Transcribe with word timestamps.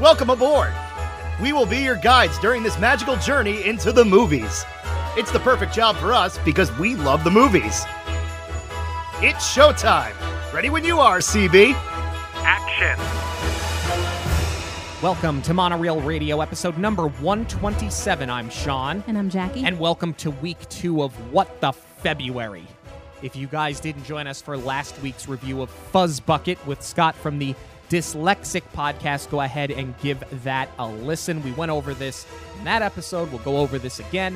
Welcome 0.00 0.30
aboard! 0.30 0.72
We 1.42 1.52
will 1.52 1.66
be 1.66 1.78
your 1.78 1.96
guides 1.96 2.38
during 2.38 2.62
this 2.62 2.78
magical 2.78 3.16
journey 3.16 3.66
into 3.66 3.90
the 3.90 4.04
movies. 4.04 4.64
It's 5.16 5.32
the 5.32 5.40
perfect 5.40 5.74
job 5.74 5.96
for 5.96 6.12
us 6.12 6.38
because 6.44 6.70
we 6.78 6.94
love 6.94 7.24
the 7.24 7.32
movies. 7.32 7.84
It's 9.20 9.52
showtime! 9.52 10.14
Ready 10.52 10.70
when 10.70 10.84
you 10.84 11.00
are, 11.00 11.18
CB! 11.18 11.72
Action! 12.44 12.96
Welcome 15.02 15.42
to 15.42 15.52
Monorail 15.52 16.00
Radio, 16.00 16.42
episode 16.42 16.78
number 16.78 17.08
127. 17.08 18.30
I'm 18.30 18.48
Sean. 18.50 19.02
And 19.08 19.18
I'm 19.18 19.28
Jackie. 19.28 19.64
And 19.64 19.80
welcome 19.80 20.14
to 20.14 20.30
week 20.30 20.68
two 20.68 21.02
of 21.02 21.12
What 21.32 21.60
the 21.60 21.72
February. 21.72 22.68
If 23.20 23.34
you 23.34 23.48
guys 23.48 23.80
didn't 23.80 24.04
join 24.04 24.28
us 24.28 24.40
for 24.40 24.56
last 24.56 24.96
week's 25.02 25.26
review 25.26 25.60
of 25.60 25.70
Fuzz 25.70 26.20
Bucket 26.20 26.64
with 26.68 26.82
Scott 26.82 27.16
from 27.16 27.40
the 27.40 27.56
Dyslexic 27.88 28.62
podcast, 28.74 29.30
go 29.30 29.40
ahead 29.40 29.70
and 29.70 29.98
give 30.00 30.22
that 30.44 30.68
a 30.78 30.86
listen. 30.86 31.42
We 31.42 31.52
went 31.52 31.70
over 31.70 31.94
this 31.94 32.26
in 32.58 32.64
that 32.64 32.82
episode. 32.82 33.30
We'll 33.30 33.40
go 33.40 33.56
over 33.56 33.78
this 33.78 33.98
again. 33.98 34.34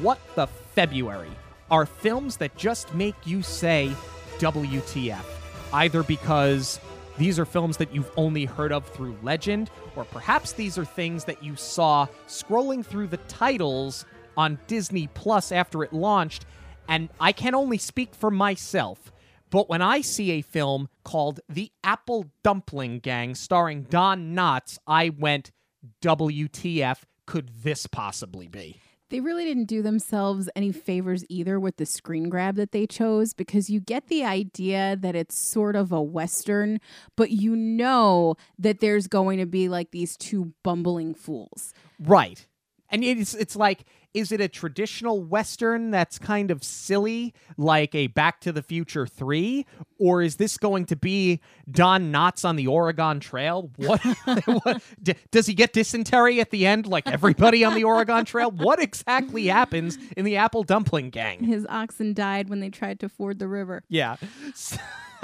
What 0.00 0.18
the 0.36 0.46
February 0.46 1.30
are 1.70 1.84
films 1.84 2.36
that 2.36 2.56
just 2.56 2.94
make 2.94 3.14
you 3.24 3.42
say 3.42 3.92
WTF, 4.38 5.24
either 5.72 6.02
because 6.02 6.78
these 7.18 7.38
are 7.38 7.44
films 7.44 7.76
that 7.76 7.94
you've 7.94 8.10
only 8.16 8.44
heard 8.44 8.72
of 8.72 8.86
through 8.88 9.16
legend, 9.22 9.70
or 9.96 10.04
perhaps 10.04 10.52
these 10.52 10.78
are 10.78 10.84
things 10.84 11.24
that 11.24 11.42
you 11.42 11.56
saw 11.56 12.06
scrolling 12.26 12.84
through 12.84 13.08
the 13.08 13.18
titles 13.18 14.06
on 14.36 14.58
Disney 14.66 15.08
Plus 15.08 15.52
after 15.52 15.82
it 15.82 15.92
launched. 15.92 16.46
And 16.88 17.10
I 17.20 17.32
can 17.32 17.54
only 17.54 17.78
speak 17.78 18.14
for 18.14 18.30
myself, 18.30 19.11
but 19.52 19.68
when 19.68 19.82
I 19.82 20.00
see 20.00 20.32
a 20.32 20.42
film 20.42 20.88
called 21.04 21.40
The 21.48 21.70
Apple 21.84 22.24
Dumpling 22.42 22.98
Gang 22.98 23.36
starring 23.36 23.82
Don 23.84 24.34
Knotts, 24.34 24.78
I 24.86 25.10
went, 25.10 25.52
WTF 26.00 27.02
could 27.26 27.50
this 27.62 27.86
possibly 27.86 28.48
be? 28.48 28.80
they 29.10 29.20
really 29.20 29.44
didn't 29.44 29.66
do 29.66 29.82
themselves 29.82 30.48
any 30.56 30.72
favors 30.72 31.22
either 31.28 31.60
with 31.60 31.76
the 31.76 31.84
screen 31.84 32.30
grab 32.30 32.56
that 32.56 32.72
they 32.72 32.86
chose 32.86 33.34
because 33.34 33.68
you 33.68 33.78
get 33.78 34.08
the 34.08 34.24
idea 34.24 34.96
that 34.98 35.14
it's 35.14 35.38
sort 35.38 35.76
of 35.76 35.92
a 35.92 36.00
western, 36.00 36.80
but 37.14 37.30
you 37.30 37.54
know 37.54 38.36
that 38.58 38.80
there's 38.80 39.06
going 39.08 39.38
to 39.38 39.44
be 39.44 39.68
like 39.68 39.90
these 39.90 40.16
two 40.16 40.54
bumbling 40.64 41.14
fools. 41.14 41.74
Right. 42.00 42.46
And 42.88 43.04
it's 43.04 43.34
it's 43.34 43.54
like 43.54 43.84
is 44.14 44.32
it 44.32 44.40
a 44.40 44.48
traditional 44.48 45.22
western 45.22 45.90
that's 45.90 46.18
kind 46.18 46.50
of 46.50 46.62
silly 46.62 47.34
like 47.56 47.94
a 47.94 48.08
Back 48.08 48.40
to 48.40 48.52
the 48.52 48.62
Future 48.62 49.06
3 49.06 49.64
or 49.98 50.22
is 50.22 50.36
this 50.36 50.58
going 50.58 50.84
to 50.86 50.96
be 50.96 51.40
Don 51.70 52.12
Knotts 52.12 52.44
on 52.44 52.56
the 52.56 52.66
Oregon 52.66 53.20
Trail? 53.20 53.70
What, 53.76 54.00
what 54.44 54.82
d- 55.02 55.14
does 55.30 55.46
he 55.46 55.54
get 55.54 55.72
dysentery 55.72 56.40
at 56.40 56.50
the 56.50 56.66
end 56.66 56.86
like 56.86 57.08
everybody 57.08 57.64
on 57.64 57.74
the 57.74 57.84
Oregon 57.84 58.24
Trail? 58.24 58.50
What 58.50 58.80
exactly 58.80 59.46
happens 59.46 59.98
in 60.16 60.24
the 60.24 60.36
Apple 60.36 60.64
Dumpling 60.64 61.10
Gang? 61.10 61.44
His 61.44 61.66
oxen 61.68 62.14
died 62.14 62.48
when 62.48 62.60
they 62.60 62.70
tried 62.70 63.00
to 63.00 63.08
ford 63.08 63.38
the 63.38 63.48
river. 63.48 63.82
Yeah. 63.88 64.16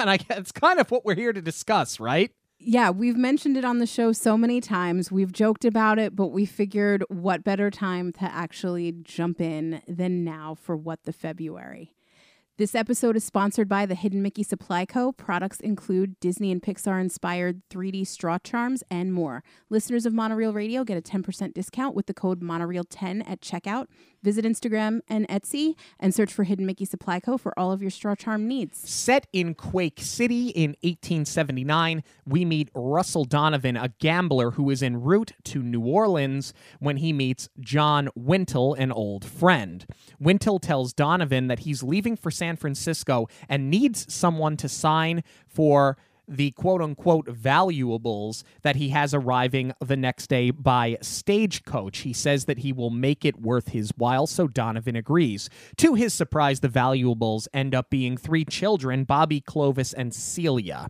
And 0.01 0.09
I 0.09 0.19
it's 0.31 0.53
kind 0.53 0.79
of 0.79 0.89
what 0.93 1.05
we're 1.05 1.17
here 1.17 1.33
to 1.33 1.43
discuss, 1.43 1.99
right? 1.99 2.31
Yeah, 2.61 2.91
we've 2.91 3.17
mentioned 3.17 3.57
it 3.57 3.65
on 3.65 3.79
the 3.79 3.87
show 3.87 4.13
so 4.13 4.37
many 4.37 4.61
times. 4.61 5.13
We've 5.13 5.33
joked 5.33 5.65
about 5.65 5.99
it, 5.99 6.17
but 6.17 6.29
we 6.29 6.45
figured 6.45 7.05
what 7.09 7.45
better 7.45 7.71
time 7.71 8.13
to 8.15 8.25
actually 8.25 8.93
jump 9.03 9.41
in 9.41 9.81
than 9.87 10.25
now 10.25 10.57
for 10.61 10.77
What 10.77 11.05
the 11.05 11.13
February. 11.13 11.95
This 12.59 12.75
episode 12.75 13.15
is 13.15 13.23
sponsored 13.23 13.69
by 13.69 13.87
the 13.87 13.95
Hidden 13.95 14.21
Mickey 14.21 14.43
Supply 14.43 14.85
Co. 14.85 15.13
Products 15.13 15.61
include 15.61 16.19
Disney 16.19 16.51
and 16.51 16.61
Pixar 16.61 17.01
inspired 17.01 17.63
3D 17.71 18.05
straw 18.05 18.39
charms 18.43 18.83
and 18.91 19.13
more. 19.15 19.45
Listeners 19.71 20.05
of 20.05 20.13
Monorail 20.13 20.53
Radio 20.53 20.83
get 20.83 20.99
a 20.99 21.01
10% 21.01 21.55
discount 21.55 21.95
with 21.95 22.07
the 22.07 22.15
code 22.15 22.41
Monorail10 22.41 23.23
at 23.31 23.41
checkout. 23.41 23.87
Visit 24.23 24.45
Instagram 24.45 25.01
and 25.09 25.29
Etsy 25.29 25.75
and 26.01 26.15
search 26.15 26.33
for 26.33 26.45
Hidden 26.45 26.67
Mickey 26.67 26.85
Supply 26.85 27.21
Co. 27.21 27.39
for 27.39 27.57
all 27.59 27.73
of 27.73 27.81
your 27.81 27.91
straw 27.91 28.15
charm 28.15 28.49
needs. 28.49 28.79
Set 28.79 29.27
in 29.33 29.55
Quake 29.55 30.01
City 30.01 30.49
in 30.49 30.71
1879, 30.83 32.03
we 32.27 32.45
meet 32.45 32.71
Russell 32.75 33.25
Donovan, 33.25 33.77
a 33.77 33.91
gambler 34.01 34.53
who 34.53 34.71
is 34.71 34.83
en 34.83 35.01
route 35.01 35.33
to 35.45 35.63
New 35.63 35.83
Orleans 35.83 36.53
when 36.81 36.99
he 36.99 37.13
meets 37.13 37.49
John 37.61 38.09
Wintle, 38.15 38.75
an 38.75 38.91
old 38.93 39.25
friend. 39.25 39.87
Wintle 40.19 40.59
tells 40.59 40.93
Donovan 40.93 41.47
that 41.47 41.61
he's 41.61 41.83
leaving 41.83 42.17
for 42.17 42.31
San 42.31 42.57
Francisco 42.57 43.29
and 43.49 43.71
needs 43.71 44.13
someone 44.13 44.57
to 44.57 44.69
sign 44.69 45.23
for 45.47 45.97
the 46.29 46.51
quote 46.53 46.83
unquote 46.83 47.29
valuables 47.29 48.45
that 48.63 48.77
he 48.77 48.91
has 48.91 49.15
arriving 49.15 49.73
the 49.81 49.97
next 49.97 50.29
day 50.29 50.51
by 50.51 50.99
stagecoach. 51.01 51.99
He 51.99 52.13
says 52.13 52.45
that 52.45 52.59
he 52.59 52.73
will 52.73 52.91
make 52.91 53.25
it 53.25 53.41
worth 53.41 53.69
his 53.69 53.91
while, 53.97 54.27
so 54.27 54.47
Donovan 54.47 54.97
agrees. 54.97 55.49
To 55.79 55.95
his 55.95 56.13
surprise, 56.13 56.61
the 56.61 56.69
valuables 56.69 57.49
end 57.55 57.75
up 57.75 57.91
being 57.91 58.17
three 58.17 58.45
children 58.45 59.05
Bobby, 59.05 59.41
Clovis, 59.41 59.93
and 59.93 60.15
Celia. 60.15 60.89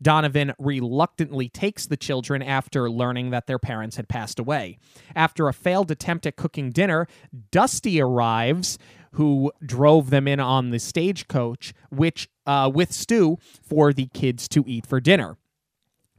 Donovan 0.00 0.54
reluctantly 0.58 1.48
takes 1.48 1.86
the 1.86 1.96
children 1.96 2.42
after 2.42 2.90
learning 2.90 3.30
that 3.30 3.46
their 3.46 3.58
parents 3.58 3.96
had 3.96 4.08
passed 4.08 4.38
away. 4.38 4.78
After 5.14 5.48
a 5.48 5.52
failed 5.52 5.90
attempt 5.90 6.26
at 6.26 6.36
cooking 6.36 6.70
dinner, 6.70 7.06
Dusty 7.50 8.00
arrives 8.00 8.78
who 9.12 9.52
drove 9.64 10.10
them 10.10 10.28
in 10.28 10.40
on 10.40 10.70
the 10.70 10.78
stagecoach, 10.78 11.72
which 11.90 12.28
uh, 12.48 12.68
with 12.74 12.92
stew 12.92 13.38
for 13.62 13.92
the 13.92 14.06
kids 14.14 14.48
to 14.48 14.64
eat 14.66 14.86
for 14.86 15.00
dinner. 15.00 15.37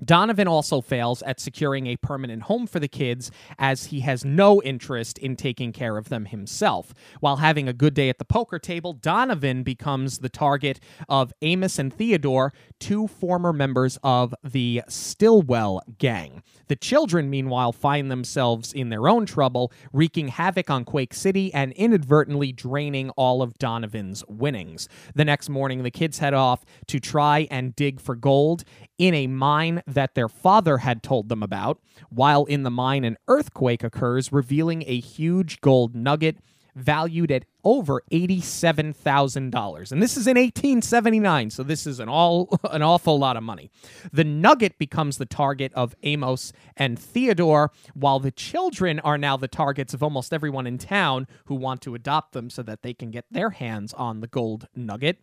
Donovan 0.04 0.48
also 0.48 0.82
fails 0.82 1.22
at 1.24 1.40
securing 1.40 1.88
a 1.88 1.98
permanent 1.98 2.44
home 2.44 2.68
for 2.68 2.80
the 2.80 2.88
kids 2.88 3.32
as 3.58 3.86
he 3.86 4.02
has 4.02 4.24
no 4.26 4.62
interest 4.62 5.18
in 5.18 5.36
taking 5.36 5.72
care 5.72 5.98
of 5.98 6.10
them 6.10 6.26
himself. 6.26 6.94
While 7.20 7.38
having 7.38 7.68
a 7.68 7.74
good 7.74 7.94
day 7.94 8.10
at 8.10 8.18
the 8.18 8.26
poker 8.26 8.60
table, 8.60 8.94
Donovan 8.94 9.64
becomes 9.64 10.20
the 10.20 10.30
target 10.30 10.80
of 11.08 11.34
Amos 11.42 11.80
and 11.80 11.94
Theodore, 11.94 12.54
two 12.80 13.08
former 13.08 13.54
members 13.54 13.98
of 14.04 14.34
the 14.44 14.84
Stillwell 14.88 15.82
gang. 15.98 16.44
The 16.68 16.76
children, 16.76 17.30
meanwhile, 17.30 17.72
find 17.72 18.12
themselves 18.12 18.74
in 18.74 18.90
their 18.90 19.08
own 19.10 19.26
trouble, 19.26 19.72
wreaking 19.92 20.30
havoc 20.30 20.70
on 20.70 20.86
Quake 20.86 21.14
City 21.14 21.54
and 21.54 21.72
inadvertently 21.74 22.52
draining 22.52 23.10
all 23.12 23.42
of 23.42 23.58
Donovan's 23.58 24.24
winnings. 24.28 24.88
The 25.16 25.26
next 25.26 25.50
morning, 25.50 25.84
the 25.84 25.92
kids 25.92 26.20
head 26.20 26.34
off 26.34 26.64
to 26.88 27.00
try 27.00 27.48
and 27.50 27.76
dig 27.76 28.00
for 28.00 28.16
gold 28.16 28.64
in 29.00 29.16
a 29.16 29.26
mine 29.26 29.82
that 29.88 30.14
their 30.14 30.30
father 30.30 30.78
had 30.80 31.02
told 31.02 31.30
them 31.30 31.42
about. 31.42 31.80
While 32.10 32.46
in 32.46 32.62
the 32.62 32.70
mine, 32.70 33.04
an 33.04 33.18
earthquake 33.28 33.84
occurs, 33.84 34.32
revealing 34.32 34.84
a 34.86 35.00
huge 35.00 35.62
gold 35.62 35.96
nugget 35.96 36.38
valued 36.76 37.32
at 37.32 37.46
over 37.64 38.02
$87,000. 38.12 39.92
And 39.92 40.02
this 40.02 40.18
is 40.18 40.28
in 40.28 40.38
1879, 40.38 41.50
so 41.50 41.64
this 41.64 41.86
is 41.86 42.00
an 42.00 42.08
all 42.10 42.58
an 42.72 42.82
awful 42.82 43.20
lot 43.20 43.38
of 43.38 43.44
money. 43.44 43.70
The 44.12 44.24
nugget 44.24 44.78
becomes 44.78 45.18
the 45.18 45.26
target 45.26 45.74
of 45.74 45.96
Amos 46.04 46.54
and 46.78 46.98
Theodore, 46.98 47.72
while 47.94 48.20
the 48.20 48.32
children 48.32 49.00
are 49.02 49.18
now 49.18 49.36
the 49.38 49.48
targets 49.48 49.94
of 49.94 50.04
almost 50.04 50.34
everyone 50.34 50.68
in 50.68 50.78
town 50.78 51.28
who 51.46 51.56
want 51.56 51.82
to 51.82 51.96
adopt 51.96 52.34
them 52.34 52.50
so 52.50 52.64
that 52.64 52.82
they 52.82 52.94
can 52.94 53.12
get 53.12 53.26
their 53.32 53.52
hands 53.52 53.94
on 53.94 54.22
the 54.22 54.28
gold 54.28 54.68
nugget 54.76 55.20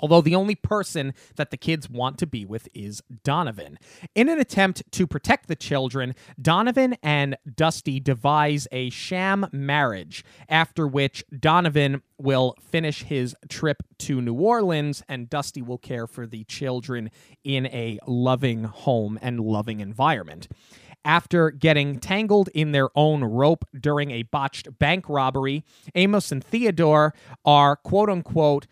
although 0.00 0.20
the 0.20 0.34
only 0.34 0.54
person 0.54 1.14
that 1.36 1.50
the 1.50 1.56
kids 1.56 1.88
want 1.88 2.18
to 2.18 2.26
be 2.26 2.44
with 2.44 2.68
is 2.74 3.02
Donovan. 3.22 3.78
In 4.14 4.28
an 4.28 4.40
attempt 4.40 4.82
to 4.92 5.06
protect 5.06 5.46
the 5.48 5.56
children, 5.56 6.14
Donovan 6.40 6.96
and 7.02 7.36
Dusty 7.54 8.00
devise 8.00 8.66
a 8.72 8.90
sham 8.90 9.46
marriage, 9.52 10.24
after 10.48 10.86
which 10.86 11.24
Donovan 11.38 12.02
will 12.18 12.56
finish 12.60 13.04
his 13.04 13.34
trip 13.48 13.82
to 13.98 14.20
New 14.20 14.34
Orleans 14.34 15.02
and 15.08 15.30
Dusty 15.30 15.62
will 15.62 15.78
care 15.78 16.06
for 16.06 16.26
the 16.26 16.44
children 16.44 17.10
in 17.44 17.66
a 17.66 17.98
loving 18.06 18.64
home 18.64 19.18
and 19.22 19.40
loving 19.40 19.80
environment 19.80 20.48
after 21.04 21.50
getting 21.50 21.98
tangled 21.98 22.48
in 22.54 22.72
their 22.72 22.88
own 22.94 23.24
rope 23.24 23.64
during 23.78 24.10
a 24.10 24.22
botched 24.24 24.78
bank 24.78 25.08
robbery. 25.08 25.64
Amos 25.94 26.30
and 26.30 26.44
Theodore 26.44 27.14
are 27.44 27.76
quote 27.76 28.10
unquote 28.10 28.66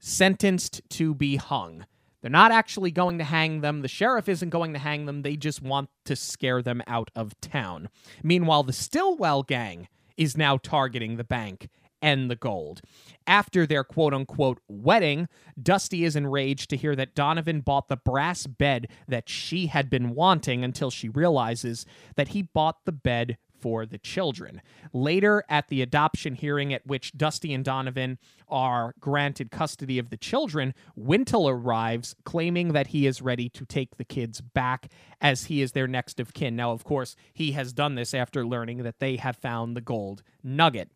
sentenced 0.00 0.82
to 0.90 1.14
be 1.14 1.36
hung. 1.36 1.86
They're 2.20 2.30
not 2.30 2.52
actually 2.52 2.90
going 2.90 3.18
to 3.18 3.24
hang 3.24 3.60
them. 3.60 3.80
The 3.80 3.88
sheriff 3.88 4.28
isn't 4.28 4.50
going 4.50 4.72
to 4.74 4.78
hang 4.78 5.06
them. 5.06 5.22
They 5.22 5.36
just 5.36 5.62
want 5.62 5.88
to 6.04 6.16
scare 6.16 6.62
them 6.62 6.82
out 6.86 7.10
of 7.14 7.40
town. 7.40 7.88
Meanwhile, 8.22 8.64
the 8.64 8.72
Stillwell 8.72 9.42
gang 9.42 9.88
is 10.16 10.36
now 10.36 10.58
targeting 10.58 11.16
the 11.16 11.24
bank 11.24 11.68
and 12.02 12.30
the 12.30 12.36
gold. 12.36 12.80
After 13.26 13.66
their 13.66 13.84
quote 13.84 14.12
unquote 14.12 14.60
wedding, 14.68 15.28
Dusty 15.60 16.04
is 16.04 16.16
enraged 16.16 16.70
to 16.70 16.76
hear 16.76 16.96
that 16.96 17.14
Donovan 17.14 17.60
bought 17.60 17.88
the 17.88 17.96
brass 17.96 18.46
bed 18.46 18.88
that 19.08 19.28
she 19.28 19.66
had 19.66 19.88
been 19.90 20.14
wanting 20.14 20.64
until 20.64 20.90
she 20.90 21.08
realizes 21.08 21.86
that 22.16 22.28
he 22.28 22.42
bought 22.42 22.84
the 22.84 22.92
bed 22.92 23.38
for 23.60 23.86
the 23.86 23.98
children. 23.98 24.62
Later, 24.92 25.44
at 25.48 25.68
the 25.68 25.82
adoption 25.82 26.34
hearing 26.34 26.72
at 26.72 26.86
which 26.86 27.12
Dusty 27.16 27.52
and 27.52 27.64
Donovan 27.64 28.18
are 28.48 28.94
granted 29.00 29.50
custody 29.50 29.98
of 29.98 30.10
the 30.10 30.16
children, 30.16 30.74
Wintle 30.96 31.48
arrives 31.48 32.16
claiming 32.24 32.72
that 32.72 32.88
he 32.88 33.06
is 33.06 33.22
ready 33.22 33.48
to 33.50 33.64
take 33.64 33.96
the 33.96 34.04
kids 34.04 34.40
back 34.40 34.90
as 35.20 35.44
he 35.44 35.62
is 35.62 35.72
their 35.72 35.86
next 35.86 36.18
of 36.18 36.34
kin. 36.34 36.56
Now, 36.56 36.72
of 36.72 36.84
course, 36.84 37.16
he 37.32 37.52
has 37.52 37.72
done 37.72 37.94
this 37.94 38.14
after 38.14 38.46
learning 38.46 38.82
that 38.82 38.98
they 38.98 39.16
have 39.16 39.36
found 39.36 39.76
the 39.76 39.80
gold 39.80 40.22
nugget. 40.42 40.90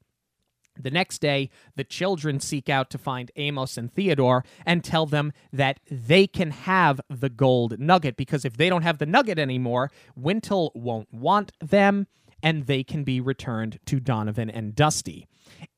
The 0.81 0.91
next 0.91 1.21
day, 1.21 1.51
the 1.77 1.85
children 1.85 2.41
seek 2.41 2.69
out 2.69 2.91
to 2.91 2.99
find 2.99 3.31
Amos 3.37 3.77
and 3.77 3.93
Theodore 3.93 4.45
and 4.67 4.83
tell 4.83 5.07
them 5.07 5.33
that 5.53 5.79
they 5.89 6.27
can 6.27 6.51
have 6.51 7.01
the 7.09 7.29
gold 7.29 7.79
nugget 7.79 8.17
because 8.17 8.45
if 8.45 8.57
they 8.57 8.69
don't 8.69 8.83
have 8.83 8.99
the 8.99 9.07
nugget 9.07 9.39
anymore, 9.39 9.93
Wintle 10.17 10.73
won't 10.75 11.13
want 11.13 11.53
them 11.61 12.09
and 12.45 12.67
they 12.67 12.85
can 12.85 13.03
be 13.03 13.21
returned 13.21 13.81
to 13.87 13.99
Donovan 13.99 14.51
and 14.51 14.77
Dusty. 14.77 15.27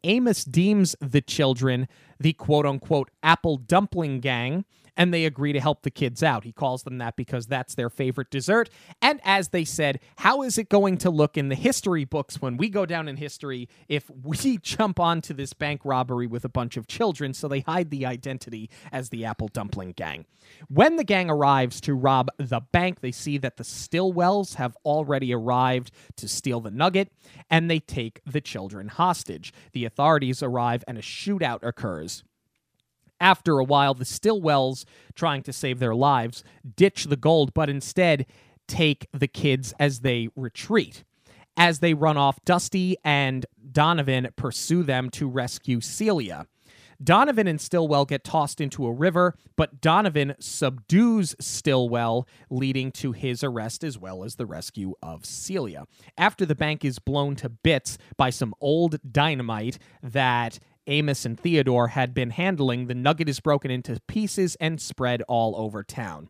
Amos 0.04 0.44
deems 0.44 0.96
the 1.00 1.22
children 1.22 1.88
the 2.18 2.32
quote 2.34 2.66
unquote 2.66 3.10
apple 3.22 3.56
dumpling 3.56 4.20
gang 4.20 4.64
and 4.96 5.12
they 5.12 5.24
agree 5.24 5.52
to 5.52 5.60
help 5.60 5.82
the 5.82 5.90
kids 5.90 6.22
out. 6.22 6.44
He 6.44 6.52
calls 6.52 6.82
them 6.82 6.98
that 6.98 7.16
because 7.16 7.46
that's 7.46 7.74
their 7.74 7.90
favorite 7.90 8.30
dessert. 8.30 8.70
And 9.02 9.20
as 9.24 9.48
they 9.48 9.64
said, 9.64 10.00
how 10.16 10.42
is 10.42 10.58
it 10.58 10.68
going 10.68 10.98
to 10.98 11.10
look 11.10 11.36
in 11.36 11.48
the 11.48 11.54
history 11.54 12.04
books 12.04 12.40
when 12.40 12.56
we 12.56 12.68
go 12.68 12.86
down 12.86 13.08
in 13.08 13.16
history 13.16 13.68
if 13.88 14.10
we 14.22 14.58
jump 14.62 14.98
onto 15.00 15.34
this 15.34 15.52
bank 15.52 15.80
robbery 15.84 16.26
with 16.26 16.44
a 16.44 16.48
bunch 16.48 16.76
of 16.76 16.86
children? 16.86 17.34
So 17.34 17.48
they 17.48 17.60
hide 17.60 17.90
the 17.90 18.06
identity 18.06 18.70
as 18.92 19.10
the 19.10 19.24
Apple 19.24 19.48
Dumpling 19.48 19.92
Gang. 19.92 20.26
When 20.68 20.96
the 20.96 21.04
gang 21.04 21.28
arrives 21.28 21.80
to 21.82 21.94
rob 21.94 22.30
the 22.38 22.60
bank, 22.60 23.00
they 23.00 23.12
see 23.12 23.38
that 23.38 23.56
the 23.56 23.64
Stillwells 23.64 24.54
have 24.54 24.76
already 24.84 25.34
arrived 25.34 25.90
to 26.16 26.28
steal 26.28 26.60
the 26.60 26.70
nugget 26.70 27.10
and 27.50 27.70
they 27.70 27.80
take 27.80 28.20
the 28.24 28.40
children 28.40 28.88
hostage. 28.88 29.52
The 29.72 29.84
authorities 29.84 30.42
arrive 30.42 30.84
and 30.86 30.98
a 30.98 31.02
shootout 31.02 31.62
occurs. 31.62 32.24
After 33.20 33.58
a 33.58 33.64
while, 33.64 33.94
the 33.94 34.04
Stillwells, 34.04 34.84
trying 35.14 35.42
to 35.44 35.52
save 35.52 35.78
their 35.78 35.94
lives, 35.94 36.44
ditch 36.76 37.04
the 37.04 37.16
gold, 37.16 37.54
but 37.54 37.70
instead 37.70 38.26
take 38.68 39.08
the 39.12 39.28
kids 39.28 39.72
as 39.78 40.00
they 40.00 40.28
retreat. 40.36 41.04
As 41.56 41.78
they 41.78 41.94
run 41.94 42.16
off, 42.16 42.44
Dusty 42.44 42.96
and 43.02 43.46
Donovan 43.72 44.28
pursue 44.36 44.82
them 44.82 45.08
to 45.10 45.28
rescue 45.28 45.80
Celia. 45.80 46.46
Donovan 47.02 47.46
and 47.46 47.60
Stillwell 47.60 48.06
get 48.06 48.24
tossed 48.24 48.60
into 48.60 48.86
a 48.86 48.92
river, 48.92 49.34
but 49.54 49.80
Donovan 49.80 50.34
subdues 50.38 51.36
Stillwell, 51.38 52.26
leading 52.48 52.90
to 52.92 53.12
his 53.12 53.44
arrest 53.44 53.84
as 53.84 53.98
well 53.98 54.24
as 54.24 54.36
the 54.36 54.46
rescue 54.46 54.94
of 55.02 55.26
Celia. 55.26 55.86
After 56.16 56.46
the 56.46 56.54
bank 56.54 56.84
is 56.84 56.98
blown 56.98 57.36
to 57.36 57.48
bits 57.48 57.98
by 58.16 58.30
some 58.30 58.54
old 58.60 58.98
dynamite 59.10 59.78
that 60.02 60.58
Amos 60.86 61.24
and 61.24 61.38
Theodore 61.38 61.88
had 61.88 62.14
been 62.14 62.30
handling, 62.30 62.86
the 62.86 62.94
nugget 62.94 63.28
is 63.28 63.40
broken 63.40 63.70
into 63.70 64.00
pieces 64.06 64.56
and 64.60 64.80
spread 64.80 65.22
all 65.22 65.56
over 65.56 65.82
town. 65.82 66.28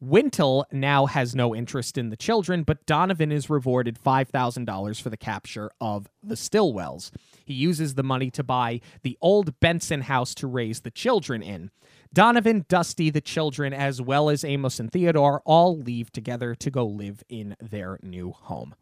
Wintle 0.00 0.64
now 0.70 1.06
has 1.06 1.34
no 1.34 1.56
interest 1.56 1.98
in 1.98 2.10
the 2.10 2.16
children, 2.16 2.62
but 2.62 2.86
Donovan 2.86 3.32
is 3.32 3.50
rewarded 3.50 3.98
$5,000 3.98 5.02
for 5.02 5.10
the 5.10 5.16
capture 5.16 5.70
of 5.80 6.08
the 6.22 6.36
Stillwells. 6.36 7.10
He 7.44 7.54
uses 7.54 7.94
the 7.94 8.04
money 8.04 8.30
to 8.30 8.44
buy 8.44 8.80
the 9.02 9.18
old 9.20 9.58
Benson 9.58 10.02
house 10.02 10.36
to 10.36 10.46
raise 10.46 10.82
the 10.82 10.92
children 10.92 11.42
in. 11.42 11.72
Donovan, 12.14 12.64
Dusty, 12.68 13.10
the 13.10 13.20
children, 13.20 13.74
as 13.74 14.00
well 14.00 14.30
as 14.30 14.44
Amos 14.44 14.78
and 14.78 14.90
Theodore 14.92 15.42
all 15.44 15.76
leave 15.76 16.12
together 16.12 16.54
to 16.54 16.70
go 16.70 16.86
live 16.86 17.24
in 17.28 17.56
their 17.60 17.98
new 18.00 18.30
home. 18.30 18.76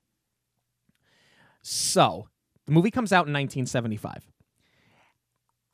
So, 1.63 2.29
the 2.67 2.73
movie 2.73 2.91
comes 2.91 3.13
out 3.13 3.27
in 3.27 3.33
1975. 3.33 4.27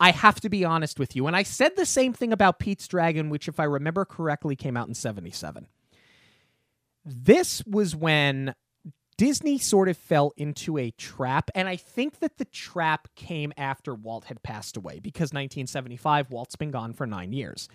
I 0.03 0.11
have 0.11 0.41
to 0.41 0.49
be 0.49 0.65
honest 0.65 0.99
with 0.99 1.15
you. 1.15 1.27
And 1.27 1.35
I 1.35 1.43
said 1.43 1.77
the 1.77 1.85
same 1.85 2.11
thing 2.11 2.33
about 2.33 2.59
Pete's 2.59 2.89
Dragon, 2.89 3.29
which, 3.29 3.47
if 3.47 3.57
I 3.57 3.63
remember 3.63 4.03
correctly, 4.03 4.53
came 4.53 4.75
out 4.75 4.89
in 4.89 4.93
77. 4.93 5.65
This 7.05 7.63
was 7.63 7.95
when 7.95 8.53
Disney 9.15 9.57
sort 9.57 9.87
of 9.87 9.95
fell 9.95 10.33
into 10.35 10.77
a 10.77 10.91
trap. 10.91 11.49
And 11.55 11.69
I 11.69 11.77
think 11.77 12.19
that 12.19 12.37
the 12.37 12.43
trap 12.43 13.15
came 13.15 13.53
after 13.55 13.95
Walt 13.95 14.25
had 14.25 14.43
passed 14.43 14.75
away 14.75 14.99
because 14.99 15.31
1975, 15.31 16.31
Walt's 16.31 16.57
been 16.57 16.71
gone 16.71 16.91
for 16.91 17.07
nine 17.07 17.31
years. 17.31 17.69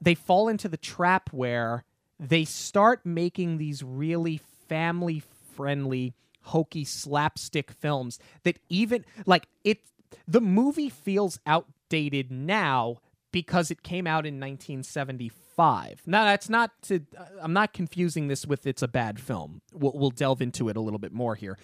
They 0.00 0.16
fall 0.16 0.48
into 0.48 0.68
the 0.68 0.76
trap 0.76 1.30
where 1.32 1.84
they 2.18 2.44
start 2.44 3.06
making 3.06 3.58
these 3.58 3.84
really 3.84 4.40
family 4.68 5.22
friendly 5.54 6.14
hokey 6.46 6.84
slapstick 6.84 7.70
films 7.70 8.18
that 8.42 8.58
even 8.68 9.04
like 9.26 9.46
it 9.62 9.78
the 10.26 10.40
movie 10.40 10.88
feels 10.88 11.38
outdated 11.46 12.30
now 12.30 12.98
because 13.32 13.70
it 13.70 13.82
came 13.82 14.06
out 14.06 14.26
in 14.26 14.34
1975. 14.38 16.02
Now 16.06 16.24
that's 16.24 16.48
not 16.48 16.70
to 16.82 17.00
uh, 17.18 17.24
I'm 17.40 17.52
not 17.52 17.72
confusing 17.72 18.28
this 18.28 18.46
with 18.46 18.66
it's 18.66 18.82
a 18.82 18.88
bad 18.88 19.18
film. 19.18 19.62
We'll, 19.72 19.92
we'll 19.94 20.10
delve 20.10 20.42
into 20.42 20.68
it 20.68 20.76
a 20.76 20.80
little 20.80 20.98
bit 20.98 21.12
more 21.12 21.34
here. 21.34 21.58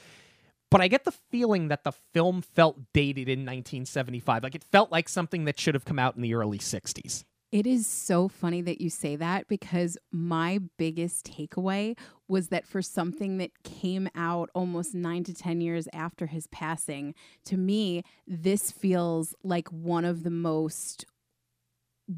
But 0.70 0.80
I 0.80 0.88
get 0.88 1.04
the 1.04 1.12
feeling 1.12 1.68
that 1.68 1.84
the 1.84 1.92
film 1.92 2.42
felt 2.42 2.76
dated 2.92 3.28
in 3.28 3.40
1975. 3.40 4.42
Like 4.42 4.54
it 4.54 4.64
felt 4.64 4.92
like 4.92 5.08
something 5.08 5.44
that 5.44 5.58
should 5.58 5.74
have 5.74 5.84
come 5.84 5.98
out 5.98 6.16
in 6.16 6.22
the 6.22 6.34
early 6.34 6.58
60s. 6.58 7.24
It 7.50 7.66
is 7.66 7.86
so 7.86 8.28
funny 8.28 8.60
that 8.62 8.80
you 8.80 8.90
say 8.90 9.16
that 9.16 9.48
because 9.48 9.96
my 10.12 10.58
biggest 10.76 11.24
takeaway 11.26 11.96
was 12.28 12.48
that 12.48 12.66
for 12.66 12.82
something 12.82 13.38
that 13.38 13.62
came 13.62 14.06
out 14.14 14.50
almost 14.54 14.94
nine 14.94 15.24
to 15.24 15.32
10 15.32 15.62
years 15.62 15.88
after 15.94 16.26
his 16.26 16.46
passing, 16.48 17.14
to 17.46 17.56
me, 17.56 18.02
this 18.26 18.70
feels 18.70 19.34
like 19.42 19.68
one 19.68 20.04
of 20.04 20.24
the 20.24 20.30
most 20.30 21.06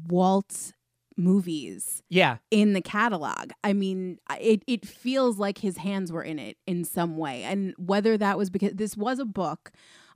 Walt 0.07 0.73
movies 1.17 2.01
Yeah. 2.09 2.37
in 2.49 2.73
the 2.73 2.81
catalog. 2.81 3.51
I 3.63 3.73
mean, 3.73 4.19
it 4.39 4.63
it 4.67 4.85
feels 4.85 5.37
like 5.37 5.57
his 5.59 5.77
hands 5.77 6.11
were 6.11 6.23
in 6.23 6.39
it 6.39 6.57
in 6.65 6.83
some 6.85 7.17
way. 7.17 7.43
And 7.43 7.73
whether 7.77 8.17
that 8.17 8.37
was 8.37 8.49
because 8.49 8.73
this 8.73 8.95
was 8.95 9.19
a 9.19 9.25
book, 9.25 9.71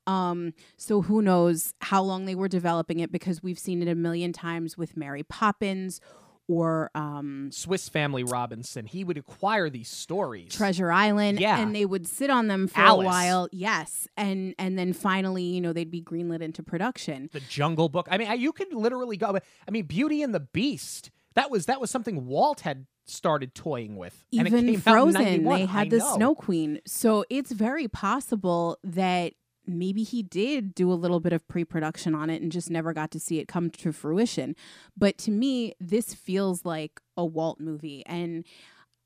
um, 0.07 0.53
so 0.77 1.01
who 1.01 1.21
knows 1.21 1.73
how 1.81 2.01
long 2.03 2.25
they 2.25 2.35
were 2.35 2.47
developing 2.47 2.99
it 2.99 3.11
because 3.11 3.41
we've 3.43 3.59
seen 3.59 3.81
it 3.81 3.87
a 3.87 3.95
million 3.95 4.33
times 4.33 4.77
with 4.77 4.95
Mary 4.97 5.23
Poppins 5.23 5.99
or 6.47 6.91
um 6.93 7.49
Swiss 7.51 7.89
Family 7.89 8.23
Robinson, 8.23 8.85
he 8.85 9.03
would 9.03 9.17
acquire 9.17 9.67
these 9.67 9.89
stories. 9.89 10.53
Treasure 10.53 10.91
Island 10.91 11.39
Yeah. 11.39 11.57
and 11.59 11.73
they 11.75 11.85
would 11.85 12.05
sit 12.05 12.29
on 12.29 12.47
them 12.47 12.67
for 12.67 12.81
Alice. 12.81 13.05
a 13.05 13.07
while. 13.07 13.49
Yes. 13.51 14.07
And 14.15 14.53
and 14.59 14.77
then 14.77 14.93
finally, 14.93 15.41
you 15.43 15.59
know, 15.61 15.73
they'd 15.73 15.89
be 15.89 16.03
greenlit 16.03 16.41
into 16.41 16.61
production. 16.61 17.31
the 17.33 17.39
Jungle 17.39 17.89
Book. 17.89 18.07
I 18.11 18.19
mean, 18.19 18.39
you 18.39 18.51
could 18.51 18.71
literally 18.73 19.17
go. 19.17 19.35
I 19.67 19.71
mean, 19.71 19.85
Beauty 19.87 20.21
and 20.21 20.35
the 20.35 20.39
Beast. 20.39 21.09
That 21.33 21.49
was 21.49 21.65
that 21.65 21.81
was 21.81 21.89
something 21.89 22.27
Walt 22.27 22.61
had 22.61 22.85
started 23.07 23.55
toying 23.55 23.95
with. 23.97 24.23
and 24.31 24.41
it 24.41 24.47
Even 24.53 24.59
came 24.59 24.69
out 24.69 24.75
in 24.75 24.81
Frozen, 24.81 25.43
they 25.45 25.65
had 25.65 25.87
I 25.87 25.89
the 25.89 25.97
know. 25.97 26.15
Snow 26.15 26.35
Queen. 26.35 26.79
So 26.85 27.25
it's 27.31 27.51
very 27.51 27.87
possible 27.87 28.77
that 28.83 29.33
maybe 29.67 30.03
he 30.03 30.23
did 30.23 30.73
do 30.75 30.91
a 30.91 30.95
little 30.95 31.19
bit 31.19 31.33
of 31.33 31.47
pre-production 31.47 32.13
on 32.15 32.29
it 32.29 32.41
and 32.41 32.51
just 32.51 32.69
never 32.69 32.93
got 32.93 33.11
to 33.11 33.19
see 33.19 33.39
it 33.39 33.47
come 33.47 33.69
to 33.69 33.91
fruition. 33.91 34.55
But 34.97 35.17
to 35.19 35.31
me, 35.31 35.73
this 35.79 36.13
feels 36.13 36.65
like 36.65 36.99
a 37.17 37.25
Walt 37.25 37.59
movie 37.59 38.03
and 38.05 38.45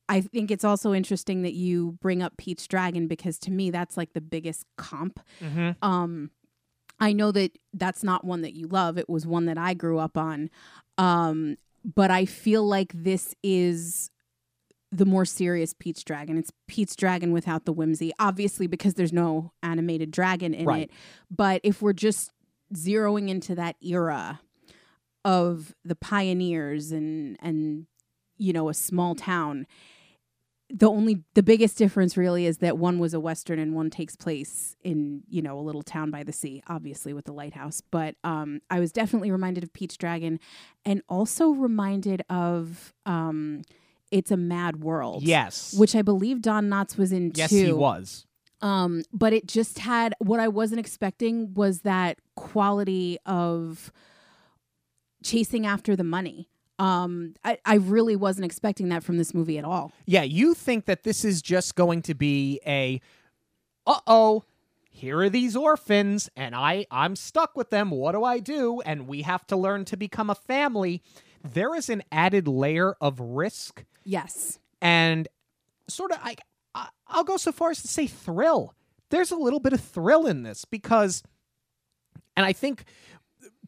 I 0.08 0.20
think 0.22 0.50
it's 0.50 0.64
also 0.64 0.92
interesting 0.92 1.42
that 1.42 1.52
you 1.54 1.92
bring 2.00 2.20
up 2.20 2.36
Pete's 2.36 2.66
Dragon 2.66 3.06
because 3.06 3.38
to 3.40 3.52
me 3.52 3.70
that's 3.70 3.96
like 3.96 4.12
the 4.12 4.20
biggest 4.20 4.66
comp 4.76 5.20
Mhm. 5.40 5.76
um 5.82 6.30
i 6.98 7.12
know 7.12 7.30
that 7.32 7.56
that's 7.72 8.02
not 8.02 8.24
one 8.24 8.42
that 8.42 8.52
you 8.54 8.66
love 8.66 8.98
it 8.98 9.08
was 9.08 9.24
one 9.26 9.46
that 9.46 9.56
i 9.56 9.72
grew 9.72 9.98
up 9.98 10.18
on 10.18 10.50
um 10.98 11.56
but 11.84 12.10
i 12.10 12.24
feel 12.26 12.62
like 12.66 12.92
this 12.92 13.34
is 13.42 14.10
the 14.92 15.04
more 15.06 15.24
serious 15.24 15.72
pete's 15.72 16.02
dragon. 16.02 16.36
It's 16.36 16.50
pete's 16.66 16.96
dragon 16.96 17.30
without 17.32 17.64
the 17.64 17.72
whimsy 17.72 18.12
obviously 18.18 18.66
because 18.66 18.94
there's 18.94 19.12
no 19.12 19.52
animated 19.62 20.10
dragon 20.10 20.52
in 20.54 20.66
Right. 20.66 20.82
it. 20.84 20.90
But 21.30 21.60
if 21.62 21.80
we're 21.80 21.92
just 21.92 22.32
zeroing 22.74 23.28
into 23.28 23.54
that 23.54 23.76
era 23.80 24.40
of 25.24 25.74
the 25.84 25.94
pioneers 25.94 26.92
and 26.92 27.36
and 27.40 27.86
you 28.38 28.52
know 28.52 28.68
a 28.68 28.74
small 28.74 29.14
town 29.14 29.66
the 30.72 30.88
only 30.88 31.24
the 31.34 31.42
biggest 31.42 31.76
difference 31.76 32.16
really 32.16 32.46
is 32.46 32.58
that 32.58 32.78
one 32.78 32.98
was 33.00 33.12
a 33.12 33.18
western 33.20 33.58
and 33.58 33.74
one 33.74 33.90
takes 33.90 34.14
place 34.16 34.76
in 34.82 35.22
you 35.28 35.42
know 35.42 35.58
a 35.58 35.60
little 35.60 35.82
town 35.82 36.10
by 36.10 36.22
the 36.22 36.32
sea 36.32 36.62
obviously 36.68 37.12
with 37.12 37.24
the 37.26 37.32
lighthouse. 37.32 37.82
But 37.90 38.14
um 38.24 38.60
i 38.70 38.78
was 38.80 38.92
definitely 38.92 39.30
reminded 39.30 39.62
of 39.64 39.72
pete's 39.72 39.96
dragon 39.96 40.38
and 40.84 41.02
also 41.08 41.50
reminded 41.50 42.22
of 42.30 42.94
um 43.04 43.62
it's 44.10 44.30
a 44.30 44.36
mad 44.36 44.82
world 44.82 45.22
Yes. 45.22 45.74
which 45.74 45.94
i 45.96 46.02
believe 46.02 46.42
don 46.42 46.68
knotts 46.68 46.96
was 46.98 47.12
in 47.12 47.32
yes, 47.34 47.50
too 47.50 47.64
he 47.66 47.72
was. 47.72 48.26
um, 48.60 49.02
but 49.12 49.32
it 49.32 49.46
just 49.46 49.78
had 49.78 50.14
what 50.18 50.38
I 50.40 50.48
wasn't 50.48 50.80
expecting 50.80 51.54
was 51.54 51.80
that 51.82 52.18
quality 52.34 53.18
of 53.24 53.90
chasing 55.22 55.66
after 55.66 55.96
the 55.96 56.04
money. 56.04 56.48
Um, 56.78 57.34
I, 57.44 57.58
I 57.66 57.74
really 57.76 58.16
wasn't 58.16 58.46
expecting 58.46 58.88
that 58.88 59.02
from 59.04 59.18
this 59.18 59.34
movie 59.34 59.58
at 59.58 59.64
all. 59.64 59.92
Yeah, 60.06 60.22
you 60.22 60.54
think 60.54 60.86
that 60.86 61.02
this 61.04 61.24
is 61.24 61.42
just 61.42 61.74
going 61.74 62.02
to 62.02 62.14
be 62.14 62.60
a 62.66 63.00
uh 63.86 64.00
oh, 64.06 64.44
here 64.88 65.18
are 65.20 65.28
these 65.30 65.56
orphans, 65.56 66.28
and 66.36 66.54
I 66.54 66.86
I'm 66.90 67.16
stuck 67.16 67.56
with 67.56 67.70
them. 67.70 67.90
What 67.90 68.12
do 68.12 68.24
I 68.24 68.38
do? 68.38 68.80
And 68.82 69.06
we 69.06 69.22
have 69.22 69.46
to 69.48 69.56
learn 69.56 69.84
to 69.86 69.96
become 69.96 70.30
a 70.30 70.34
family. 70.34 71.02
There 71.42 71.74
is 71.74 71.88
an 71.90 72.02
added 72.12 72.48
layer 72.48 72.94
of 73.00 73.20
risk 73.20 73.84
Yes. 74.04 74.58
and 74.80 75.28
sort 75.88 76.12
of 76.12 76.18
I 76.22 76.36
I- 76.74 76.88
I'll 77.08 77.24
go 77.24 77.36
so 77.36 77.50
far 77.52 77.70
as 77.70 77.82
to 77.82 77.88
say 77.88 78.06
thrill. 78.06 78.74
There's 79.10 79.30
a 79.32 79.36
little 79.36 79.58
bit 79.60 79.72
of 79.72 79.80
thrill 79.80 80.26
in 80.26 80.42
this 80.44 80.64
because 80.64 81.22
and 82.36 82.46
I 82.46 82.52
think 82.52 82.84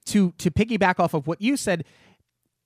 to 0.06 0.32
to 0.38 0.50
piggyback 0.50 0.98
off 1.00 1.14
of 1.14 1.26
what 1.26 1.40
you 1.42 1.56
said, 1.56 1.84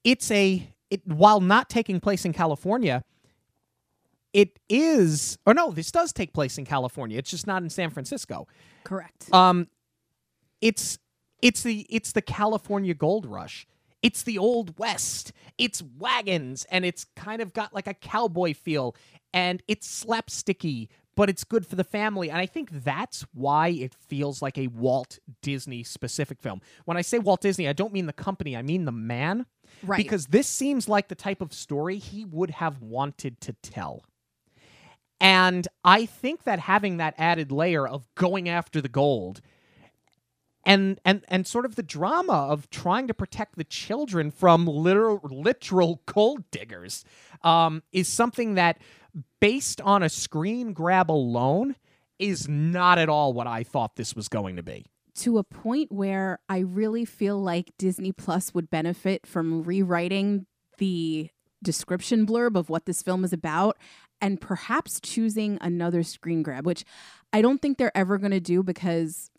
it's 0.05 0.31
a 0.31 0.71
it 0.91 1.07
while 1.07 1.41
not 1.41 1.69
taking 1.71 2.01
place 2.01 2.25
in 2.25 2.33
California, 2.33 3.03
it 4.33 4.59
is 4.69 5.39
or 5.47 5.55
no, 5.55 5.71
this 5.73 5.91
does 5.91 6.13
take 6.13 6.33
place 6.35 6.59
in 6.59 6.65
California. 6.67 7.19
It's 7.19 7.31
just 7.31 7.47
not 7.47 7.63
in 7.63 7.71
San 7.71 7.91
Francisco. 7.91 8.47
Correct. 8.85 9.33
Um 9.33 9.69
it's 10.61 10.99
it's 11.43 11.63
the 11.63 11.87
it's 11.91 12.13
the 12.13 12.23
California 12.23 12.95
gold 12.95 13.27
rush. 13.27 13.67
It's 14.03 14.23
the 14.23 14.39
old 14.39 14.79
west. 14.79 15.33
It's 15.59 15.83
wagons 15.83 16.67
and 16.71 16.85
it's 16.85 17.05
kind 17.17 17.41
of 17.43 17.53
got 17.53 17.75
like 17.75 17.87
a 17.87 17.95
cowboy 17.95 18.55
feel 18.55 18.95
and 19.33 19.63
it's 19.69 20.05
slapsticky, 20.05 20.89
but 21.15 21.29
it's 21.31 21.45
good 21.45 21.67
for 21.67 21.77
the 21.77 21.85
family. 21.85 22.31
And 22.31 22.39
I 22.39 22.47
think 22.47 22.71
that's 22.71 23.25
why 23.33 23.69
it 23.69 23.95
feels 23.95 24.43
like 24.43 24.59
a 24.59 24.69
Walt 24.69 25.19
Disney 25.43 25.83
specific 25.83 26.41
film. 26.41 26.61
When 26.85 26.97
I 26.97 27.03
say 27.03 27.19
Walt 27.19 27.41
Disney, 27.41 27.69
I 27.69 27.73
don't 27.73 27.93
mean 27.93 28.07
the 28.07 28.13
company, 28.13 28.57
I 28.57 28.63
mean 28.63 28.85
the 28.85 28.93
man. 28.93 29.47
Right. 29.83 29.97
Because 29.99 30.27
this 30.27 30.47
seems 30.47 30.89
like 30.89 31.09
the 31.09 31.15
type 31.15 31.41
of 31.41 31.53
story 31.53 31.99
he 31.99 32.25
would 32.25 32.51
have 32.51 32.81
wanted 32.81 33.41
to 33.43 33.53
tell. 33.55 34.05
And 35.21 35.67
I 35.83 36.07
think 36.07 36.45
that 36.45 36.59
having 36.61 36.99
that 36.99 37.15
added 37.17 37.51
layer 37.51 37.87
of 37.89 38.07
going 38.15 38.49
after 38.49 38.81
the 38.81 38.89
gold 38.89 39.41
and 40.67 41.01
and 41.05 41.25
and 41.29 41.47
sort 41.47 41.65
of 41.65 41.77
the 41.77 41.83
drama 41.83 42.33
of 42.33 42.69
trying 42.69 43.07
to 43.07 43.15
protect 43.15 43.57
the 43.57 43.65
children 43.65 44.31
from 44.31 44.67
literal 44.67 45.21
literal 45.23 46.03
gold 46.07 46.51
diggers 46.51 47.05
um, 47.43 47.83
is 47.93 48.09
something 48.09 48.55
that, 48.55 48.79
based 49.41 49.81
on 49.81 50.03
a 50.03 50.09
screen 50.09 50.73
grab 50.73 51.11
alone, 51.11 51.77
is 52.19 52.49
not 52.49 52.99
at 52.99 53.09
all 53.09 53.33
what 53.33 53.47
I 53.47 53.63
thought 53.63 53.97
this 53.97 54.15
was 54.15 54.29
going 54.29 54.57
to 54.57 54.63
be. 54.63 54.85
to 55.21 55.39
a 55.39 55.45
point 55.45 55.91
where 55.91 56.41
I 56.49 56.59
really 56.59 57.07
feel 57.07 57.41
like 57.41 57.73
Disney 57.79 58.13
Plus 58.13 58.53
would 58.53 58.69
benefit 58.69 59.27
from 59.27 59.63
rewriting 59.63 60.47
the 60.79 61.31
description 61.63 62.27
blurb 62.27 62.55
of 62.57 62.69
what 62.69 62.85
this 62.85 63.03
film 63.03 63.25
is 63.25 63.33
about 63.33 63.79
and 64.21 64.41
perhaps 64.41 65.01
choosing 65.01 65.59
another 65.61 66.03
screen 66.03 66.43
grab, 66.43 66.67
which 66.67 66.85
I 67.33 67.43
don't 67.43 67.61
think 67.61 67.79
they're 67.79 67.97
ever 67.97 68.19
going 68.19 68.33
to 68.33 68.41
do 68.41 68.63
because 68.63 69.31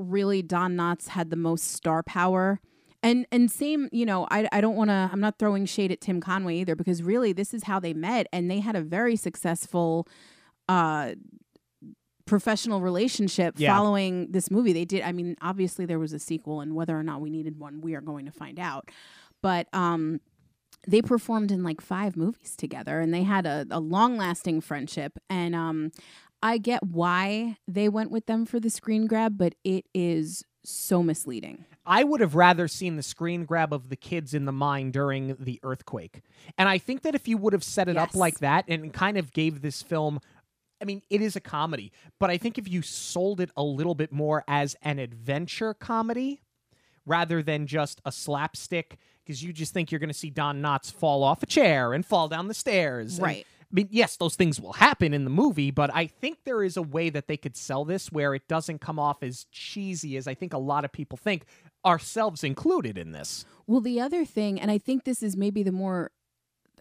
really 0.00 0.42
Don 0.42 0.76
Knotts 0.76 1.08
had 1.08 1.30
the 1.30 1.36
most 1.36 1.68
star 1.72 2.02
power. 2.02 2.60
And 3.02 3.26
and 3.32 3.50
same, 3.50 3.88
you 3.92 4.04
know, 4.04 4.26
I 4.30 4.48
I 4.52 4.60
don't 4.60 4.76
want 4.76 4.90
to 4.90 5.08
I'm 5.12 5.20
not 5.20 5.38
throwing 5.38 5.64
shade 5.66 5.90
at 5.92 6.00
Tim 6.00 6.20
Conway 6.20 6.56
either 6.58 6.74
because 6.76 7.02
really 7.02 7.32
this 7.32 7.54
is 7.54 7.64
how 7.64 7.80
they 7.80 7.94
met 7.94 8.26
and 8.32 8.50
they 8.50 8.60
had 8.60 8.76
a 8.76 8.82
very 8.82 9.16
successful 9.16 10.06
uh 10.68 11.12
professional 12.26 12.80
relationship 12.80 13.54
Yeah. 13.56 13.74
following 13.76 14.30
this 14.30 14.50
movie. 14.50 14.72
They 14.72 14.84
did 14.84 15.02
I 15.02 15.12
mean, 15.12 15.36
obviously 15.40 15.86
there 15.86 15.98
was 15.98 16.12
a 16.12 16.18
sequel 16.18 16.60
and 16.60 16.74
whether 16.74 16.96
or 16.98 17.02
not 17.02 17.20
we 17.20 17.30
needed 17.30 17.58
one, 17.58 17.80
we 17.80 17.94
are 17.94 18.00
going 18.00 18.26
to 18.26 18.32
find 18.32 18.58
out. 18.58 18.90
But 19.42 19.66
um 19.72 20.20
they 20.86 21.02
performed 21.02 21.50
in 21.50 21.62
like 21.62 21.80
five 21.80 22.16
movies 22.16 22.54
together 22.56 23.00
and 23.00 23.12
they 23.12 23.22
had 23.22 23.46
a, 23.46 23.66
a 23.70 23.80
long 23.80 24.16
lasting 24.16 24.60
friendship 24.60 25.18
and 25.28 25.54
um 25.54 25.90
I 26.42 26.58
get 26.58 26.82
why 26.82 27.58
they 27.68 27.88
went 27.88 28.10
with 28.10 28.26
them 28.26 28.46
for 28.46 28.58
the 28.60 28.70
screen 28.70 29.06
grab, 29.06 29.36
but 29.36 29.54
it 29.64 29.86
is 29.94 30.44
so 30.64 31.02
misleading. 31.02 31.64
I 31.86 32.04
would 32.04 32.20
have 32.20 32.34
rather 32.34 32.68
seen 32.68 32.96
the 32.96 33.02
screen 33.02 33.44
grab 33.44 33.72
of 33.72 33.88
the 33.88 33.96
kids 33.96 34.34
in 34.34 34.44
the 34.44 34.52
mine 34.52 34.90
during 34.90 35.36
the 35.38 35.58
earthquake. 35.62 36.20
And 36.58 36.68
I 36.68 36.78
think 36.78 37.02
that 37.02 37.14
if 37.14 37.26
you 37.26 37.36
would 37.38 37.52
have 37.52 37.64
set 37.64 37.88
it 37.88 37.96
up 37.96 38.14
like 38.14 38.38
that 38.40 38.66
and 38.68 38.92
kind 38.92 39.16
of 39.16 39.32
gave 39.32 39.60
this 39.62 39.82
film 39.82 40.20
I 40.82 40.86
mean, 40.86 41.02
it 41.10 41.20
is 41.20 41.36
a 41.36 41.40
comedy, 41.40 41.92
but 42.18 42.30
I 42.30 42.38
think 42.38 42.56
if 42.56 42.66
you 42.66 42.80
sold 42.80 43.40
it 43.40 43.50
a 43.54 43.62
little 43.62 43.94
bit 43.94 44.12
more 44.12 44.44
as 44.48 44.76
an 44.80 44.98
adventure 44.98 45.74
comedy 45.74 46.40
rather 47.04 47.42
than 47.42 47.66
just 47.66 48.00
a 48.06 48.12
slapstick, 48.12 48.96
because 49.22 49.42
you 49.42 49.52
just 49.52 49.74
think 49.74 49.90
you're 49.92 49.98
going 49.98 50.08
to 50.08 50.14
see 50.14 50.30
Don 50.30 50.62
Knotts 50.62 50.90
fall 50.90 51.22
off 51.22 51.42
a 51.42 51.46
chair 51.46 51.92
and 51.92 52.04
fall 52.06 52.28
down 52.28 52.48
the 52.48 52.54
stairs. 52.54 53.18
And- 53.18 53.22
Right. 53.24 53.46
I 53.72 53.74
mean, 53.74 53.88
yes, 53.90 54.16
those 54.16 54.34
things 54.34 54.60
will 54.60 54.72
happen 54.72 55.14
in 55.14 55.22
the 55.22 55.30
movie, 55.30 55.70
but 55.70 55.94
I 55.94 56.06
think 56.08 56.38
there 56.44 56.64
is 56.64 56.76
a 56.76 56.82
way 56.82 57.08
that 57.10 57.28
they 57.28 57.36
could 57.36 57.56
sell 57.56 57.84
this 57.84 58.10
where 58.10 58.34
it 58.34 58.48
doesn't 58.48 58.80
come 58.80 58.98
off 58.98 59.22
as 59.22 59.46
cheesy 59.52 60.16
as 60.16 60.26
I 60.26 60.34
think 60.34 60.52
a 60.52 60.58
lot 60.58 60.84
of 60.84 60.90
people 60.90 61.16
think, 61.16 61.44
ourselves 61.84 62.42
included 62.42 62.98
in 62.98 63.12
this. 63.12 63.44
Well, 63.68 63.80
the 63.80 64.00
other 64.00 64.24
thing, 64.24 64.60
and 64.60 64.70
I 64.70 64.78
think 64.78 65.04
this 65.04 65.22
is 65.22 65.36
maybe 65.36 65.62
the 65.62 65.70
more, 65.70 66.10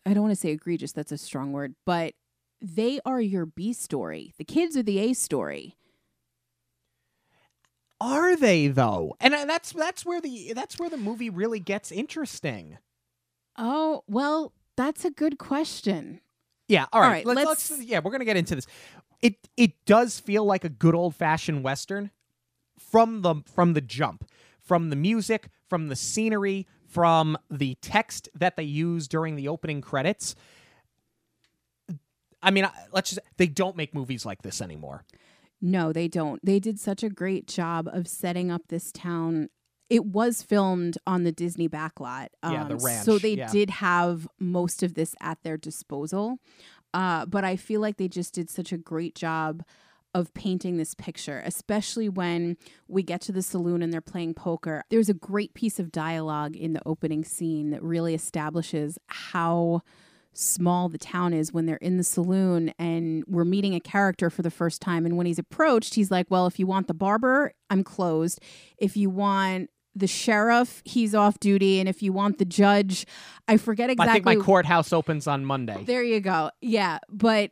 I 0.03 0.13
don't 0.13 0.23
want 0.23 0.31
to 0.31 0.41
say 0.41 0.49
egregious, 0.49 0.91
that's 0.91 1.11
a 1.11 1.17
strong 1.17 1.51
word, 1.51 1.75
but 1.85 2.15
they 2.59 2.99
are 3.05 3.21
your 3.21 3.45
B 3.45 3.71
story. 3.71 4.33
The 4.39 4.43
kids 4.43 4.75
are 4.75 4.83
the 4.83 4.99
A 4.99 5.13
story. 5.13 5.75
Are 8.01 8.35
they 8.35 8.67
though? 8.67 9.15
And 9.19 9.33
that's 9.33 9.73
that's 9.73 10.05
where 10.05 10.21
the 10.21 10.53
that's 10.53 10.79
where 10.79 10.89
the 10.89 10.97
movie 10.97 11.29
really 11.29 11.59
gets 11.59 11.91
interesting. 11.91 12.77
Oh, 13.57 14.03
well, 14.07 14.53
that's 14.77 15.03
a 15.03 15.11
good 15.11 15.37
question. 15.37 16.21
Yeah, 16.69 16.85
all 16.93 17.01
All 17.01 17.01
right. 17.01 17.25
right, 17.25 17.25
let's, 17.25 17.45
let's- 17.45 17.71
let's- 17.71 17.83
yeah, 17.83 17.99
we're 18.01 18.11
gonna 18.11 18.23
get 18.25 18.37
into 18.37 18.55
this. 18.55 18.67
It 19.21 19.35
it 19.57 19.73
does 19.85 20.17
feel 20.19 20.45
like 20.45 20.63
a 20.63 20.69
good 20.69 20.95
old 20.95 21.13
fashioned 21.15 21.63
western 21.63 22.11
from 22.79 23.21
the 23.21 23.35
from 23.53 23.73
the 23.73 23.81
jump, 23.81 24.23
from 24.61 24.89
the 24.89 24.95
music, 24.95 25.49
from 25.67 25.87
the 25.89 25.95
scenery, 25.97 26.67
from 26.87 27.37
the 27.49 27.75
text 27.81 28.29
that 28.33 28.55
they 28.55 28.63
use 28.63 29.07
during 29.09 29.35
the 29.35 29.47
opening 29.49 29.81
credits. 29.81 30.35
I 32.41 32.51
mean, 32.51 32.67
let's 32.93 33.09
just 33.09 33.19
they 33.37 33.47
don't 33.47 33.75
make 33.75 33.93
movies 33.93 34.25
like 34.25 34.41
this 34.43 34.61
anymore. 34.61 35.03
No, 35.61 35.91
they 35.91 36.07
don't. 36.07 36.39
They 36.45 36.59
did 36.59 36.79
such 36.79 37.03
a 37.03 37.09
great 37.09 37.47
job 37.47 37.89
of 37.91 38.07
setting 38.07 38.49
up 38.49 38.61
this 38.69 38.91
town. 38.93 39.49
It 39.89 40.05
was 40.05 40.41
filmed 40.41 40.97
on 41.07 41.23
the 41.23 41.31
Disney 41.31 41.67
backlot. 41.67 42.27
Yeah, 42.43 42.65
the 42.65 42.73
um, 42.73 42.79
So 42.79 43.17
they 43.17 43.33
yeah. 43.33 43.51
did 43.51 43.69
have 43.69 44.27
most 44.39 44.83
of 44.83 44.93
this 44.93 45.15
at 45.21 45.41
their 45.43 45.57
disposal. 45.57 46.39
Uh, 46.93 47.25
but 47.25 47.43
I 47.43 47.55
feel 47.55 47.81
like 47.81 47.97
they 47.97 48.07
just 48.07 48.33
did 48.33 48.49
such 48.49 48.71
a 48.71 48.77
great 48.77 49.15
job 49.15 49.63
of 50.15 50.33
painting 50.33 50.77
this 50.77 50.95
picture, 50.95 51.41
especially 51.45 52.09
when 52.09 52.57
we 52.87 53.03
get 53.03 53.21
to 53.21 53.31
the 53.31 53.43
saloon 53.43 53.83
and 53.83 53.93
they're 53.93 54.01
playing 54.01 54.33
poker. 54.33 54.83
There's 54.89 55.09
a 55.09 55.13
great 55.13 55.53
piece 55.53 55.79
of 55.79 55.91
dialogue 55.91 56.55
in 56.55 56.73
the 56.73 56.81
opening 56.85 57.23
scene 57.23 57.69
that 57.69 57.83
really 57.83 58.15
establishes 58.15 58.97
how 59.07 59.81
small 60.33 60.89
the 60.89 60.97
town 60.97 61.33
is 61.33 61.51
when 61.51 61.65
they're 61.65 61.77
in 61.77 61.97
the 61.97 62.03
saloon 62.03 62.71
and 62.79 63.23
we're 63.27 63.43
meeting 63.43 63.75
a 63.75 63.79
character 63.79 64.29
for 64.29 64.41
the 64.41 64.51
first 64.51 64.81
time 64.81 65.05
and 65.05 65.17
when 65.17 65.25
he's 65.25 65.39
approached 65.39 65.95
he's 65.95 66.11
like 66.11 66.27
well 66.29 66.45
if 66.45 66.59
you 66.59 66.67
want 66.67 66.87
the 66.87 66.93
barber 66.93 67.51
i'm 67.71 67.83
closed 67.83 68.39
if 68.77 68.95
you 68.95 69.09
want 69.09 69.69
the 69.95 70.07
sheriff 70.07 70.81
he's 70.85 71.13
off 71.15 71.39
duty 71.39 71.79
and 71.79 71.89
if 71.89 72.01
you 72.03 72.13
want 72.13 72.37
the 72.37 72.45
judge 72.45 73.05
i 73.47 73.57
forget 73.57 73.89
exactly 73.89 74.09
I 74.09 74.13
think 74.13 74.25
my 74.25 74.35
courthouse 74.35 74.93
opens 74.93 75.27
on 75.27 75.43
Monday. 75.45 75.83
there 75.85 76.03
you 76.03 76.19
go 76.19 76.51
yeah 76.61 76.99
but 77.09 77.51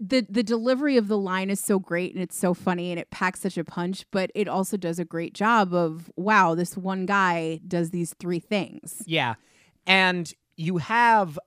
the 0.00 0.26
the 0.28 0.42
delivery 0.42 0.96
of 0.96 1.08
the 1.08 1.16
line 1.18 1.48
is 1.50 1.60
so 1.60 1.78
great 1.78 2.12
and 2.14 2.22
it's 2.22 2.36
so 2.36 2.52
funny 2.52 2.90
and 2.90 3.00
it 3.00 3.10
packs 3.10 3.40
such 3.40 3.56
a 3.56 3.64
punch 3.64 4.04
but 4.10 4.30
it 4.34 4.48
also 4.48 4.76
does 4.76 4.98
a 4.98 5.04
great 5.04 5.32
job 5.34 5.72
of 5.72 6.10
wow 6.16 6.54
this 6.54 6.76
one 6.76 7.06
guy 7.06 7.60
does 7.66 7.90
these 7.90 8.14
three 8.18 8.40
things 8.40 9.02
Yeah. 9.06 9.34
And 9.86 10.32
you 10.56 10.78
have 10.78 11.38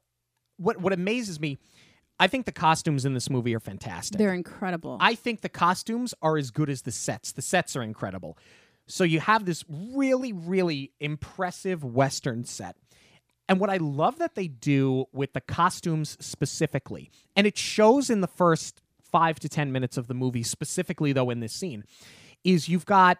what 0.57 0.79
what 0.81 0.93
amazes 0.93 1.39
me, 1.39 1.57
I 2.19 2.27
think 2.27 2.45
the 2.45 2.51
costumes 2.51 3.05
in 3.05 3.13
this 3.13 3.29
movie 3.29 3.53
are 3.53 3.59
fantastic. 3.59 4.17
they're 4.17 4.33
incredible 4.33 4.97
I 5.01 5.13
think 5.15 5.41
the 5.41 5.49
costumes 5.49 6.13
are 6.21 6.37
as 6.37 6.49
good 6.51 6.69
as 6.69 6.83
the 6.83 6.91
sets. 6.91 7.31
The 7.33 7.41
sets 7.41 7.75
are 7.75 7.83
incredible. 7.83 8.37
So 8.89 9.03
you 9.03 9.19
have 9.19 9.45
this 9.45 9.63
really, 9.69 10.33
really 10.33 10.91
impressive 10.99 11.83
Western 11.83 12.43
set. 12.43 12.75
And 13.47 13.59
what 13.59 13.69
I 13.69 13.77
love 13.77 14.17
that 14.19 14.35
they 14.35 14.47
do 14.47 15.05
with 15.13 15.33
the 15.33 15.41
costumes 15.41 16.17
specifically, 16.19 17.09
and 17.35 17.47
it 17.47 17.57
shows 17.57 18.09
in 18.09 18.21
the 18.21 18.27
first 18.27 18.81
five 19.01 19.39
to 19.39 19.49
10 19.49 19.71
minutes 19.71 19.95
of 19.97 20.07
the 20.07 20.13
movie, 20.13 20.43
specifically 20.43 21.13
though 21.13 21.29
in 21.29 21.39
this 21.39 21.53
scene, 21.53 21.83
is 22.43 22.67
you've 22.67 22.85
got 22.85 23.17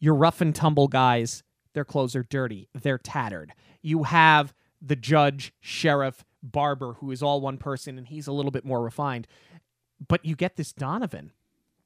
your 0.00 0.14
rough 0.14 0.40
and 0.40 0.54
tumble 0.54 0.88
guys. 0.88 1.42
Their 1.74 1.84
clothes 1.84 2.16
are 2.16 2.22
dirty, 2.24 2.68
they're 2.74 2.98
tattered. 2.98 3.52
You 3.82 4.04
have 4.04 4.54
the 4.80 4.96
judge, 4.96 5.52
sheriff, 5.60 6.24
barber, 6.42 6.94
who 6.94 7.10
is 7.10 7.22
all 7.22 7.40
one 7.40 7.58
person, 7.58 7.98
and 7.98 8.06
he's 8.08 8.26
a 8.28 8.32
little 8.32 8.50
bit 8.52 8.64
more 8.64 8.82
refined. 8.82 9.26
But 10.06 10.24
you 10.24 10.36
get 10.36 10.56
this 10.56 10.72
Donovan. 10.72 11.32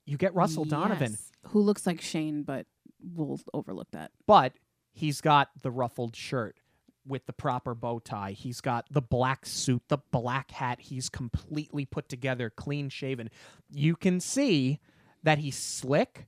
You 0.04 0.16
get 0.18 0.34
Russell 0.34 0.64
Donovan, 0.64 1.12
Yes. 1.12 1.32
who 1.48 1.60
looks 1.60 1.86
like 1.86 2.00
Shane, 2.00 2.42
but 2.42 2.66
we'll 3.14 3.40
overlook 3.54 3.90
that. 3.92 4.10
but 4.26 4.52
he's 4.92 5.20
got 5.20 5.50
the 5.62 5.70
ruffled 5.70 6.16
shirt. 6.16 6.56
with 7.04 7.26
the 7.26 7.32
proper 7.32 7.74
bow 7.74 7.98
tie. 7.98 8.30
He's 8.30 8.60
got 8.60 8.86
the 8.90 9.02
black 9.02 9.44
suit, 9.44 9.82
the 9.88 9.98
black 10.12 10.52
hat. 10.52 10.80
He's 10.80 11.08
completely 11.08 11.84
put 11.84 12.08
together, 12.08 12.48
clean 12.48 12.88
shaven. 12.90 13.28
You 13.70 13.96
can 13.96 14.20
see 14.20 14.78
that 15.24 15.38
he's 15.38 15.56
slick, 15.58 16.26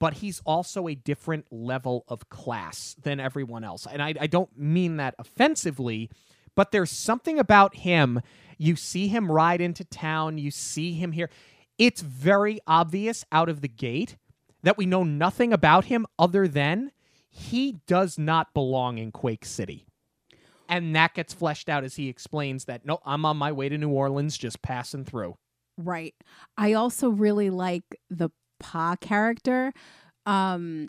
but 0.00 0.14
he's 0.14 0.40
also 0.44 0.88
a 0.88 0.96
different 0.96 1.46
level 1.52 2.04
of 2.08 2.28
class 2.28 2.96
than 3.00 3.20
everyone 3.20 3.62
else. 3.64 3.86
And 3.86 4.02
I, 4.02 4.14
I 4.20 4.26
don't 4.26 4.56
mean 4.58 4.96
that 4.96 5.14
offensively, 5.18 6.10
but 6.56 6.72
there's 6.72 6.90
something 6.90 7.38
about 7.38 7.76
him. 7.76 8.20
You 8.58 8.74
see 8.74 9.06
him 9.08 9.30
ride 9.30 9.60
into 9.60 9.84
town, 9.84 10.38
you 10.38 10.50
see 10.50 10.92
him 10.94 11.12
here. 11.12 11.30
It's 11.78 12.00
very 12.00 12.58
obvious 12.66 13.24
out 13.30 13.48
of 13.48 13.60
the 13.60 13.68
gate 13.68 14.16
that 14.66 14.76
we 14.76 14.84
know 14.84 15.04
nothing 15.04 15.52
about 15.52 15.84
him 15.84 16.04
other 16.18 16.48
than 16.48 16.90
he 17.30 17.76
does 17.86 18.18
not 18.18 18.52
belong 18.52 18.98
in 18.98 19.12
Quake 19.12 19.44
City. 19.44 19.86
And 20.68 20.96
that 20.96 21.14
gets 21.14 21.32
fleshed 21.32 21.68
out 21.68 21.84
as 21.84 21.94
he 21.94 22.08
explains 22.08 22.64
that, 22.64 22.84
no, 22.84 22.98
I'm 23.06 23.24
on 23.24 23.36
my 23.36 23.52
way 23.52 23.68
to 23.68 23.78
New 23.78 23.90
Orleans, 23.90 24.36
just 24.36 24.62
passing 24.62 25.04
through. 25.04 25.36
Right. 25.78 26.16
I 26.58 26.72
also 26.72 27.10
really 27.10 27.48
like 27.48 27.84
the 28.10 28.30
Pa 28.58 28.96
character 29.00 29.72
um, 30.26 30.88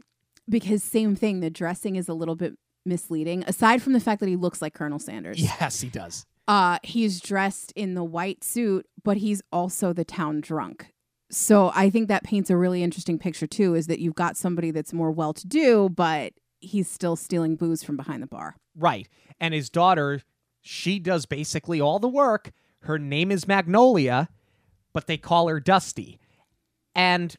because, 0.50 0.84
same 0.84 1.15
thing, 1.15 1.41
the 1.41 1.51
dressing 1.51 1.98
is 1.98 2.10
a 2.10 2.15
little 2.15 2.36
bit 2.36 2.55
misleading, 2.84 3.43
aside 3.46 3.84
from 3.84 3.93
the 3.93 4.00
fact 4.00 4.22
that 4.22 4.29
he 4.29 4.38
looks 4.38 4.60
like 4.60 4.74
Colonel 4.74 4.98
Sanders. 4.98 5.39
Yes, 5.39 5.81
he 5.81 5.89
does. 5.89 6.25
Uh, 6.48 6.79
he's 6.81 7.19
dressed 7.19 7.74
in 7.75 7.93
the 7.93 8.03
white 8.03 8.43
suit, 8.43 8.88
but 9.03 9.17
he's 9.17 9.43
also 9.51 9.93
the 9.93 10.05
town 10.05 10.41
drunk. 10.41 10.93
So 11.29 11.72
I 11.75 11.89
think 11.89 12.07
that 12.07 12.24
paints 12.24 12.50
a 12.50 12.57
really 12.57 12.84
interesting 12.84 13.19
picture 13.19 13.48
too. 13.48 13.75
Is 13.75 13.88
that 13.88 14.00
you've 14.00 14.15
got 14.15 14.38
somebody 14.38 14.72
that's 14.72 14.93
more 14.93 15.12
well-to-do, 15.12 15.89
but 15.89 16.34
he's 16.60 16.89
still 16.89 17.15
stealing 17.15 17.55
booze 17.55 17.84
from 17.84 17.98
behind 17.98 18.24
the 18.24 18.27
bar. 18.27 18.55
Right. 18.75 19.07
And 19.39 19.53
his 19.53 19.69
daughter, 19.69 20.22
she 20.62 21.00
does 21.00 21.25
basically 21.25 21.81
all 21.81 22.00
the 22.00 22.07
work. 22.07 22.51
Her 22.81 22.98
name 22.98 23.31
is 23.31 23.48
Magnolia, 23.48 24.29
but 24.93 25.07
they 25.07 25.17
call 25.17 25.48
her 25.48 25.60
Dusty. 25.60 26.19
And 26.96 27.36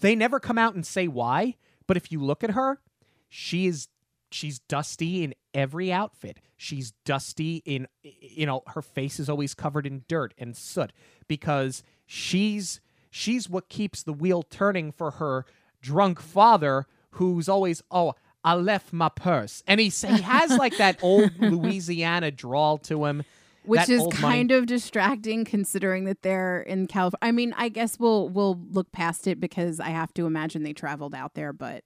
they 0.00 0.14
never 0.14 0.40
come 0.40 0.58
out 0.58 0.74
and 0.74 0.86
say 0.86 1.08
why, 1.08 1.56
but 1.86 1.96
if 1.96 2.10
you 2.10 2.22
look 2.22 2.42
at 2.42 2.52
her, 2.52 2.80
she 3.28 3.66
is 3.66 3.88
she's 4.30 4.58
dusty 4.60 5.22
in 5.22 5.34
every 5.54 5.92
outfit. 5.92 6.38
She's 6.56 6.92
dusty 7.04 7.62
in 7.64 7.86
you 8.02 8.46
know, 8.46 8.62
her 8.68 8.82
face 8.82 9.20
is 9.20 9.28
always 9.28 9.54
covered 9.54 9.86
in 9.86 10.04
dirt 10.08 10.32
and 10.38 10.56
soot 10.56 10.92
because 11.28 11.82
she's 12.06 12.80
she's 13.16 13.48
what 13.48 13.68
keeps 13.68 14.02
the 14.02 14.12
wheel 14.12 14.42
turning 14.42 14.92
for 14.92 15.12
her 15.12 15.46
drunk 15.80 16.20
father 16.20 16.86
who's 17.10 17.48
always 17.48 17.82
oh 17.90 18.14
I 18.44 18.54
left 18.54 18.92
my 18.92 19.08
purse. 19.08 19.64
And 19.66 19.80
he 19.80 19.88
he 19.88 20.22
has 20.22 20.56
like 20.56 20.76
that 20.76 20.98
old 21.02 21.32
Louisiana 21.40 22.30
drawl 22.30 22.78
to 22.78 23.06
him. 23.06 23.24
Which 23.64 23.88
is 23.88 24.06
kind 24.12 24.50
money- 24.50 24.60
of 24.60 24.66
distracting 24.66 25.44
considering 25.44 26.04
that 26.04 26.22
they're 26.22 26.60
in 26.60 26.86
California. 26.86 27.18
I 27.20 27.32
mean, 27.32 27.52
I 27.56 27.68
guess 27.68 27.98
we'll 27.98 28.28
we'll 28.28 28.60
look 28.70 28.92
past 28.92 29.26
it 29.26 29.40
because 29.40 29.80
I 29.80 29.88
have 29.88 30.14
to 30.14 30.26
imagine 30.26 30.62
they 30.62 30.72
traveled 30.72 31.16
out 31.16 31.34
there, 31.34 31.52
but 31.52 31.82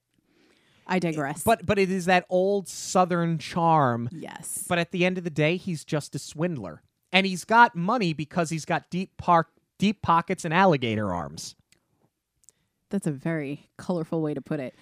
I 0.87 0.97
eh, 0.97 0.99
digress. 0.99 1.43
but 1.43 1.65
but 1.65 1.79
it 1.79 1.91
is 1.91 2.05
that 2.05 2.27
old 2.29 2.69
southern 2.69 3.39
charm 3.39 4.11
yes. 4.13 4.67
But 4.69 4.79
at 4.79 4.91
the 4.91 5.07
end 5.07 5.17
of 5.17 5.25
the 5.25 5.31
day, 5.31 5.57
he's 5.57 5.83
just 5.85 6.15
a 6.15 6.19
swindler. 6.19 6.83
And 7.13 7.27
he's 7.27 7.45
got 7.45 7.75
money 7.75 8.13
because 8.13 8.51
he's 8.51 8.67
got 8.67 8.91
deep 8.91 9.17
park 9.17 9.49
deep 9.81 10.03
pockets 10.03 10.45
and 10.45 10.53
alligator 10.53 11.13
arms. 11.13 11.57
That's 12.91 13.07
a 13.07 13.13
very 13.13 13.71
colorful 13.79 14.21
way 14.21 14.35
to 14.35 14.43
put 14.43 14.61
it. 14.61 14.75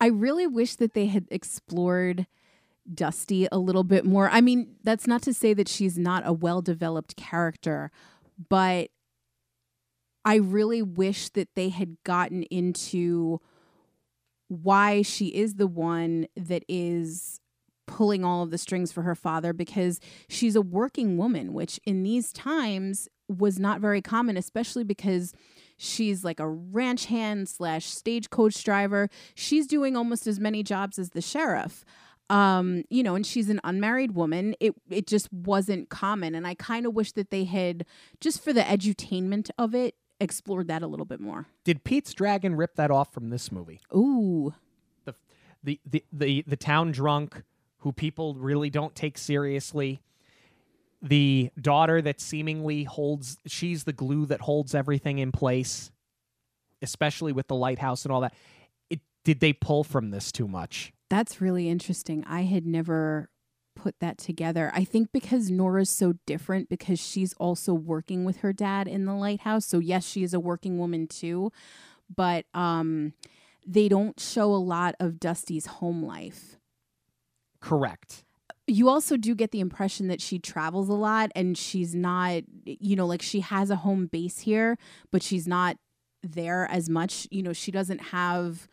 I 0.00 0.08
really 0.08 0.46
wish 0.46 0.76
that 0.76 0.92
they 0.92 1.06
had 1.06 1.26
explored 1.30 2.26
Dusty 2.92 3.48
a 3.50 3.56
little 3.58 3.84
bit 3.84 4.04
more. 4.04 4.28
I 4.30 4.42
mean, 4.42 4.76
that's 4.84 5.06
not 5.06 5.22
to 5.22 5.32
say 5.32 5.54
that 5.54 5.66
she's 5.66 5.96
not 5.96 6.26
a 6.26 6.32
well 6.32 6.60
developed 6.60 7.16
character, 7.16 7.90
but 8.50 8.90
I 10.26 10.36
really 10.36 10.82
wish 10.82 11.30
that 11.30 11.48
they 11.54 11.70
had 11.70 11.96
gotten 12.04 12.42
into 12.44 13.40
why 14.48 15.00
she 15.00 15.28
is 15.28 15.54
the 15.54 15.66
one 15.66 16.26
that 16.36 16.64
is 16.68 17.40
pulling 17.86 18.24
all 18.24 18.42
of 18.42 18.50
the 18.50 18.58
strings 18.58 18.92
for 18.92 19.02
her 19.02 19.14
father 19.14 19.52
because 19.52 20.00
she's 20.28 20.56
a 20.56 20.62
working 20.62 21.16
woman, 21.16 21.54
which 21.54 21.80
in 21.86 22.02
these 22.02 22.32
times 22.32 23.08
was 23.28 23.58
not 23.58 23.80
very 23.80 24.02
common, 24.02 24.36
especially 24.36 24.84
because 24.84 25.32
she's 25.76 26.24
like 26.24 26.40
a 26.40 26.48
ranch 26.48 27.06
hand 27.06 27.48
slash 27.48 27.86
stagecoach 27.86 28.62
driver. 28.64 29.08
She's 29.34 29.66
doing 29.66 29.96
almost 29.96 30.26
as 30.26 30.38
many 30.38 30.62
jobs 30.62 30.98
as 30.98 31.10
the 31.10 31.22
sheriff. 31.22 31.84
Um, 32.30 32.84
you 32.88 33.02
know, 33.02 33.14
and 33.14 33.26
she's 33.26 33.50
an 33.50 33.60
unmarried 33.64 34.12
woman. 34.12 34.54
It 34.58 34.74
it 34.88 35.06
just 35.06 35.30
wasn't 35.32 35.90
common. 35.90 36.34
And 36.34 36.46
I 36.46 36.54
kind 36.54 36.86
of 36.86 36.94
wish 36.94 37.12
that 37.12 37.30
they 37.30 37.44
had, 37.44 37.84
just 38.20 38.42
for 38.42 38.52
the 38.52 38.62
edutainment 38.62 39.50
of 39.58 39.74
it, 39.74 39.94
explored 40.20 40.68
that 40.68 40.82
a 40.82 40.86
little 40.86 41.04
bit 41.04 41.20
more. 41.20 41.46
Did 41.64 41.84
Pete's 41.84 42.14
Dragon 42.14 42.56
rip 42.56 42.76
that 42.76 42.90
off 42.90 43.12
from 43.12 43.28
this 43.28 43.52
movie? 43.52 43.80
Ooh. 43.94 44.54
The 45.04 45.14
the 45.62 45.80
the 45.84 46.04
the, 46.12 46.44
the 46.46 46.56
town 46.56 46.92
drunk 46.92 47.42
who 47.78 47.92
people 47.92 48.34
really 48.34 48.70
don't 48.70 48.94
take 48.94 49.18
seriously. 49.18 50.00
The 51.04 51.50
daughter 51.60 52.00
that 52.00 52.18
seemingly 52.20 52.84
holds 52.84 53.36
she's 53.46 53.84
the 53.84 53.92
glue 53.92 54.24
that 54.26 54.40
holds 54.40 54.74
everything 54.74 55.18
in 55.18 55.32
place, 55.32 55.92
especially 56.80 57.32
with 57.32 57.46
the 57.46 57.54
lighthouse 57.54 58.04
and 58.04 58.12
all 58.12 58.22
that. 58.22 58.34
It 58.88 59.00
did 59.22 59.40
they 59.40 59.52
pull 59.52 59.84
from 59.84 60.10
this 60.10 60.32
too 60.32 60.48
much? 60.48 60.92
That's 61.10 61.40
really 61.42 61.68
interesting. 61.68 62.24
I 62.26 62.42
had 62.42 62.66
never 62.66 63.28
put 63.76 63.98
that 64.00 64.16
together. 64.16 64.70
I 64.74 64.84
think 64.84 65.10
because 65.12 65.50
Nora's 65.50 65.90
so 65.90 66.14
different 66.26 66.68
because 66.70 66.98
she's 66.98 67.34
also 67.34 67.74
working 67.74 68.24
with 68.24 68.38
her 68.38 68.52
dad 68.52 68.88
in 68.88 69.04
the 69.04 69.14
lighthouse. 69.14 69.66
So 69.66 69.80
yes, 69.80 70.06
she 70.06 70.22
is 70.22 70.32
a 70.32 70.40
working 70.40 70.78
woman 70.78 71.06
too, 71.06 71.52
but 72.14 72.46
um 72.54 73.12
they 73.66 73.88
don't 73.88 74.18
show 74.20 74.54
a 74.54 74.56
lot 74.56 74.94
of 75.00 75.18
Dusty's 75.18 75.66
home 75.66 76.02
life. 76.02 76.58
Correct. 77.60 78.23
You 78.66 78.88
also 78.88 79.16
do 79.16 79.34
get 79.34 79.50
the 79.50 79.60
impression 79.60 80.08
that 80.08 80.20
she 80.22 80.38
travels 80.38 80.88
a 80.88 80.94
lot 80.94 81.30
and 81.34 81.56
she's 81.56 81.94
not, 81.94 82.44
you 82.64 82.96
know, 82.96 83.06
like 83.06 83.20
she 83.22 83.40
has 83.40 83.68
a 83.70 83.76
home 83.76 84.06
base 84.06 84.38
here, 84.40 84.78
but 85.10 85.22
she's 85.22 85.46
not 85.46 85.76
there 86.22 86.66
as 86.70 86.88
much. 86.88 87.28
You 87.30 87.42
know, 87.42 87.52
she 87.52 87.70
doesn't 87.70 88.00
have 88.00 88.66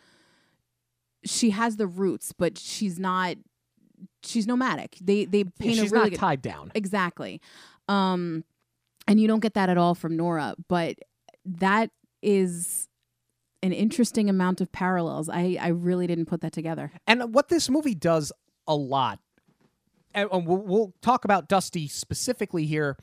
she 1.26 1.52
has 1.52 1.76
the 1.78 1.88
roots, 1.88 2.32
but 2.32 2.58
she's 2.58 2.98
not 3.00 3.36
she's 4.24 4.48
nomadic. 4.48 4.98
They 5.02 5.26
they 5.26 5.40
Yeah, 5.40 5.44
paint 5.60 5.76
she's 5.76 5.92
a 5.92 5.94
really 5.94 6.04
not 6.06 6.10
good 6.12 6.20
tied 6.20 6.42
down. 6.42 6.72
exactly. 6.74 7.42
Um 7.88 8.44
and 9.08 9.20
you 9.20 9.28
don't 9.28 9.42
get 9.42 9.56
that 9.56 9.70
at 9.70 9.78
all 9.78 9.94
from 9.96 10.16
Nora, 10.16 10.56
but 10.70 10.96
that 11.44 11.90
is 12.22 12.88
an 13.64 13.74
interesting 13.74 14.30
amount 14.30 14.62
of 14.62 14.72
parallels. 14.72 15.28
I 15.28 15.58
I 15.60 15.68
really 15.68 16.08
didn't 16.08 16.26
put 16.28 16.42
that 16.42 16.54
together. 16.54 16.92
And 17.08 17.34
what 17.34 17.50
this 17.50 17.70
movie 17.70 17.96
does 17.96 18.32
a 18.68 18.76
lot, 18.76 19.20
and 20.14 20.46
we'll, 20.46 20.58
we'll 20.58 20.94
talk 21.02 21.26
about 21.26 21.48
Dusty 21.48 21.88
specifically 21.88 22.66
here, 22.66 22.98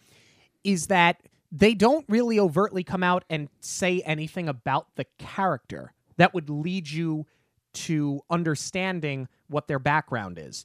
is 0.64 0.88
that 0.88 1.22
they 1.50 1.74
don't 1.74 2.04
really 2.08 2.38
overtly 2.38 2.84
come 2.84 3.02
out 3.02 3.24
and 3.30 3.48
say 3.60 4.02
anything 4.04 4.48
about 4.48 4.88
the 4.96 5.06
character 5.18 5.92
that 6.16 6.34
would 6.34 6.50
lead 6.50 6.90
you 6.90 7.26
to 7.72 8.20
understanding 8.28 9.28
what 9.48 9.68
their 9.68 9.78
background 9.78 10.38
is. 10.38 10.64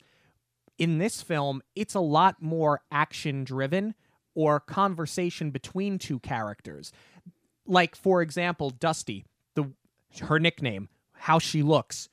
In 0.77 0.97
this 0.97 1.21
film, 1.21 1.62
it's 1.75 1.93
a 1.93 1.99
lot 1.99 2.41
more 2.41 2.82
action 2.91 3.43
driven 3.43 3.93
or 4.36 4.60
conversation 4.60 5.51
between 5.51 5.99
two 5.99 6.19
characters. 6.19 6.91
Like, 7.65 7.95
for 7.95 8.21
example, 8.21 8.71
Dusty, 8.71 9.25
the 9.53 9.71
her 10.21 10.39
nickname, 10.39 10.89
how 11.13 11.39
she 11.39 11.62
looks, 11.62 12.10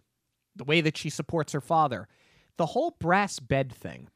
the 0.55 0.65
way 0.65 0.81
that 0.81 0.97
she 0.97 1.11
supports 1.11 1.53
her 1.53 1.61
father, 1.61 2.07
the 2.57 2.67
whole 2.67 2.97
brass 3.01 3.41
bed 3.41 3.73
thing. 3.73 4.09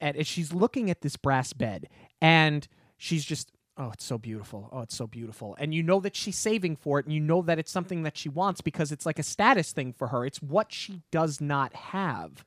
And 0.00 0.26
she's 0.26 0.52
looking 0.52 0.90
at 0.90 1.02
this 1.02 1.16
brass 1.16 1.52
bed, 1.52 1.88
and 2.20 2.66
she's 2.96 3.24
just, 3.24 3.52
oh, 3.76 3.90
it's 3.92 4.04
so 4.04 4.18
beautiful. 4.18 4.68
Oh, 4.72 4.80
it's 4.80 4.96
so 4.96 5.06
beautiful. 5.06 5.56
And 5.58 5.74
you 5.74 5.82
know 5.82 6.00
that 6.00 6.16
she's 6.16 6.36
saving 6.36 6.76
for 6.76 6.98
it, 6.98 7.06
and 7.06 7.14
you 7.14 7.20
know 7.20 7.42
that 7.42 7.58
it's 7.58 7.70
something 7.70 8.02
that 8.04 8.16
she 8.16 8.28
wants 8.28 8.60
because 8.60 8.92
it's 8.92 9.06
like 9.06 9.18
a 9.18 9.22
status 9.22 9.72
thing 9.72 9.92
for 9.92 10.08
her. 10.08 10.24
It's 10.24 10.42
what 10.42 10.72
she 10.72 11.02
does 11.10 11.40
not 11.40 11.74
have. 11.74 12.44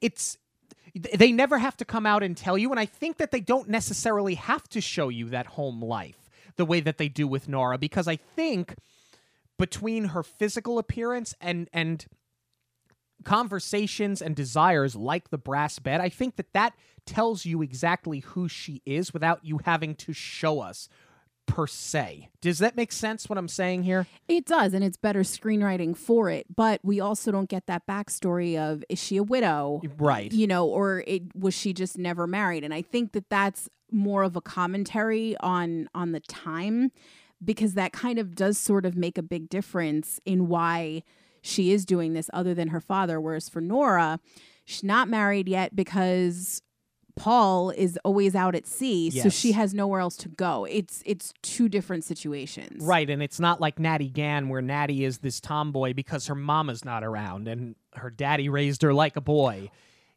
It's 0.00 0.38
they 0.94 1.32
never 1.32 1.58
have 1.58 1.76
to 1.76 1.84
come 1.84 2.06
out 2.06 2.22
and 2.22 2.36
tell 2.36 2.56
you 2.56 2.70
and 2.70 2.78
i 2.78 2.86
think 2.86 3.16
that 3.16 3.30
they 3.32 3.40
don't 3.40 3.68
necessarily 3.68 4.34
have 4.34 4.68
to 4.68 4.80
show 4.80 5.08
you 5.08 5.28
that 5.28 5.46
home 5.46 5.82
life 5.82 6.30
the 6.56 6.64
way 6.64 6.80
that 6.80 6.98
they 6.98 7.08
do 7.08 7.26
with 7.26 7.48
nora 7.48 7.76
because 7.76 8.06
i 8.06 8.16
think 8.16 8.76
between 9.58 10.06
her 10.06 10.22
physical 10.22 10.78
appearance 10.78 11.34
and 11.40 11.68
and 11.72 12.06
conversations 13.24 14.20
and 14.22 14.34
desires 14.36 14.94
like 14.96 15.30
the 15.30 15.38
brass 15.38 15.78
bed 15.78 16.00
i 16.00 16.08
think 16.08 16.36
that 16.36 16.52
that 16.52 16.72
tells 17.06 17.44
you 17.44 17.62
exactly 17.62 18.20
who 18.20 18.48
she 18.48 18.80
is 18.86 19.12
without 19.12 19.44
you 19.44 19.60
having 19.64 19.94
to 19.94 20.12
show 20.14 20.60
us 20.60 20.88
per 21.46 21.66
se. 21.66 22.30
Does 22.40 22.58
that 22.60 22.74
make 22.74 22.90
sense 22.90 23.28
what 23.28 23.36
I'm 23.36 23.48
saying 23.48 23.82
here? 23.82 24.06
It 24.26 24.46
does, 24.46 24.72
and 24.72 24.82
it's 24.82 24.96
better 24.96 25.20
screenwriting 25.20 25.94
for 25.94 26.30
it. 26.30 26.46
But 26.56 26.80
we 26.82 27.00
also 27.00 27.30
don't 27.30 27.50
get 27.50 27.66
that 27.66 27.86
backstory 27.86 28.56
of 28.58 28.82
is 28.88 28.98
she 28.98 29.18
a 29.18 29.22
widow, 29.22 29.82
Right. 29.98 30.32
you 30.32 30.46
know, 30.46 30.66
or 30.66 31.04
it 31.06 31.36
was 31.36 31.52
she 31.52 31.74
just 31.74 31.98
never 31.98 32.26
married? 32.26 32.64
And 32.64 32.72
I 32.72 32.80
think 32.80 33.12
that 33.12 33.28
that's 33.28 33.68
more 33.92 34.22
of 34.22 34.36
a 34.36 34.40
commentary 34.40 35.36
on 35.40 35.90
on 35.94 36.12
the 36.12 36.20
time 36.20 36.90
because 37.44 37.74
that 37.74 37.92
kind 37.92 38.18
of 38.18 38.34
does 38.34 38.56
sort 38.56 38.86
of 38.86 38.96
make 38.96 39.18
a 39.18 39.22
big 39.22 39.50
difference 39.50 40.18
in 40.24 40.48
why 40.48 41.02
she 41.46 41.70
is 41.72 41.84
doing 41.84 42.14
this 42.14 42.28
other 42.32 42.54
than 42.54 42.68
her 42.68 42.80
father 42.80 43.20
whereas 43.20 43.48
for 43.48 43.60
Nora 43.60 44.18
she's 44.64 44.82
not 44.82 45.08
married 45.08 45.48
yet 45.48 45.76
because 45.76 46.62
Paul 47.16 47.70
is 47.70 47.96
always 48.04 48.34
out 48.34 48.56
at 48.56 48.66
sea 48.66 49.10
so 49.10 49.28
she 49.28 49.52
has 49.52 49.72
nowhere 49.72 50.00
else 50.00 50.16
to 50.16 50.28
go 50.28 50.64
it's 50.68 51.02
it's 51.06 51.32
two 51.42 51.68
different 51.68 52.02
situations 52.02 52.82
Right, 52.84 53.08
and 53.08 53.22
it's 53.22 53.38
not 53.38 53.60
like 53.60 53.78
Natty 53.78 54.08
Gann, 54.08 54.48
where 54.48 54.62
Natty 54.62 55.04
is 55.04 55.18
this 55.18 55.38
tomboy 55.40 55.92
because 55.94 56.26
her 56.26 56.34
mama's 56.34 56.84
not 56.84 57.04
around 57.04 57.46
and 57.46 57.76
her 57.94 58.10
daddy 58.10 58.48
raised 58.48 58.82
her 58.82 58.92
like 58.92 59.14
a 59.16 59.20
boy. 59.20 59.70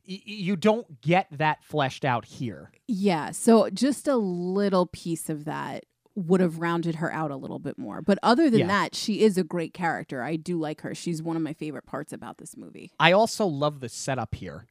Y- 0.09 0.21
you 0.25 0.55
don't 0.55 1.01
get 1.01 1.27
that 1.31 1.63
fleshed 1.63 2.03
out 2.03 2.25
here. 2.25 2.71
Yeah, 2.87 3.29
so 3.31 3.69
just 3.69 4.07
a 4.07 4.15
little 4.15 4.87
piece 4.87 5.29
of 5.29 5.45
that 5.45 5.85
would 6.17 6.41
have 6.41 6.57
rounded 6.59 6.95
her 6.95 7.13
out 7.13 7.29
a 7.29 7.35
little 7.35 7.59
bit 7.59 7.77
more. 7.77 8.01
But 8.01 8.17
other 8.23 8.49
than 8.49 8.61
Yeah. 8.61 8.67
that, 8.67 8.95
she 8.95 9.21
is 9.21 9.37
a 9.37 9.43
great 9.43 9.73
character. 9.73 10.23
I 10.23 10.35
do 10.35 10.57
like 10.59 10.81
her. 10.81 10.95
She's 10.95 11.21
one 11.21 11.35
of 11.37 11.43
my 11.43 11.53
favorite 11.53 11.85
parts 11.85 12.11
about 12.11 12.39
this 12.39 12.57
movie. 12.57 12.91
I 12.99 13.11
also 13.11 13.45
love 13.45 13.79
the 13.81 13.87
setup 13.89 14.33
here. 14.33 14.65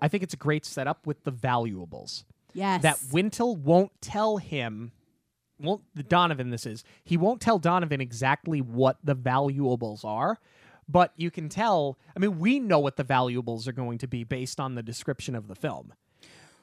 I 0.00 0.08
think 0.08 0.22
it's 0.22 0.32
a 0.34 0.38
great 0.38 0.64
setup 0.64 1.06
with 1.06 1.24
the 1.24 1.30
valuables. 1.30 2.24
Yes. 2.54 2.80
That 2.82 2.98
Wintle 3.12 3.56
won't 3.56 3.92
tell 4.00 4.38
him, 4.38 4.92
won't 5.60 5.82
the 5.94 6.02
Donovan 6.02 6.48
this 6.48 6.64
is, 6.64 6.82
he 7.04 7.18
won't 7.18 7.42
tell 7.42 7.58
Donovan 7.58 8.00
exactly 8.00 8.62
what 8.62 8.96
the 9.04 9.14
valuables 9.14 10.02
are, 10.02 10.38
but 10.88 11.12
you 11.16 11.30
can 11.30 11.50
tell, 11.50 11.98
I 12.16 12.20
mean, 12.20 12.38
we 12.38 12.58
know 12.58 12.78
what 12.78 12.96
the 12.96 13.04
valuables 13.04 13.68
are 13.68 13.72
going 13.72 13.98
to 13.98 14.06
be 14.06 14.24
based 14.24 14.58
on 14.58 14.74
the 14.76 14.82
description 14.82 15.34
of 15.34 15.46
the 15.48 15.54
film. 15.54 15.92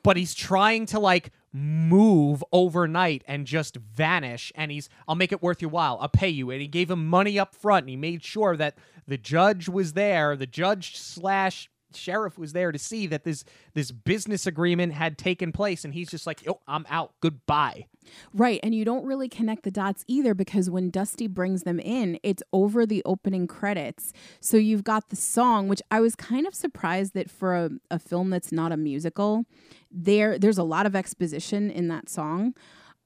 But 0.02 0.18
he's 0.18 0.34
trying 0.34 0.86
to 0.88 1.00
like 1.00 1.32
move 1.54 2.44
overnight 2.52 3.24
and 3.28 3.46
just 3.46 3.78
vanish 3.78 4.52
and 4.56 4.72
he's 4.72 4.90
I'll 5.08 5.16
make 5.16 5.32
it 5.32 5.44
worth 5.44 5.62
your 5.62 5.70
while. 5.70 6.00
I'll 6.02 6.10
pay 6.10 6.30
you. 6.30 6.50
And 6.50 6.60
he 6.60 6.68
gave 6.68 6.90
him 6.90 7.08
money 7.08 7.38
up 7.38 7.54
front 7.54 7.84
and 7.84 7.90
he 7.90 7.96
made 7.96 8.24
sure 8.24 8.58
that 8.58 8.76
the 9.08 9.18
judge 9.18 9.70
was 9.70 9.94
there, 9.94 10.36
the 10.36 10.48
judge 10.48 10.98
slash 10.98 11.70
sheriff 11.96 12.40
was 12.40 12.54
there 12.54 12.72
to 12.72 12.80
see 12.80 13.06
that 13.06 13.24
this 13.24 13.46
this 13.76 13.92
business 13.92 14.48
agreement 14.48 14.94
had 14.94 15.16
taken 15.16 15.52
place 15.52 15.86
and 15.86 15.94
he's 15.94 16.10
just 16.10 16.26
like, 16.26 16.44
Yo, 16.44 16.60
I'm 16.68 16.86
out. 16.90 17.14
Goodbye. 17.22 17.86
Right. 18.34 18.60
And 18.64 18.74
you 18.74 18.86
don't 18.86 19.06
really 19.06 19.30
connect 19.30 19.64
the 19.64 19.72
dots 19.72 20.04
either 20.08 20.34
because 20.34 20.70
when 20.70 20.90
Dusty 20.90 21.28
brings 21.28 21.64
them 21.64 21.80
in, 21.80 22.20
it's 22.24 22.44
over 22.52 22.86
the 22.86 23.02
opening 23.06 23.48
credits. 23.48 24.14
So 24.40 24.58
you've 24.58 24.84
got 24.84 25.10
the 25.10 25.16
song, 25.16 25.68
which 25.68 25.82
I 25.92 26.00
was 26.00 26.16
kind 26.16 26.48
of 26.48 26.56
surprised 26.56 27.14
that 27.14 27.30
for 27.30 27.56
a, 27.56 27.70
a 27.92 28.00
film 28.00 28.30
that's 28.30 28.52
not 28.52 28.72
a 28.72 28.78
musical, 28.78 29.46
there 29.92 30.40
there's 30.40 30.58
a 30.58 30.64
lot 30.64 30.86
of 30.86 30.96
exposition 30.96 31.70
in 31.70 31.88
that 31.90 32.10
song. 32.10 32.54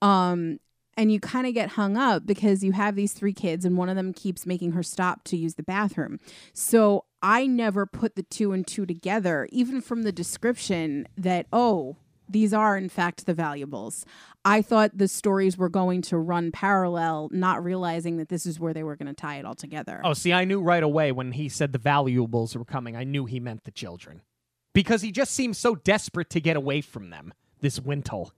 Um, 0.02 0.60
and 0.98 1.12
you 1.12 1.20
kind 1.20 1.46
of 1.46 1.54
get 1.54 1.70
hung 1.70 1.96
up 1.96 2.26
because 2.26 2.64
you 2.64 2.72
have 2.72 2.96
these 2.96 3.14
three 3.14 3.32
kids 3.32 3.64
and 3.64 3.78
one 3.78 3.88
of 3.88 3.96
them 3.96 4.14
keeps 4.14 4.48
making 4.48 4.72
her 4.72 4.82
stop 4.82 5.24
to 5.26 5.38
use 5.38 5.54
the 5.54 5.64
bathroom. 5.64 6.20
So 6.54 7.06
I 7.22 7.46
never 7.46 7.86
put 7.86 8.16
the 8.16 8.24
two 8.24 8.52
and 8.52 8.66
two 8.66 8.86
together, 8.86 9.48
even 9.52 9.80
from 9.80 10.02
the 10.02 10.12
description 10.12 11.08
that, 11.16 11.46
oh, 11.54 11.98
these 12.30 12.54
are 12.54 12.78
in 12.78 12.90
fact 12.90 13.26
the 13.26 13.34
valuables. 13.34 14.06
I 14.46 14.62
thought 14.62 14.98
the 14.98 15.08
stories 15.08 15.58
were 15.58 15.70
going 15.70 16.02
to 16.04 16.18
run 16.18 16.52
parallel, 16.52 17.30
not 17.32 17.64
realizing 17.64 18.18
that 18.18 18.30
this 18.30 18.46
is 18.46 18.60
where 18.60 18.74
they 18.74 18.84
were 18.84 18.96
going 18.96 19.08
to 19.08 19.14
tie 19.14 19.38
it 19.38 19.46
all 19.46 19.56
together. 19.56 20.02
Oh, 20.04 20.14
see, 20.14 20.34
I 20.34 20.46
knew 20.46 20.62
right 20.62 20.84
away 20.84 21.12
when 21.12 21.34
he 21.34 21.50
said 21.50 21.74
the 21.74 21.80
valuables 21.80 22.56
were 22.56 22.66
coming. 22.66 22.96
I 22.96 23.04
knew 23.04 23.26
he 23.26 23.40
meant 23.40 23.64
the 23.66 23.72
children. 23.72 24.22
Because 24.74 25.02
he 25.02 25.12
just 25.12 25.34
seems 25.34 25.58
so 25.58 25.76
desperate 25.76 26.30
to 26.30 26.40
get 26.40 26.56
away 26.56 26.82
from 26.82 27.10
them, 27.10 27.34
this 27.62 27.80
Wintle. 27.80 28.32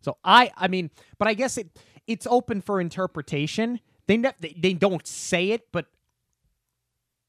So 0.00 0.16
I 0.24 0.50
I 0.56 0.68
mean, 0.68 0.90
but 1.18 1.28
I 1.28 1.34
guess 1.34 1.56
it 1.56 1.78
it's 2.06 2.26
open 2.26 2.60
for 2.60 2.80
interpretation. 2.80 3.80
They 4.06 4.16
ne- 4.16 4.34
they, 4.40 4.56
they 4.58 4.72
don't 4.72 5.06
say 5.06 5.50
it, 5.50 5.68
but 5.70 5.86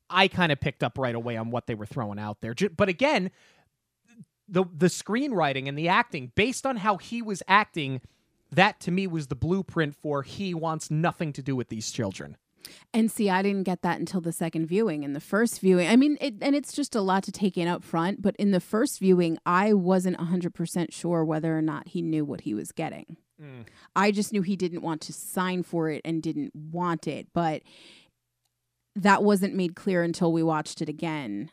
I 0.09 0.27
kind 0.27 0.51
of 0.51 0.59
picked 0.59 0.83
up 0.83 0.97
right 0.97 1.15
away 1.15 1.37
on 1.37 1.51
what 1.51 1.67
they 1.67 1.75
were 1.75 1.85
throwing 1.85 2.19
out 2.19 2.41
there. 2.41 2.55
But 2.75 2.89
again, 2.89 3.31
the 4.47 4.65
the 4.75 4.87
screenwriting 4.87 5.67
and 5.67 5.77
the 5.77 5.87
acting 5.87 6.31
based 6.35 6.65
on 6.65 6.77
how 6.77 6.97
he 6.97 7.21
was 7.21 7.41
acting, 7.47 8.01
that 8.51 8.79
to 8.81 8.91
me 8.91 9.07
was 9.07 9.27
the 9.27 9.35
blueprint 9.35 9.95
for 9.95 10.23
he 10.23 10.53
wants 10.53 10.91
nothing 10.91 11.33
to 11.33 11.41
do 11.41 11.55
with 11.55 11.69
these 11.69 11.91
children. 11.91 12.37
And 12.93 13.11
see, 13.11 13.29
I 13.29 13.41
didn't 13.41 13.63
get 13.63 13.81
that 13.81 13.99
until 13.99 14.21
the 14.21 14.31
second 14.31 14.67
viewing. 14.67 15.03
In 15.03 15.13
the 15.13 15.19
first 15.19 15.59
viewing, 15.59 15.87
I 15.87 15.95
mean, 15.95 16.17
it, 16.21 16.35
and 16.41 16.55
it's 16.55 16.73
just 16.73 16.95
a 16.95 17.01
lot 17.01 17.23
to 17.23 17.31
take 17.31 17.57
in 17.57 17.67
up 17.67 17.83
front, 17.83 18.21
but 18.21 18.35
in 18.37 18.51
the 18.51 18.59
first 18.59 18.99
viewing, 18.99 19.37
I 19.45 19.73
wasn't 19.73 20.17
100% 20.17 20.93
sure 20.93 21.25
whether 21.25 21.57
or 21.57 21.61
not 21.61 21.89
he 21.89 22.01
knew 22.01 22.23
what 22.23 22.41
he 22.41 22.53
was 22.53 22.71
getting. 22.71 23.17
Mm. 23.41 23.65
I 23.95 24.11
just 24.11 24.31
knew 24.31 24.41
he 24.41 24.55
didn't 24.55 24.81
want 24.81 25.01
to 25.01 25.13
sign 25.13 25.63
for 25.63 25.89
it 25.89 26.01
and 26.05 26.21
didn't 26.21 26.55
want 26.55 27.07
it, 27.07 27.27
but 27.33 27.63
that 28.95 29.23
wasn't 29.23 29.55
made 29.55 29.75
clear 29.75 30.03
until 30.03 30.31
we 30.31 30.43
watched 30.43 30.81
it 30.81 30.89
again 30.89 31.49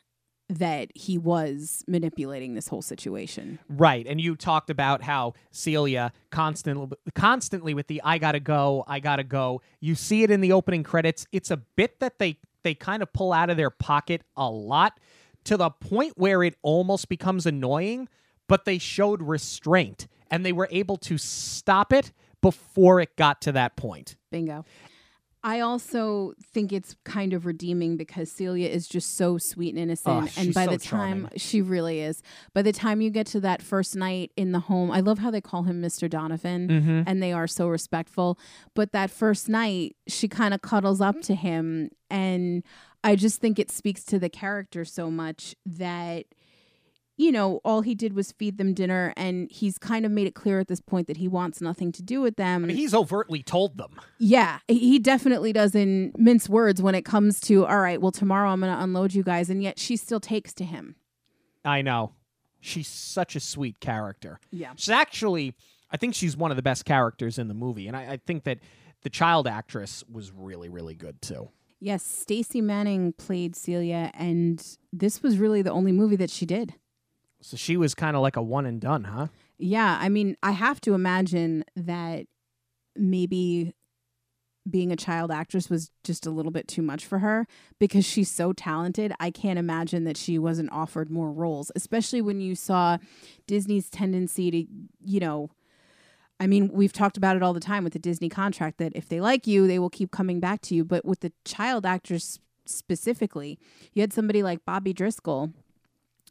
that 0.49 0.91
he 0.95 1.19
was 1.19 1.85
manipulating 1.87 2.55
this 2.55 2.69
whole 2.69 2.83
situation. 2.83 3.59
Right, 3.69 4.07
and 4.07 4.21
you 4.21 4.35
talked 4.35 4.71
about 4.71 5.03
how 5.03 5.35
Celia 5.51 6.13
constantly, 6.31 6.97
constantly 7.15 7.75
with 7.75 7.87
the 7.87 8.01
"I 8.05 8.19
gotta 8.19 8.41
go, 8.41 8.85
I 8.87 9.01
gotta 9.01 9.25
go." 9.25 9.61
You 9.81 9.95
see 9.95 10.23
it 10.23 10.31
in 10.31 10.41
the 10.41 10.53
opening 10.53 10.83
credits. 10.83 11.27
It's 11.33 11.51
a 11.51 11.59
bit 11.59 12.01
that 12.01 12.19
they 12.19 12.39
they 12.63 12.75
kind 12.75 13.03
of 13.03 13.13
pull 13.13 13.33
out 13.33 13.51
of 13.51 13.57
their 13.57 13.71
pocket 13.71 14.23
a 14.37 14.51
lot 14.51 14.99
to 15.45 15.57
the 15.57 15.71
point 15.71 16.15
where 16.17 16.43
it 16.43 16.57
almost 16.63 17.09
becomes 17.09 17.47
annoying. 17.47 18.09
But 18.49 18.65
they 18.65 18.79
showed 18.79 19.21
restraint, 19.21 20.09
and 20.31 20.47
they 20.47 20.53
were 20.53 20.69
able 20.71 20.97
to 20.99 21.19
stop 21.19 21.93
it 21.93 22.13
before 22.41 23.01
it 23.01 23.17
got 23.17 23.43
to 23.43 23.53
that 23.53 23.77
point. 23.77 24.17
Bingo. 24.31 24.65
I 25.44 25.61
also 25.61 26.33
think 26.53 26.72
it's 26.72 26.96
kind 27.05 27.33
of 27.33 27.46
redeeming 27.46 27.96
because 27.96 28.31
Celia 28.31 28.68
is 28.68 28.88
just 28.88 29.16
so 29.16 29.38
sweet 29.38 29.70
and 29.70 29.79
innocent. 29.79 30.31
Oh, 30.37 30.40
and 30.40 30.53
by 30.53 30.64
so 30.64 30.72
the 30.72 30.79
time 30.79 31.20
charming. 31.22 31.31
she 31.38 31.62
really 31.62 32.01
is, 32.01 32.22
by 32.55 32.62
the 32.62 32.72
time 32.72 33.01
you 33.01 33.11
get 33.11 33.27
to 33.29 33.40
that 33.40 33.62
first 33.62 33.94
night 33.94 34.33
in 34.37 34.51
the 34.53 34.59
home, 34.61 34.90
I 34.90 35.01
love 35.01 35.18
how 35.18 35.31
they 35.31 35.40
call 35.40 35.62
him 35.62 35.81
Mr. 35.81 36.11
Donovan 36.11 36.68
Mm-hmm. 36.68 37.03
and 37.07 37.22
they 37.22 37.33
are 37.33 37.46
so 37.46 37.68
respectful. 37.68 38.38
But 38.74 38.92
that 38.92 39.11
first 39.11 39.48
night, 39.48 39.94
she 40.09 40.27
kind 40.29 40.53
of 40.53 40.61
cuddles 40.62 41.01
up 41.01 41.20
to 41.22 41.35
him. 41.35 41.90
And 42.11 42.64
I 43.05 43.14
just 43.14 43.40
think 43.40 43.59
it 43.61 43.70
speaks 43.70 44.03
to 44.07 44.18
the 44.18 44.29
character 44.29 44.85
so 44.85 45.09
much 45.11 45.55
that 45.64 46.27
you 47.18 47.33
know, 47.33 47.61
all 47.64 47.83
he 47.83 47.94
did 47.94 48.14
was 48.14 48.31
feed 48.33 48.59
them 48.59 48.72
dinner, 48.72 49.12
and 49.16 49.50
he's 49.50 49.76
kind 49.76 50.07
of 50.07 50.12
made 50.12 50.28
it 50.28 50.35
clear 50.35 50.61
at 50.61 50.68
this 50.68 50.81
point 50.81 51.09
that 51.09 51.16
he 51.16 51.26
wants 51.26 51.61
nothing 51.61 51.90
to 51.92 52.02
do 52.02 52.20
with 52.20 52.37
them. 52.37 52.62
I 52.64 52.68
mean, 52.68 52.76
he's 52.76 52.94
overtly 52.94 53.42
told 53.42 53.76
them. 53.76 54.00
Yeah, 54.18 54.61
he 54.68 55.00
definitely 55.00 55.52
doesn't 55.52 56.16
mince 56.16 56.48
words 56.48 56.81
when 56.81 56.94
it 56.94 57.04
comes 57.04 57.40
to, 57.42 57.66
all 57.66 57.81
right, 57.81 58.00
well, 58.00 58.12
tomorrow 58.12 58.50
I'm 58.50 58.61
going 58.61 58.72
to 58.72 58.83
unload 58.83 59.14
you 59.14 59.24
guys. 59.24 59.50
And 59.50 59.62
yet 59.62 59.81
she 59.81 59.96
still 59.96 60.20
takes 60.20 60.54
to 60.54 60.64
him. 60.64 60.94
I 61.64 61.83
know. 61.83 62.12
She's 62.61 62.87
such 62.87 63.35
a 63.35 63.40
sweet 63.40 63.81
character. 63.81 64.38
Yeah. 64.52 64.70
She's 64.76 64.88
actually, 64.90 65.54
I 65.90 65.96
think 65.96 66.14
she's 66.14 66.37
one 66.37 66.52
of 66.52 66.57
the 66.57 66.62
best 66.62 66.85
characters 66.85 67.37
in 67.37 67.48
the 67.48 67.54
movie. 67.54 67.88
And 67.88 67.96
I, 67.96 68.12
I 68.12 68.16
think 68.24 68.44
that 68.44 68.61
the 69.02 69.11
child 69.11 69.48
actress 69.48 70.04
was 70.11 70.31
really, 70.31 70.68
really 70.68 70.94
good 70.94 71.20
too. 71.20 71.50
Yes, 71.81 72.04
Stacey 72.04 72.61
Manning 72.61 73.12
played 73.12 73.54
Celia, 73.54 74.11
and 74.14 74.64
this 74.92 75.22
was 75.22 75.38
really 75.38 75.62
the 75.62 75.70
only 75.70 75.92
movie 75.92 76.16
that 76.16 76.31
she 76.31 76.44
did. 76.44 76.74
So 77.40 77.57
she 77.57 77.77
was 77.77 77.94
kind 77.94 78.16
of 78.16 78.22
like 78.22 78.37
a 78.37 78.42
one 78.42 78.66
and 78.66 78.81
done, 78.81 79.05
huh? 79.05 79.29
Yeah, 79.59 79.98
I 80.01 80.09
mean, 80.09 80.37
I 80.42 80.53
have 80.53 80.81
to 80.83 80.94
imagine 80.94 81.64
that 81.77 82.27
maybe 82.96 83.74
being 84.68 84.92
a 84.92 84.96
child 84.96 85.31
actress 85.31 85.70
was 85.70 85.90
just 86.05 86.27
a 86.27 86.31
little 86.31 86.53
bit 86.53 86.68
too 86.68 86.83
much 86.83 87.07
for 87.07 87.20
her 87.20 87.46
because 87.79 88.05
she's 88.05 88.31
so 88.31 88.53
talented. 88.53 89.12
I 89.18 89.31
can't 89.31 89.59
imagine 89.59 90.05
that 90.05 90.16
she 90.16 90.38
wasn't 90.38 90.70
offered 90.72 91.11
more 91.11 91.33
roles, 91.33 91.72
especially 91.74 92.20
when 92.20 92.40
you 92.40 92.55
saw 92.55 92.98
Disney's 93.46 93.88
tendency 93.88 94.51
to, 94.51 94.66
you 95.05 95.20
know, 95.20 95.51
I 96.40 96.46
mean, 96.46 96.70
we've 96.72 96.92
talked 96.92 97.16
about 97.16 97.37
it 97.37 97.42
all 97.42 97.53
the 97.53 97.61
time 97.61 97.83
with 97.83 97.94
the 97.94 97.98
Disney 97.98 98.29
contract 98.29 98.79
that 98.79 98.92
if 98.94 99.09
they 99.09 99.20
like 99.20 99.46
you, 99.46 99.66
they 99.66 99.79
will 99.79 99.90
keep 99.90 100.11
coming 100.11 100.38
back 100.38 100.61
to 100.62 100.74
you. 100.74 100.85
But 100.85 101.05
with 101.05 101.20
the 101.20 101.33
child 101.44 101.85
actress 101.85 102.38
specifically, 102.64 103.59
you 103.92 104.03
had 104.03 104.12
somebody 104.12 104.42
like 104.42 104.64
Bobby 104.64 104.92
Driscoll 104.92 105.53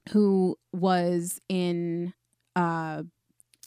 who 0.10 0.58
was 0.74 1.40
in 1.50 2.14
uh 2.56 3.04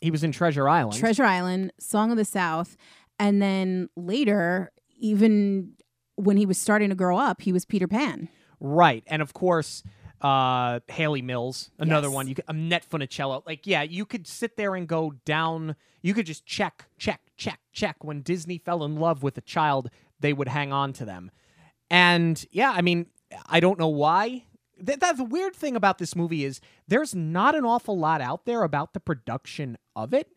He 0.00 0.10
was 0.10 0.22
in 0.24 0.32
Treasure 0.32 0.68
Island. 0.68 0.98
Treasure 0.98 1.24
Island, 1.24 1.72
Song 1.80 2.10
of 2.10 2.16
the 2.16 2.24
South, 2.24 2.76
and 3.18 3.40
then 3.42 3.88
later, 3.96 4.72
even 4.98 5.74
when 6.16 6.36
he 6.36 6.46
was 6.46 6.58
starting 6.58 6.90
to 6.90 6.94
grow 6.94 7.16
up, 7.16 7.40
he 7.42 7.52
was 7.52 7.64
Peter 7.64 7.88
Pan. 7.88 8.28
right. 8.60 9.02
And 9.06 9.22
of 9.22 9.32
course, 9.32 9.82
uh, 10.20 10.80
Hayley 10.88 11.22
Mills, 11.22 11.70
another 11.78 12.08
Yes. 12.08 12.14
one. 12.14 12.28
You 12.28 12.34
could, 12.34 12.44
Annette 12.46 12.84
Funicello. 12.88 13.42
Like, 13.46 13.66
yeah, 13.66 13.80
you 13.82 14.04
could 14.04 14.26
sit 14.26 14.56
there 14.58 14.74
and 14.74 14.86
go 14.86 15.12
down. 15.24 15.76
You 16.02 16.12
could 16.12 16.26
just 16.26 16.44
check, 16.44 16.84
check, 16.98 17.20
check, 17.38 17.60
check. 17.72 18.04
When 18.04 18.20
Disney 18.20 18.58
fell 18.58 18.84
in 18.84 18.96
love 18.96 19.22
with 19.22 19.38
a 19.38 19.40
child, 19.40 19.88
they 20.18 20.34
would 20.34 20.48
hang 20.48 20.72
on 20.74 20.92
to 20.94 21.06
them. 21.06 21.30
And 21.90 22.44
yeah, 22.50 22.70
I 22.76 22.82
mean, 22.82 23.06
I 23.46 23.60
don't 23.60 23.78
know 23.78 23.88
why. 23.88 24.44
Th- 24.84 24.98
that's 24.98 25.18
the 25.18 25.24
weird 25.24 25.54
thing 25.54 25.76
about 25.76 25.98
this 25.98 26.16
movie 26.16 26.44
is 26.44 26.60
there's 26.88 27.14
not 27.14 27.54
an 27.54 27.64
awful 27.64 27.98
lot 27.98 28.20
out 28.20 28.44
there 28.44 28.62
about 28.62 28.92
the 28.92 29.00
production 29.00 29.78
of 29.94 30.12
it. 30.14 30.28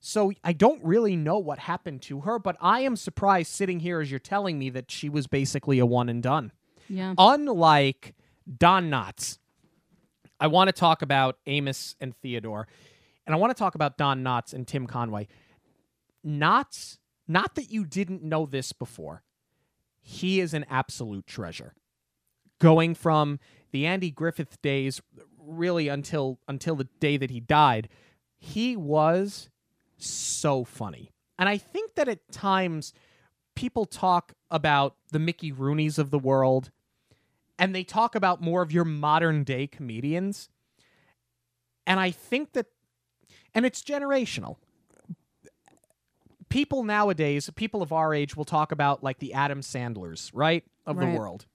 So 0.00 0.32
I 0.44 0.52
don't 0.52 0.82
really 0.84 1.16
know 1.16 1.38
what 1.38 1.58
happened 1.58 2.02
to 2.02 2.20
her, 2.20 2.38
but 2.38 2.56
I 2.60 2.80
am 2.80 2.94
surprised 2.94 3.52
sitting 3.52 3.80
here 3.80 4.00
as 4.00 4.10
you're 4.10 4.20
telling 4.20 4.58
me 4.58 4.70
that 4.70 4.90
she 4.90 5.08
was 5.08 5.26
basically 5.26 5.78
a 5.80 5.86
one 5.86 6.08
and 6.08 6.22
done. 6.22 6.52
Yeah. 6.88 7.14
Unlike 7.18 8.14
Don 8.56 8.90
Knotts, 8.90 9.38
I 10.40 10.46
want 10.46 10.68
to 10.68 10.72
talk 10.72 11.02
about 11.02 11.38
Amos 11.46 11.96
and 12.00 12.14
Theodore, 12.16 12.68
and 13.26 13.34
I 13.34 13.38
want 13.38 13.54
to 13.54 13.58
talk 13.58 13.74
about 13.74 13.98
Don 13.98 14.22
Knotts 14.22 14.52
and 14.52 14.66
Tim 14.66 14.86
Conway. 14.86 15.26
Knotts, 16.24 16.98
not 17.26 17.56
that 17.56 17.72
you 17.72 17.84
didn't 17.84 18.22
know 18.22 18.46
this 18.46 18.72
before, 18.72 19.22
he 20.00 20.40
is 20.40 20.54
an 20.54 20.64
absolute 20.70 21.26
treasure. 21.26 21.74
Going 22.60 22.94
from 22.94 23.38
the 23.70 23.86
Andy 23.86 24.10
Griffith 24.10 24.60
days, 24.62 25.00
really 25.38 25.88
until 25.88 26.38
until 26.48 26.76
the 26.76 26.88
day 27.00 27.16
that 27.16 27.30
he 27.30 27.40
died, 27.40 27.88
he 28.38 28.76
was 28.76 29.48
so 29.96 30.64
funny. 30.64 31.10
And 31.38 31.48
I 31.48 31.56
think 31.58 31.94
that 31.94 32.08
at 32.08 32.30
times 32.30 32.92
people 33.54 33.86
talk 33.86 34.32
about 34.50 34.96
the 35.10 35.18
Mickey 35.18 35.52
Rooneys 35.52 35.98
of 35.98 36.10
the 36.10 36.18
world 36.18 36.70
and 37.58 37.74
they 37.74 37.82
talk 37.84 38.14
about 38.14 38.40
more 38.40 38.62
of 38.62 38.70
your 38.72 38.84
modern 38.84 39.42
day 39.44 39.66
comedians. 39.66 40.48
And 41.86 41.98
I 41.98 42.10
think 42.10 42.52
that, 42.52 42.66
and 43.54 43.66
it's 43.66 43.82
generational. 43.82 44.56
People 46.48 46.84
nowadays, 46.84 47.50
people 47.56 47.82
of 47.82 47.92
our 47.92 48.14
age, 48.14 48.36
will 48.36 48.44
talk 48.44 48.72
about 48.72 49.02
like 49.02 49.18
the 49.18 49.34
Adam 49.34 49.60
Sandlers, 49.60 50.30
right, 50.32 50.64
of 50.86 50.96
Right. 50.96 51.12
the 51.12 51.18
world. 51.18 51.46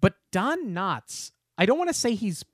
But 0.00 0.14
Don 0.32 0.66
Knotts, 0.66 1.32
I 1.56 1.66
don't 1.66 1.78
want 1.78 1.90
to 1.90 1.94
say 1.94 2.14
he's 2.14 2.44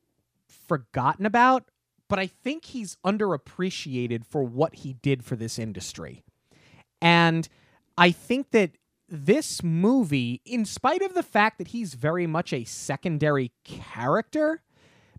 forgotten 0.49 1.27
about, 1.27 1.69
but 2.09 2.19
I 2.19 2.27
think 2.27 2.67
he's 2.67 2.97
underappreciated 3.05 4.25
for 4.25 4.43
what 4.43 4.77
he 4.77 4.95
did 4.95 5.25
for 5.25 5.37
this 5.37 5.59
industry. 5.59 6.23
And 7.01 7.49
I 7.99 8.11
think 8.11 8.51
that 8.53 8.73
this 9.09 9.63
movie, 9.63 10.41
in 10.45 10.65
spite 10.65 11.03
of 11.03 11.15
the 11.15 11.23
fact 11.23 11.59
that 11.59 11.69
he's 11.69 11.95
very 11.95 12.27
much 12.27 12.53
a 12.53 12.65
secondary 12.65 13.53
character, 13.63 14.63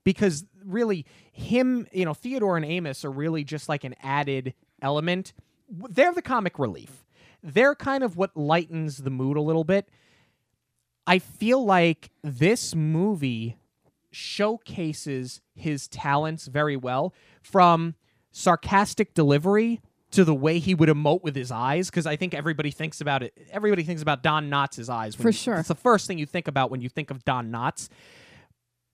because 0.04 0.46
really 0.64 1.06
him, 1.32 1.88
you 1.92 2.06
know, 2.06 2.14
Theodore 2.14 2.58
and 2.58 2.66
Amos 2.66 3.06
are 3.06 3.12
really 3.12 3.44
just 3.44 3.70
like 3.70 3.84
an 3.84 3.96
added 4.02 4.54
element. 4.82 5.34
They're 5.70 6.14
the 6.14 6.22
comic 6.22 6.58
relief. 6.60 7.06
They're 7.44 7.76
kind 7.76 8.04
of 8.04 8.18
what 8.18 8.36
lightens 8.36 8.98
the 8.98 9.12
mood 9.12 9.38
a 9.38 9.42
little 9.42 9.64
bit. 9.64 9.90
I 11.08 11.20
feel 11.20 11.64
like 11.64 12.12
this 12.24 12.74
movie 12.76 13.58
showcases 14.12 15.42
his 15.54 15.88
talents 15.88 16.48
very 16.48 16.78
well 16.78 17.14
from 17.42 17.96
sarcastic 18.32 19.14
delivery 19.14 19.82
to 20.12 20.24
the 20.24 20.34
way 20.34 20.60
he 20.60 20.74
would 20.74 20.90
emote 20.90 21.24
with 21.24 21.36
his 21.36 21.52
eyes 21.52 21.90
because 21.90 22.06
I 22.06 22.16
think 22.16 22.34
everybody 22.34 22.72
thinks 22.72 23.02
about 23.02 23.22
it. 23.24 23.34
Everybody 23.52 23.84
thinks 23.84 24.02
about 24.02 24.24
Don 24.24 24.50
Knotts' 24.50 24.90
eyes. 24.90 25.16
For 25.16 25.30
you- 25.30 25.34
sure. 25.34 25.56
It's 25.56 25.68
the 25.68 25.76
first 25.76 26.08
thing 26.08 26.18
you 26.18 26.26
think 26.26 26.48
about 26.48 26.72
when 26.72 26.82
you 26.82 26.90
think 26.90 27.12
of 27.12 27.26
Don 27.26 27.52
Knotts. 27.52 27.90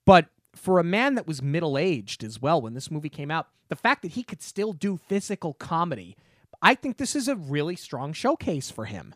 But 0.04 0.26
for 0.54 0.78
a 0.78 0.84
man 0.84 1.14
that 1.14 1.26
was 1.26 1.40
middle 1.40 1.78
aged 1.78 2.24
as 2.24 2.42
well 2.42 2.60
when 2.60 2.74
this 2.74 2.90
movie 2.90 3.08
came 3.08 3.30
out, 3.30 3.46
the 3.68 3.76
fact 3.76 4.02
that 4.02 4.12
he 4.12 4.22
could 4.22 4.42
still 4.42 4.72
do 4.72 4.96
physical 4.96 5.54
comedy, 5.54 6.16
I 6.60 6.74
think 6.74 6.96
this 6.96 7.14
is 7.14 7.28
a 7.28 7.36
really 7.36 7.76
strong 7.76 8.12
showcase 8.12 8.70
for 8.70 8.86
him. 8.86 9.14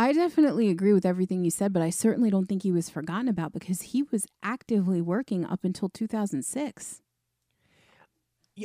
I 0.00 0.14
definitely 0.14 0.70
agree 0.70 0.94
with 0.94 1.04
everything 1.04 1.44
you 1.44 1.50
said, 1.50 1.74
but 1.74 1.82
I 1.82 1.90
certainly 1.90 2.30
don't 2.30 2.46
think 2.46 2.62
he 2.62 2.72
was 2.72 2.88
forgotten 2.88 3.28
about 3.28 3.52
because 3.52 3.82
he 3.82 4.02
was 4.02 4.26
actively 4.42 5.02
working 5.02 5.44
up 5.44 5.62
until 5.62 5.90
2006. 5.90 7.02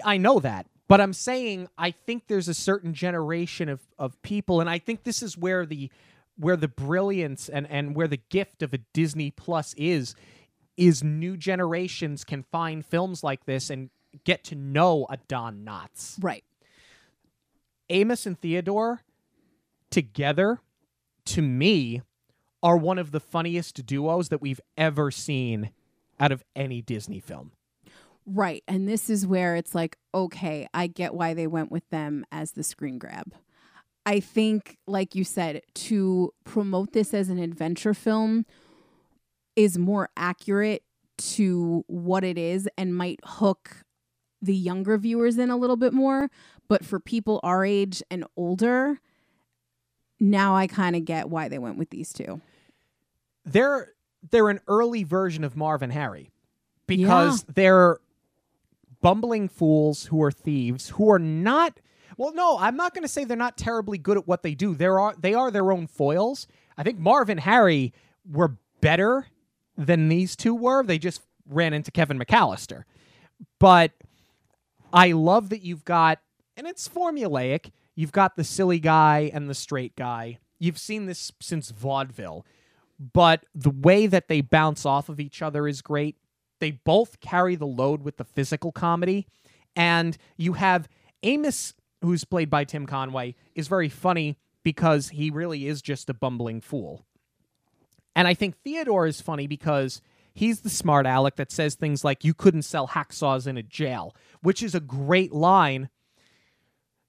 I 0.06 0.16
know 0.16 0.40
that, 0.40 0.68
but 0.88 1.02
I'm 1.02 1.12
saying 1.12 1.68
I 1.78 1.92
think 1.92 2.28
there's 2.28 2.48
a 2.48 2.54
certain 2.54 2.94
generation 2.94 3.68
of, 3.68 3.82
of 4.00 4.22
people, 4.22 4.62
and 4.62 4.70
I 4.70 4.80
think 4.80 5.04
this 5.04 5.22
is 5.22 5.38
where 5.38 5.66
the 5.66 5.92
where 6.38 6.56
the 6.56 6.70
brilliance 6.70 7.50
and, 7.50 7.68
and 7.70 7.98
where 7.98 8.08
the 8.08 8.22
gift 8.30 8.64
of 8.64 8.74
a 8.74 8.78
Disney 8.94 9.30
Plus 9.30 9.74
is 9.78 10.16
is 10.78 11.04
new 11.04 11.36
generations 11.36 12.24
can 12.24 12.44
find 12.44 12.86
films 12.86 13.26
like 13.26 13.46
this 13.46 13.70
and 13.70 13.90
get 14.24 14.46
to 14.46 14.56
know 14.56 15.06
a 15.10 15.18
Don 15.28 15.66
Knotts. 15.66 16.16
Right. 16.24 16.46
Amos 17.90 18.26
and 18.26 18.40
Theodore 18.40 19.02
together, 19.90 20.62
to 21.26 21.42
me, 21.42 22.02
are 22.64 22.78
one 22.78 22.98
of 22.98 23.12
the 23.12 23.20
funniest 23.20 23.86
duos 23.86 24.30
that 24.30 24.42
we've 24.42 24.62
ever 24.76 25.12
seen 25.12 25.70
out 26.20 26.32
of 26.32 26.44
any 26.56 26.82
Disney 26.82 27.20
film. 27.20 27.52
Right. 28.26 28.64
And 28.68 28.88
this 28.88 29.08
is 29.08 29.28
where 29.28 29.56
it's 29.56 29.76
like, 29.76 29.98
okay, 30.16 30.68
I 30.74 30.88
get 30.88 31.14
why 31.14 31.36
they 31.36 31.46
went 31.46 31.72
with 31.72 31.88
them 31.92 32.26
as 32.32 32.54
the 32.54 32.64
screen 32.64 32.98
grab. 32.98 33.36
I 34.04 34.20
think, 34.20 34.78
like 34.88 35.14
you 35.14 35.24
said, 35.24 35.62
to 35.76 36.34
promote 36.44 36.94
this 36.94 37.14
as 37.14 37.30
an 37.30 37.38
adventure 37.38 37.94
film 37.94 38.46
is 39.56 39.78
more 39.78 40.10
accurate 40.18 40.84
to 41.18 41.84
what 41.88 42.24
it 42.24 42.38
is 42.38 42.68
and 42.78 42.96
might 42.96 43.20
hook 43.24 43.84
the 44.42 44.56
younger 44.56 44.98
viewers 44.98 45.38
in 45.38 45.50
a 45.50 45.58
little 45.58 45.78
bit 45.78 45.94
more. 45.94 46.30
But 46.68 46.84
for 46.84 47.00
people 47.00 47.40
our 47.44 47.64
age 47.64 48.02
and 48.10 48.26
older, 48.36 49.00
now 50.32 50.56
I 50.56 50.68
kind 50.68 50.96
of 50.96 51.06
get 51.06 51.30
why 51.30 51.48
they 51.50 51.58
went 51.60 51.78
with 51.78 51.90
these 51.90 52.12
two. 52.14 52.42
they're 53.46 53.94
they're 54.32 54.50
an 54.50 54.60
early 54.68 55.04
version 55.04 55.44
of 55.44 55.56
Marv 55.56 55.82
and 55.82 55.94
Harry 55.94 56.32
because 56.88 57.44
they're 57.44 58.00
bumbling 59.02 59.48
fools 59.48 60.06
who 60.06 60.22
are 60.24 60.32
thieves 60.32 60.90
who 60.90 61.12
are 61.12 61.20
not 61.20 61.80
well 62.18 62.34
no 62.34 62.58
I'm 62.60 62.76
not 62.76 62.94
going 62.94 63.04
to 63.04 63.08
say 63.08 63.24
they're 63.24 63.38
not 63.38 63.58
terribly 63.58 63.98
good 64.00 64.18
at 64.18 64.28
what 64.28 64.42
they 64.42 64.56
do 64.56 64.74
there 64.74 65.00
are 65.00 65.14
they 65.20 65.34
are 65.34 65.52
their 65.52 65.72
own 65.72 65.86
foils 65.88 66.48
I 66.78 66.84
think 66.84 66.98
Marv 66.98 67.30
and 67.30 67.40
Harry 67.40 67.94
were 68.30 68.58
better 68.82 69.28
than 69.78 70.10
these 70.10 70.36
two 70.36 70.56
were 70.56 70.84
they 70.84 70.98
just 70.98 71.22
ran 71.48 71.74
into 71.74 71.92
Kevin 71.92 72.18
McAllister 72.18 72.84
but 73.60 73.92
I 74.94 75.12
love 75.12 75.50
that 75.50 75.62
you've 75.62 75.84
got, 75.84 76.20
and 76.56 76.66
it's 76.66 76.88
formulaic. 76.88 77.72
You've 77.96 78.12
got 78.12 78.36
the 78.36 78.44
silly 78.44 78.80
guy 78.80 79.32
and 79.34 79.50
the 79.50 79.54
straight 79.54 79.96
guy. 79.96 80.40
You've 80.60 80.78
seen 80.78 81.06
this 81.06 81.32
since 81.42 81.72
vaudeville, 81.72 82.46
but 83.14 83.46
the 83.54 83.70
way 83.70 84.08
that 84.08 84.28
they 84.28 84.42
bounce 84.42 84.86
off 84.86 85.10
of 85.10 85.20
each 85.20 85.42
other 85.42 85.68
is 85.68 85.82
great. 85.82 86.18
They 86.60 86.72
both 86.72 87.20
carry 87.20 87.56
the 87.56 87.68
load 87.68 88.04
with 88.04 88.18
the 88.18 88.24
physical 88.24 88.72
comedy, 88.72 89.28
and 89.76 90.18
you 90.38 90.54
have 90.54 90.88
Amos, 91.24 91.74
who's 92.02 92.24
played 92.24 92.50
by 92.50 92.64
Tim 92.64 92.86
Conway, 92.86 93.36
is 93.56 93.68
very 93.68 93.90
funny 93.90 94.38
because 94.64 95.10
he 95.10 95.30
really 95.30 95.68
is 95.68 95.82
just 95.82 96.10
a 96.10 96.14
bumbling 96.14 96.62
fool. 96.62 97.06
And 98.16 98.28
I 98.28 98.34
think 98.34 98.56
Theodore 98.64 99.08
is 99.08 99.22
funny 99.22 99.48
because 99.48 100.02
he's 100.34 100.62
the 100.62 100.70
smart 100.70 101.06
aleck 101.06 101.36
that 101.36 101.52
says 101.52 101.76
things 101.76 102.04
like, 102.04 102.24
you 102.24 102.34
couldn't 102.34 102.62
sell 102.62 102.88
hacksaws 102.88 103.48
in 103.48 103.58
a 103.58 103.64
jail, 103.64 104.16
which 104.42 104.64
is 104.64 104.74
a 104.74 104.80
great 104.80 105.34
line. 105.34 105.90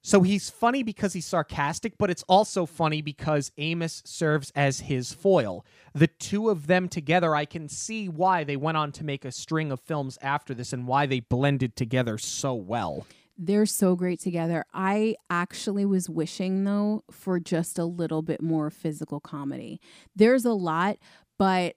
So 0.07 0.23
he's 0.23 0.49
funny 0.49 0.85
because 0.85 1.15
he's 1.15 1.27
sarcastic, 1.27 1.99
but 1.99 2.11
it's 2.11 2.23
also 2.29 2.65
funny 2.65 3.03
because 3.03 3.51
Amos 3.59 4.05
serves 4.07 4.53
as 4.55 4.79
his 4.79 5.13
foil. 5.13 5.67
The 5.95 6.07
two 6.07 6.49
of 6.49 6.69
them 6.69 6.89
together, 6.89 7.35
I 7.35 7.45
can 7.45 7.69
see 7.69 8.09
why 8.09 8.45
they 8.45 8.55
went 8.55 8.77
on 8.77 8.93
to 8.93 9.05
make 9.05 9.25
a 9.25 9.33
string 9.33 9.73
of 9.73 9.81
films 9.81 10.17
after 10.23 10.55
this 10.55 10.73
and 10.73 10.87
why 10.87 11.07
they 11.07 11.19
blended 11.19 11.75
together 11.75 12.19
so 12.19 12.55
well. 12.55 13.05
They're 13.37 13.67
so 13.67 13.97
great 13.97 14.21
together. 14.21 14.65
I 14.73 15.17
actually 15.29 15.85
was 15.85 16.09
wishing, 16.09 16.63
though, 16.63 17.03
for 17.11 17.41
just 17.41 17.77
a 17.77 17.85
little 17.85 18.23
bit 18.23 18.41
more 18.41 18.71
physical 18.71 19.19
comedy. 19.19 19.81
There's 20.15 20.45
a 20.45 20.53
lot, 20.53 20.99
but 21.37 21.75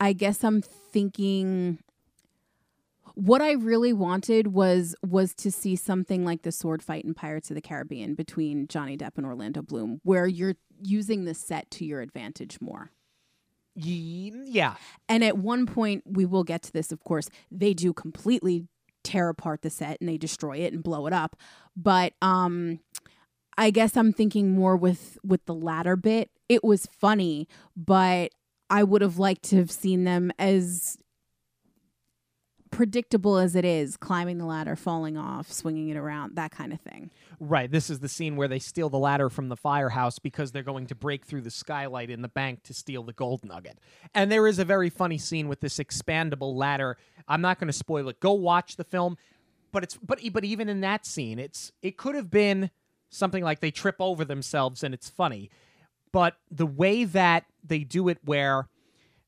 I 0.00 0.14
guess 0.14 0.42
I'm 0.42 0.62
thinking 0.62 1.80
what 3.16 3.40
I 3.40 3.52
really 3.52 3.94
wanted 3.94 4.48
was 4.48 4.94
was 5.04 5.34
to 5.36 5.50
see 5.50 5.74
something 5.74 6.24
like 6.24 6.42
the 6.42 6.52
sword 6.52 6.82
fight 6.82 7.04
in 7.04 7.14
Pirates 7.14 7.50
of 7.50 7.54
the 7.54 7.62
Caribbean 7.62 8.14
between 8.14 8.68
Johnny 8.68 8.96
Depp 8.96 9.16
and 9.16 9.24
Orlando 9.24 9.62
Bloom, 9.62 10.00
where 10.04 10.26
you're 10.26 10.56
using 10.82 11.24
the 11.24 11.32
set 11.32 11.70
to 11.72 11.86
your 11.86 12.02
advantage 12.02 12.60
more. 12.60 12.90
Yeah. 14.46 14.74
And 15.08 15.24
at 15.24 15.38
one 15.38 15.64
point, 15.64 16.04
we 16.06 16.26
will 16.26 16.44
get 16.44 16.62
to 16.64 16.72
this, 16.72 16.92
of 16.92 17.04
course, 17.04 17.30
they 17.50 17.72
do 17.72 17.94
completely 17.94 18.68
tear 19.02 19.30
apart 19.30 19.62
the 19.62 19.70
set 19.70 19.98
and 20.00 20.08
they 20.08 20.18
destroy 20.18 20.58
it 20.58 20.74
and 20.74 20.82
blow 20.82 21.06
it 21.06 21.12
up. 21.14 21.36
But 21.74 22.12
um 22.20 22.80
I 23.56 23.70
guess 23.70 23.96
I'm 23.96 24.12
thinking 24.12 24.50
more 24.50 24.76
with 24.76 25.18
with 25.24 25.42
the 25.46 25.54
latter 25.54 25.96
bit. 25.96 26.30
It 26.50 26.62
was 26.62 26.86
funny, 26.86 27.48
but 27.74 28.32
I 28.68 28.82
would 28.82 29.00
have 29.00 29.18
liked 29.18 29.44
to 29.44 29.56
have 29.56 29.70
seen 29.70 30.04
them 30.04 30.32
as 30.38 30.98
predictable 32.76 33.38
as 33.38 33.56
it 33.56 33.64
is, 33.64 33.96
climbing 33.96 34.36
the 34.36 34.44
ladder, 34.44 34.76
falling 34.76 35.16
off, 35.16 35.50
swinging 35.50 35.88
it 35.88 35.96
around, 35.96 36.36
that 36.36 36.50
kind 36.50 36.74
of 36.74 36.80
thing. 36.82 37.10
Right. 37.40 37.70
This 37.70 37.88
is 37.88 38.00
the 38.00 38.08
scene 38.08 38.36
where 38.36 38.48
they 38.48 38.58
steal 38.58 38.90
the 38.90 38.98
ladder 38.98 39.30
from 39.30 39.48
the 39.48 39.56
firehouse 39.56 40.18
because 40.18 40.52
they're 40.52 40.62
going 40.62 40.86
to 40.88 40.94
break 40.94 41.24
through 41.24 41.40
the 41.40 41.50
skylight 41.50 42.10
in 42.10 42.20
the 42.20 42.28
bank 42.28 42.64
to 42.64 42.74
steal 42.74 43.02
the 43.02 43.14
gold 43.14 43.46
nugget. 43.46 43.78
And 44.14 44.30
there 44.30 44.46
is 44.46 44.58
a 44.58 44.64
very 44.66 44.90
funny 44.90 45.16
scene 45.16 45.48
with 45.48 45.60
this 45.60 45.78
expandable 45.78 46.54
ladder. 46.54 46.98
I'm 47.26 47.40
not 47.40 47.58
going 47.58 47.68
to 47.68 47.72
spoil 47.72 48.10
it. 48.10 48.20
Go 48.20 48.34
watch 48.34 48.76
the 48.76 48.84
film. 48.84 49.16
But 49.72 49.82
it's 49.82 49.96
but 49.96 50.20
but 50.32 50.44
even 50.44 50.68
in 50.68 50.82
that 50.82 51.06
scene, 51.06 51.38
it's 51.38 51.72
it 51.80 51.96
could 51.96 52.14
have 52.14 52.30
been 52.30 52.70
something 53.08 53.42
like 53.42 53.60
they 53.60 53.70
trip 53.70 53.96
over 54.00 54.22
themselves 54.22 54.84
and 54.84 54.92
it's 54.92 55.08
funny. 55.08 55.50
But 56.12 56.36
the 56.50 56.66
way 56.66 57.04
that 57.04 57.46
they 57.64 57.80
do 57.80 58.08
it 58.08 58.18
where 58.22 58.68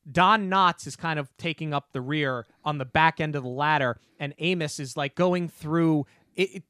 Don 0.09 0.49
Knotts 0.49 0.87
is 0.87 0.95
kind 0.95 1.19
of 1.19 1.35
taking 1.37 1.73
up 1.73 1.91
the 1.91 2.01
rear 2.01 2.45
on 2.63 2.77
the 2.77 2.85
back 2.85 3.19
end 3.19 3.35
of 3.35 3.43
the 3.43 3.49
ladder, 3.49 3.97
and 4.19 4.33
Amos 4.39 4.79
is 4.79 4.97
like 4.97 5.15
going 5.15 5.47
through 5.47 6.05
it, 6.35 6.55
it 6.55 6.63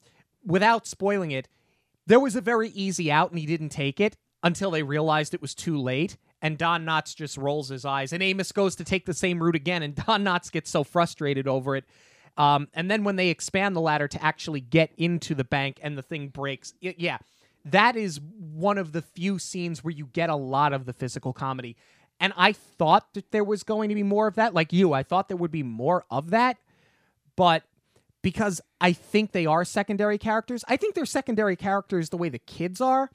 without 0.45 0.87
spoiling 0.87 1.31
it. 1.31 1.47
There 2.05 2.19
was 2.19 2.35
a 2.35 2.41
very 2.41 2.69
easy 2.69 3.11
out, 3.11 3.29
and 3.29 3.39
he 3.39 3.45
didn't 3.45 3.69
take 3.69 3.99
it 3.99 4.17
until 4.41 4.71
they 4.71 4.83
realized 4.83 5.33
it 5.33 5.41
was 5.41 5.53
too 5.53 5.77
late. 5.77 6.17
And 6.41 6.57
Don 6.57 6.85
Knotts 6.85 7.15
just 7.15 7.37
rolls 7.37 7.69
his 7.69 7.85
eyes, 7.85 8.13
and 8.13 8.23
Amos 8.23 8.51
goes 8.51 8.75
to 8.77 8.83
take 8.83 9.05
the 9.05 9.13
same 9.13 9.41
route 9.43 9.55
again, 9.55 9.83
and 9.83 9.95
Don 10.07 10.23
Knotts 10.23 10.51
gets 10.51 10.69
so 10.69 10.83
frustrated 10.83 11.47
over 11.47 11.75
it. 11.75 11.85
Um, 12.37 12.69
and 12.73 12.89
then 12.89 13.03
when 13.03 13.17
they 13.17 13.29
expand 13.29 13.75
the 13.75 13.81
ladder 13.81 14.07
to 14.07 14.23
actually 14.23 14.61
get 14.61 14.91
into 14.97 15.35
the 15.35 15.43
bank, 15.43 15.79
and 15.83 15.97
the 15.97 16.01
thing 16.01 16.29
breaks, 16.29 16.73
it, 16.81 16.99
yeah, 16.99 17.17
that 17.65 17.95
is 17.95 18.19
one 18.21 18.77
of 18.77 18.93
the 18.93 19.01
few 19.01 19.37
scenes 19.37 19.83
where 19.83 19.91
you 19.91 20.07
get 20.07 20.29
a 20.29 20.35
lot 20.35 20.73
of 20.73 20.85
the 20.85 20.93
physical 20.93 21.33
comedy. 21.33 21.75
And 22.19 22.33
I 22.35 22.51
thought 22.51 23.13
that 23.13 23.31
there 23.31 23.43
was 23.43 23.63
going 23.63 23.89
to 23.89 23.95
be 23.95 24.03
more 24.03 24.27
of 24.27 24.35
that. 24.35 24.53
Like 24.53 24.73
you, 24.73 24.93
I 24.93 25.03
thought 25.03 25.29
there 25.29 25.37
would 25.37 25.51
be 25.51 25.63
more 25.63 26.05
of 26.09 26.31
that. 26.31 26.57
But 27.35 27.63
because 28.21 28.59
I 28.81 28.91
think 28.91 29.31
they 29.31 29.45
are 29.45 29.63
secondary 29.63 30.17
characters, 30.17 30.63
I 30.67 30.75
think 30.75 30.95
they're 30.95 31.05
secondary 31.05 31.55
characters 31.55 32.09
the 32.09 32.17
way 32.17 32.29
the 32.29 32.39
kids 32.39 32.81
are. 32.81 33.09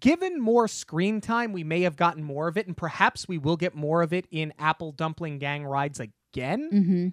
Given 0.00 0.40
more 0.40 0.68
screen 0.68 1.20
time, 1.20 1.52
we 1.52 1.64
may 1.64 1.82
have 1.82 1.96
gotten 1.96 2.22
more 2.22 2.48
of 2.48 2.56
it, 2.56 2.66
and 2.66 2.76
perhaps 2.76 3.28
we 3.28 3.36
will 3.36 3.56
get 3.56 3.74
more 3.74 4.02
of 4.02 4.12
it 4.12 4.26
in 4.30 4.52
Apple 4.58 4.90
Dumpling 4.90 5.38
Gang 5.38 5.64
Rides 5.64 6.00
again. 6.00 6.70
Mm-hmm. 6.72 7.08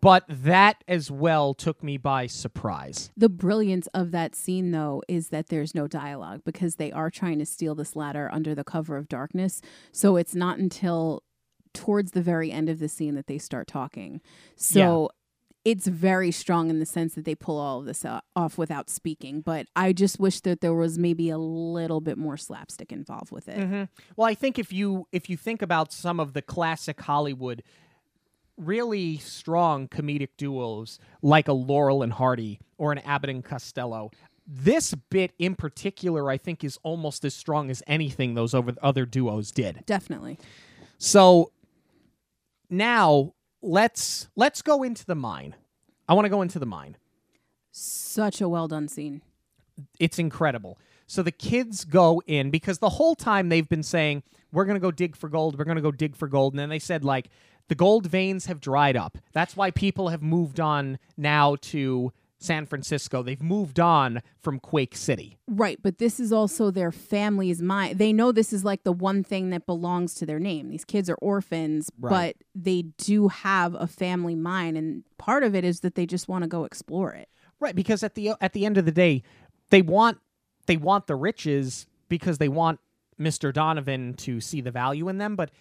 But 0.00 0.24
that 0.28 0.84
as 0.86 1.10
well 1.10 1.54
took 1.54 1.82
me 1.82 1.96
by 1.96 2.26
surprise. 2.26 3.10
The 3.16 3.28
brilliance 3.28 3.86
of 3.88 4.10
that 4.10 4.34
scene, 4.34 4.72
though, 4.72 5.02
is 5.08 5.28
that 5.28 5.48
there's 5.48 5.74
no 5.74 5.86
dialogue 5.86 6.42
because 6.44 6.76
they 6.76 6.92
are 6.92 7.10
trying 7.10 7.38
to 7.38 7.46
steal 7.46 7.74
this 7.74 7.96
ladder 7.96 8.28
under 8.32 8.54
the 8.54 8.64
cover 8.64 8.96
of 8.96 9.08
darkness. 9.08 9.62
So 9.92 10.16
it's 10.16 10.34
not 10.34 10.58
until 10.58 11.22
towards 11.72 12.12
the 12.12 12.22
very 12.22 12.50
end 12.50 12.68
of 12.68 12.78
the 12.78 12.88
scene 12.88 13.14
that 13.14 13.26
they 13.26 13.38
start 13.38 13.66
talking. 13.68 14.20
So 14.56 15.10
it's 15.64 15.86
very 15.86 16.30
strong 16.30 16.70
in 16.70 16.78
the 16.78 16.86
sense 16.86 17.14
that 17.14 17.24
they 17.24 17.34
pull 17.34 17.58
all 17.58 17.80
of 17.80 17.86
this 17.86 18.04
off 18.34 18.58
without 18.58 18.90
speaking. 18.90 19.40
But 19.40 19.66
I 19.76 19.92
just 19.92 20.18
wish 20.18 20.40
that 20.40 20.60
there 20.60 20.74
was 20.74 20.98
maybe 20.98 21.30
a 21.30 21.38
little 21.38 22.00
bit 22.00 22.18
more 22.18 22.36
slapstick 22.36 22.92
involved 22.92 23.30
with 23.30 23.48
it. 23.48 23.58
Mm-hmm. 23.58 23.84
Well, 24.16 24.28
I 24.28 24.34
think 24.34 24.58
if 24.58 24.72
you 24.72 25.06
if 25.12 25.28
you 25.28 25.36
think 25.36 25.62
about 25.62 25.92
some 25.92 26.18
of 26.18 26.32
the 26.32 26.42
classic 26.42 27.00
Hollywood 27.00 27.62
really 28.60 29.18
strong 29.18 29.88
comedic 29.88 30.30
duos 30.36 30.98
like 31.22 31.48
a 31.48 31.52
Laurel 31.52 32.02
and 32.02 32.12
Hardy 32.12 32.60
or 32.78 32.92
an 32.92 32.98
Abbott 32.98 33.30
and 33.30 33.44
Costello, 33.44 34.10
this 34.46 34.94
bit 35.10 35.32
in 35.38 35.54
particular 35.54 36.30
I 36.30 36.36
think 36.38 36.64
is 36.64 36.78
almost 36.82 37.24
as 37.24 37.34
strong 37.34 37.70
as 37.70 37.82
anything 37.86 38.34
those 38.34 38.54
over 38.54 38.72
other 38.82 39.06
duos 39.06 39.50
did. 39.52 39.84
Definitely. 39.86 40.38
So 40.98 41.52
now 42.68 43.34
let's 43.62 44.28
let's 44.36 44.62
go 44.62 44.82
into 44.82 45.04
the 45.06 45.14
mine. 45.14 45.54
I 46.08 46.14
want 46.14 46.24
to 46.24 46.30
go 46.30 46.42
into 46.42 46.58
the 46.58 46.66
mine. 46.66 46.96
Such 47.70 48.40
a 48.40 48.48
well 48.48 48.68
done 48.68 48.88
scene. 48.88 49.22
It's 49.98 50.18
incredible. 50.18 50.78
So 51.06 51.22
the 51.22 51.32
kids 51.32 51.84
go 51.84 52.22
in 52.26 52.50
because 52.50 52.78
the 52.78 52.88
whole 52.88 53.14
time 53.14 53.48
they've 53.48 53.68
been 53.68 53.82
saying, 53.82 54.22
We're 54.52 54.64
gonna 54.64 54.80
go 54.80 54.90
dig 54.90 55.16
for 55.16 55.28
gold, 55.28 55.58
we're 55.58 55.64
gonna 55.64 55.80
go 55.80 55.92
dig 55.92 56.16
for 56.16 56.28
gold. 56.28 56.52
And 56.52 56.58
then 56.58 56.68
they 56.68 56.78
said 56.78 57.04
like 57.04 57.30
the 57.70 57.76
gold 57.76 58.08
veins 58.08 58.46
have 58.46 58.60
dried 58.60 58.96
up. 58.96 59.16
That's 59.32 59.56
why 59.56 59.70
people 59.70 60.08
have 60.08 60.22
moved 60.24 60.58
on 60.58 60.98
now 61.16 61.54
to 61.62 62.12
San 62.40 62.66
Francisco. 62.66 63.22
They've 63.22 63.40
moved 63.40 63.78
on 63.78 64.22
from 64.40 64.58
Quake 64.58 64.96
City. 64.96 65.38
Right, 65.46 65.78
but 65.80 65.98
this 65.98 66.18
is 66.18 66.32
also 66.32 66.72
their 66.72 66.90
family's 66.90 67.62
mind. 67.62 67.98
They 67.98 68.12
know 68.12 68.32
this 68.32 68.52
is 68.52 68.64
like 68.64 68.82
the 68.82 68.90
one 68.90 69.22
thing 69.22 69.50
that 69.50 69.66
belongs 69.66 70.14
to 70.14 70.26
their 70.26 70.40
name. 70.40 70.68
These 70.68 70.84
kids 70.84 71.08
are 71.08 71.14
orphans, 71.22 71.92
Right. 72.00 72.10
but 72.10 72.44
they 72.60 72.82
do 72.98 73.28
have 73.28 73.76
a 73.76 73.86
family 73.86 74.34
mine 74.34 74.76
and 74.76 75.04
part 75.16 75.44
of 75.44 75.54
it 75.54 75.62
is 75.62 75.78
that 75.80 75.94
they 75.94 76.06
just 76.06 76.26
want 76.26 76.42
to 76.42 76.48
go 76.48 76.64
explore 76.64 77.12
it. 77.12 77.28
Right, 77.60 77.76
because 77.76 78.02
at 78.02 78.16
the 78.16 78.32
at 78.40 78.52
the 78.52 78.66
end 78.66 78.78
of 78.78 78.84
the 78.84 78.90
day, 78.90 79.22
they 79.68 79.80
want 79.82 80.18
they 80.66 80.76
want 80.76 81.06
the 81.06 81.14
riches 81.14 81.86
because 82.08 82.38
they 82.38 82.48
want 82.48 82.80
Mr. 83.20 83.52
Donovan 83.52 84.14
to 84.14 84.40
see 84.40 84.60
the 84.60 84.72
value 84.72 85.08
in 85.08 85.18
them, 85.18 85.36
but 85.36 85.52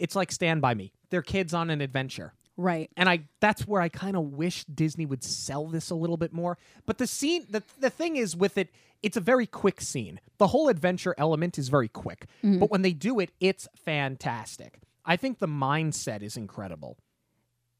it's 0.00 0.16
like 0.16 0.32
Stand 0.32 0.60
by 0.60 0.74
Me. 0.74 0.92
They're 1.10 1.22
kids 1.22 1.54
on 1.54 1.70
an 1.70 1.80
adventure. 1.80 2.34
Right. 2.56 2.90
And 2.96 3.08
I 3.08 3.20
that's 3.40 3.66
where 3.66 3.80
I 3.80 3.88
kind 3.88 4.16
of 4.16 4.32
wish 4.32 4.64
Disney 4.64 5.06
would 5.06 5.22
sell 5.24 5.66
this 5.66 5.90
a 5.90 5.94
little 5.94 6.16
bit 6.16 6.32
more. 6.32 6.58
But 6.84 6.98
the 6.98 7.06
scene 7.06 7.46
the 7.48 7.62
the 7.78 7.90
thing 7.90 8.16
is 8.16 8.36
with 8.36 8.58
it, 8.58 8.68
it's 9.02 9.16
a 9.16 9.20
very 9.20 9.46
quick 9.46 9.80
scene. 9.80 10.20
The 10.38 10.48
whole 10.48 10.68
adventure 10.68 11.14
element 11.16 11.58
is 11.58 11.68
very 11.68 11.88
quick. 11.88 12.26
But 12.42 12.70
when 12.70 12.82
they 12.82 12.92
do 12.92 13.18
it, 13.20 13.30
it's 13.40 13.66
fantastic. 13.76 14.80
I 15.06 15.16
think 15.16 15.38
the 15.38 15.48
mindset 15.48 16.22
is 16.22 16.36
incredible. 16.36 16.98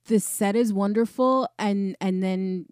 The 0.06 0.18
set 0.18 0.56
is 0.56 0.72
wonderful 0.72 1.48
and 1.58 1.96
and 2.00 2.22
then 2.22 2.66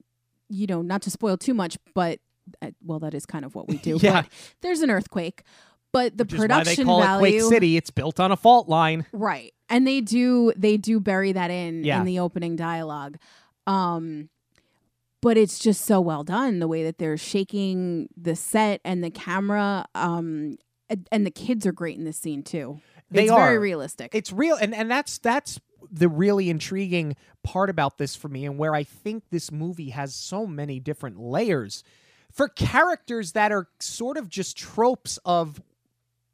you 0.48 0.66
know, 0.66 0.80
not 0.80 1.02
to 1.02 1.10
spoil 1.10 1.36
too 1.36 1.52
much, 1.52 1.76
but 1.94 2.20
uh, 2.62 2.70
well 2.82 3.00
that 3.00 3.12
is 3.12 3.26
kind 3.26 3.44
of 3.44 3.54
what 3.54 3.68
we 3.68 3.76
do. 3.76 3.98
Yeah. 4.02 4.22
But 4.22 4.30
there's 4.62 4.80
an 4.80 4.90
earthquake. 4.90 5.42
But 5.92 6.16
the 6.18 6.24
Which 6.24 6.34
is 6.34 6.38
why 6.40 6.46
they 6.46 6.54
production 6.54 6.84
call 6.86 7.00
value 7.02 7.24
it 7.26 7.30
Quake 7.40 7.50
City. 7.50 7.76
It's 7.76 7.90
built 7.90 8.20
on 8.20 8.30
a 8.32 8.36
fault 8.36 8.68
line. 8.68 9.06
Right. 9.12 9.52
And 9.68 9.86
they 9.86 10.00
do 10.00 10.52
they 10.56 10.76
do 10.76 11.00
bury 11.00 11.32
that 11.32 11.50
in 11.50 11.84
Yeah. 11.84 11.98
in 12.00 12.04
the 12.06 12.18
opening 12.18 12.56
dialogue. 12.56 13.16
Um 13.66 14.28
but 15.20 15.36
it's 15.36 15.58
just 15.58 15.84
so 15.84 16.00
well 16.00 16.22
done 16.22 16.60
the 16.60 16.68
way 16.68 16.84
that 16.84 16.98
they're 16.98 17.16
shaking 17.16 18.08
the 18.16 18.36
set 18.36 18.80
and 18.84 19.02
the 19.02 19.10
camera 19.10 19.84
um 19.94 20.56
and, 20.90 21.06
and 21.12 21.26
the 21.26 21.30
kids 21.30 21.66
are 21.66 21.72
great 21.72 21.98
in 21.98 22.04
this 22.04 22.16
scene 22.18 22.42
too. 22.42 22.80
They 23.10 23.24
it's 23.24 23.32
very 23.32 23.56
are. 23.56 23.60
realistic. 23.60 24.14
it's 24.14 24.32
real 24.32 24.56
and, 24.56 24.74
and 24.74 24.90
that's 24.90 25.18
that's 25.18 25.58
the 25.90 26.08
really 26.08 26.50
intriguing 26.50 27.16
part 27.42 27.70
about 27.70 27.96
this 27.96 28.14
for 28.14 28.28
me 28.28 28.44
and 28.44 28.58
where 28.58 28.74
i 28.74 28.82
think 28.82 29.24
this 29.30 29.50
movie 29.50 29.88
has 29.90 30.14
so 30.14 30.44
many 30.46 30.78
different 30.80 31.18
layers 31.18 31.82
for 32.30 32.46
characters 32.48 33.32
that 33.32 33.50
are 33.52 33.68
sort 33.80 34.18
of 34.18 34.28
just 34.28 34.56
tropes 34.58 35.18
of 35.24 35.62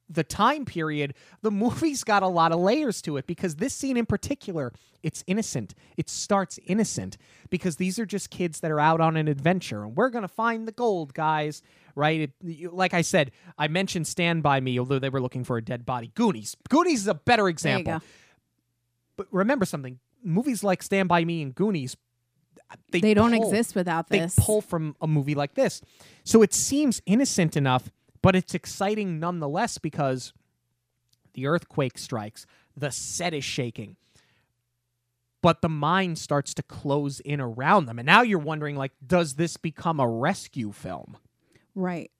the 0.08 0.22
time 0.24 0.64
period 0.66 1.14
the 1.42 1.50
movie's 1.50 2.04
got 2.04 2.22
a 2.22 2.28
lot 2.28 2.52
of 2.52 2.60
layers 2.60 3.00
to 3.02 3.16
it 3.16 3.26
because 3.26 3.56
this 3.56 3.72
scene 3.74 3.96
in 3.96 4.04
particular 4.06 4.72
it's 5.02 5.22
innocent. 5.26 5.74
It 5.98 6.08
starts 6.08 6.58
innocent 6.66 7.18
because 7.50 7.76
these 7.76 7.98
are 7.98 8.06
just 8.06 8.30
kids 8.30 8.60
that 8.60 8.70
are 8.70 8.80
out 8.80 9.02
on 9.02 9.18
an 9.18 9.28
adventure. 9.28 9.82
And 9.84 9.94
we're 9.94 10.08
going 10.08 10.22
to 10.22 10.28
find 10.28 10.66
the 10.66 10.72
gold 10.72 11.12
guys 11.14 11.60
right? 11.94 12.20
It, 12.22 12.32
you- 12.42 12.70
like 12.72 12.92
i 12.92 13.02
said 13.02 13.30
i 13.56 13.68
mentioned 13.68 14.06
stand 14.06 14.42
by 14.42 14.60
me 14.60 14.78
although 14.80 14.98
they 14.98 15.10
were 15.10 15.20
looking 15.20 15.44
for 15.44 15.56
a 15.56 15.62
dead 15.62 15.84
body. 15.86 16.10
Goonies. 16.14 16.56
Goonies 16.68 17.00
is 17.02 17.08
a 17.08 17.14
better 17.14 17.48
example. 17.48 18.00
but 19.16 19.26
remember 19.30 19.64
something 19.64 19.98
movies 20.22 20.64
like 20.64 20.82
stand 20.82 21.08
by 21.08 21.24
me 21.24 21.42
and 21.42 21.54
goonies 21.54 21.96
they, 22.90 23.00
They 23.00 23.14
don't 23.14 23.32
pull- 23.32 23.42
exist 23.50 23.74
without 23.76 24.08
they 24.08 24.26
pull 24.36 24.60
from 24.60 24.96
a 25.00 25.06
movie 25.06 25.34
like 25.36 25.54
this. 25.54 25.80
So 26.24 26.42
it 26.42 26.52
seems 26.54 27.00
innocent 27.06 27.56
enough 27.56 27.90
but 28.24 28.36
it's 28.36 28.54
exciting 28.54 29.20
nonetheless 29.20 29.78
because 29.78 30.32
the 31.34 31.46
earthquake 31.46 31.98
strikes 31.98 32.46
the 32.76 32.90
set 32.92 33.34
is 33.34 33.44
shaking 33.44 33.96
but 35.42 35.62
the 35.62 35.70
mine 35.70 36.16
starts 36.16 36.54
to 36.54 36.62
close 36.64 37.20
in 37.20 37.40
around 37.40 37.86
them 37.86 38.00
and 38.00 38.06
now 38.06 38.22
you're 38.22 38.40
wondering 38.40 38.76
like 38.76 38.92
does 39.06 39.34
this 39.36 39.56
become 39.58 40.00
a 40.00 40.08
rescue 40.08 40.72
film 40.72 41.18
right. 41.76 42.10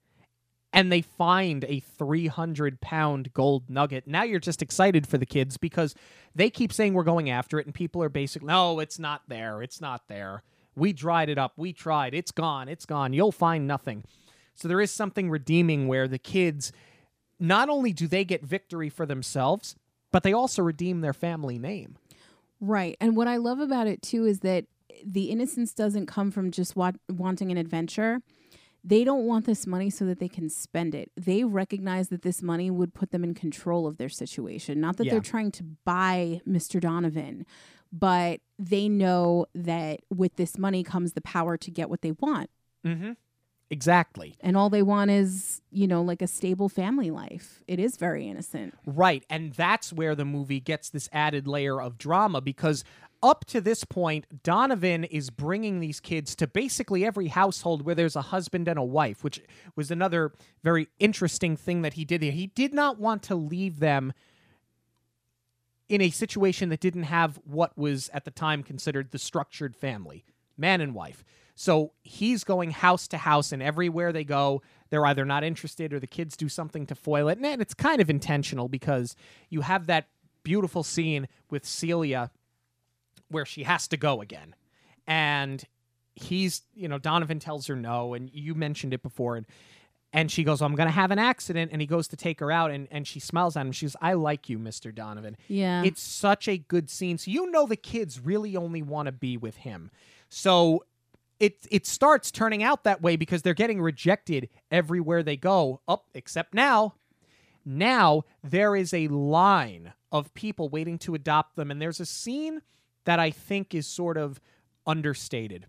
and 0.73 0.91
they 0.91 1.01
find 1.01 1.65
a 1.65 1.81
300 1.81 2.81
pound 2.81 3.33
gold 3.33 3.69
nugget. 3.69 4.07
Now 4.07 4.23
you're 4.23 4.39
just 4.41 4.61
excited 4.63 5.07
for 5.07 5.17
the 5.19 5.27
kids 5.27 5.57
because 5.57 5.95
they 6.35 6.49
keep 6.51 6.73
saying 6.73 6.93
we're 6.95 7.03
going 7.03 7.29
after 7.31 7.59
it, 7.59 7.67
and 7.67 7.75
people 7.75 8.03
are 8.03 8.09
basically, 8.09 8.47
no, 8.47 8.79
it's 8.79 8.99
not 8.99 9.23
there. 9.29 9.63
It's 9.63 9.81
not 9.81 10.03
there. 10.09 10.43
We 10.75 10.93
dried 10.93 11.29
it 11.29 11.39
up. 11.39 11.53
We 11.57 11.73
tried. 11.73 12.13
It's 12.15 12.31
gone. 12.31 12.69
It's 12.69 12.85
gone. 12.87 13.13
You'll 13.13 13.33
find 13.33 13.67
nothing. 13.67 14.03
So 14.55 14.67
there 14.67 14.81
is 14.81 14.89
something 14.91 15.29
redeeming 15.29 15.87
where 15.87 16.07
the 16.07 16.17
kids, 16.17 16.71
not 17.39 17.69
only 17.69 17.93
do 17.93 18.07
they 18.07 18.23
get 18.25 18.43
victory 18.43 18.89
for 18.89 19.05
themselves, 19.05 19.75
but 20.11 20.23
they 20.23 20.33
also 20.33 20.63
redeem 20.63 21.01
their 21.01 21.13
family 21.13 21.59
name. 21.59 21.97
Right. 22.61 22.95
And 23.01 23.15
what 23.17 23.27
I 23.27 23.35
love 23.37 23.59
about 23.59 23.87
it 23.87 24.01
too 24.01 24.25
is 24.25 24.39
that 24.39 24.65
the 25.05 25.25
innocence 25.25 25.73
doesn't 25.73 26.05
come 26.05 26.31
from 26.31 26.51
just 26.51 26.75
wa- 26.75 26.93
wanting 27.09 27.51
an 27.51 27.57
adventure. 27.57 28.21
They 28.81 29.03
don't 29.03 29.25
want 29.25 29.45
this 29.45 29.67
money 29.67 29.89
so 29.89 30.05
that 30.05 30.19
they 30.19 30.29
can 30.29 30.47
spend 30.47 30.95
it. 30.95 31.11
They 31.17 31.43
recognize 31.43 32.07
that 32.09 32.21
this 32.21 32.41
money 32.41 32.71
would 32.71 32.93
put 32.93 33.11
them 33.11 33.23
in 33.23 33.33
control 33.33 33.87
of 33.87 33.97
their 33.97 34.09
situation. 34.09 34.79
Not 34.79 34.97
that 34.97 35.05
Yeah. 35.05 35.13
they're 35.13 35.21
trying 35.21 35.51
to 35.53 35.63
buy 35.63 36.39
Mr. 36.47 36.79
Donovan, 36.79 37.45
but 37.91 38.39
they 38.57 38.87
know 38.87 39.47
that 39.53 40.01
with 40.15 40.35
this 40.37 40.57
money 40.57 40.83
comes 40.83 41.13
the 41.13 41.21
power 41.21 41.57
to 41.57 41.71
get 41.71 41.89
what 41.89 42.01
they 42.01 42.11
want. 42.11 42.49
Mm-hmm. 42.85 43.13
Exactly. 43.71 44.35
And 44.41 44.55
all 44.55 44.69
they 44.69 44.83
want 44.83 45.09
is, 45.09 45.61
you 45.71 45.87
know, 45.87 46.01
like 46.01 46.21
a 46.21 46.27
stable 46.27 46.69
family 46.69 47.09
life. 47.09 47.63
It 47.67 47.79
is 47.79 47.97
very 47.97 48.27
innocent. 48.27 48.75
Right. 48.85 49.25
And 49.29 49.53
that's 49.53 49.91
where 49.91 50.13
the 50.13 50.25
movie 50.25 50.59
gets 50.59 50.89
this 50.89 51.09
added 51.11 51.47
layer 51.47 51.81
of 51.81 51.97
drama 51.97 52.41
because 52.41 52.83
up 53.23 53.45
to 53.45 53.59
this 53.59 53.83
point, 53.83 54.43
Donovan 54.43 55.03
is 55.03 55.31
bringing 55.31 55.79
these 55.79 55.99
kids 55.99 56.35
to 56.35 56.47
basically 56.47 57.03
every 57.03 57.29
household 57.29 57.83
where 57.83 57.95
there's 57.95 58.15
a 58.15 58.21
husband 58.21 58.67
and 58.67 58.77
a 58.77 58.83
wife, 58.83 59.23
which 59.23 59.41
was 59.75 59.89
another 59.89 60.33
very 60.63 60.87
interesting 60.99 61.57
thing 61.57 61.81
that 61.81 61.93
he 61.93 62.05
did 62.05 62.21
here. 62.21 62.31
He 62.31 62.47
did 62.47 62.71
not 62.71 62.99
want 62.99 63.23
to 63.23 63.35
leave 63.35 63.79
them 63.79 64.13
in 65.89 66.01
a 66.01 66.11
situation 66.11 66.69
that 66.69 66.79
didn't 66.79 67.03
have 67.03 67.39
what 67.45 67.75
was 67.75 68.09
at 68.13 68.25
the 68.25 68.31
time 68.31 68.61
considered 68.61 69.09
the 69.11 69.19
structured 69.19 69.75
family 69.75 70.23
man 70.57 70.81
and 70.81 70.93
wife. 70.93 71.23
So 71.55 71.93
he's 72.03 72.43
going 72.43 72.71
house 72.71 73.07
to 73.07 73.17
house, 73.17 73.51
and 73.53 73.63
everywhere 73.63 74.11
they 74.11 74.25
go, 74.25 74.61
they're 74.89 75.05
either 75.05 75.25
not 75.25 75.43
interested 75.43 75.93
or 75.93 75.99
the 75.99 76.07
kids 76.07 76.35
do 76.35 76.49
something 76.49 76.85
to 76.87 76.95
foil 76.95 77.29
it. 77.29 77.39
And 77.39 77.61
it's 77.61 77.73
kind 77.73 78.01
of 78.01 78.09
intentional 78.09 78.67
because 78.67 79.15
you 79.49 79.61
have 79.61 79.87
that 79.87 80.07
beautiful 80.43 80.83
scene 80.83 81.27
with 81.49 81.65
Celia 81.65 82.29
where 83.29 83.45
she 83.45 83.63
has 83.63 83.87
to 83.87 83.97
go 83.97 84.21
again. 84.21 84.53
And 85.07 85.63
he's, 86.13 86.61
you 86.73 86.87
know, 86.87 86.97
Donovan 86.97 87.39
tells 87.39 87.67
her 87.67 87.75
no, 87.75 88.13
and 88.13 88.29
you 88.33 88.53
mentioned 88.53 88.93
it 88.93 89.01
before. 89.01 89.37
And, 89.37 89.45
and 90.11 90.29
she 90.31 90.43
goes, 90.43 90.61
I'm 90.61 90.75
going 90.75 90.87
to 90.87 90.93
have 90.93 91.11
an 91.11 91.19
accident. 91.19 91.71
And 91.71 91.81
he 91.81 91.87
goes 91.87 92.07
to 92.09 92.15
take 92.15 92.39
her 92.41 92.51
out, 92.51 92.71
and, 92.71 92.87
and 92.91 93.07
she 93.07 93.19
smiles 93.19 93.55
at 93.55 93.65
him. 93.65 93.71
She 93.71 93.85
goes, 93.85 93.95
I 94.01 94.13
like 94.13 94.49
you, 94.49 94.59
Mr. 94.59 94.93
Donovan. 94.93 95.37
Yeah. 95.47 95.83
It's 95.83 96.01
such 96.01 96.47
a 96.47 96.57
good 96.57 96.89
scene. 96.89 97.17
So 97.17 97.31
you 97.31 97.49
know 97.49 97.65
the 97.65 97.75
kids 97.75 98.19
really 98.19 98.55
only 98.55 98.81
want 98.81 99.07
to 99.07 99.11
be 99.11 99.37
with 99.37 99.57
him. 99.57 99.89
So 100.29 100.83
it 101.39 101.67
it 101.69 101.85
starts 101.85 102.31
turning 102.31 102.63
out 102.63 102.83
that 102.83 103.01
way 103.01 103.15
because 103.15 103.41
they're 103.41 103.53
getting 103.53 103.81
rejected 103.81 104.49
everywhere 104.71 105.23
they 105.23 105.37
go. 105.37 105.81
Up 105.87 106.05
except 106.13 106.53
now. 106.53 106.95
Now 107.65 108.23
there 108.43 108.75
is 108.75 108.93
a 108.93 109.07
line 109.07 109.93
of 110.11 110.33
people 110.33 110.69
waiting 110.69 110.97
to 110.99 111.15
adopt 111.15 111.55
them 111.55 111.71
and 111.71 111.81
there's 111.81 111.99
a 111.99 112.05
scene 112.05 112.61
that 113.05 113.19
I 113.19 113.31
think 113.31 113.73
is 113.73 113.87
sort 113.87 114.17
of 114.17 114.39
understated. 114.85 115.67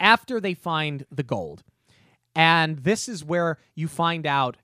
After 0.00 0.40
they 0.40 0.54
find 0.54 1.06
the 1.10 1.22
gold. 1.22 1.62
And 2.36 2.78
this 2.78 3.08
is 3.08 3.24
where 3.24 3.58
you 3.76 3.86
find 3.86 4.26
out 4.26 4.56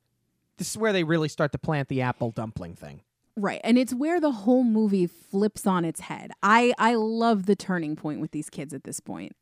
this 0.58 0.70
is 0.70 0.76
where 0.76 0.92
they 0.92 1.04
really 1.04 1.28
start 1.28 1.52
to 1.52 1.58
plant 1.58 1.88
the 1.88 2.02
apple 2.02 2.32
dumpling 2.32 2.74
thing. 2.74 3.00
Right. 3.36 3.60
And 3.64 3.78
it's 3.78 3.94
where 3.94 4.20
the 4.20 4.32
whole 4.32 4.64
movie 4.64 5.06
flips 5.06 5.66
on 5.66 5.84
its 5.84 6.00
head. 6.00 6.32
I 6.42 6.74
I 6.78 6.94
love 6.94 7.46
the 7.46 7.56
turning 7.56 7.96
point 7.96 8.20
with 8.20 8.32
these 8.32 8.50
kids 8.50 8.74
at 8.74 8.84
this 8.84 9.00
point. 9.00 9.34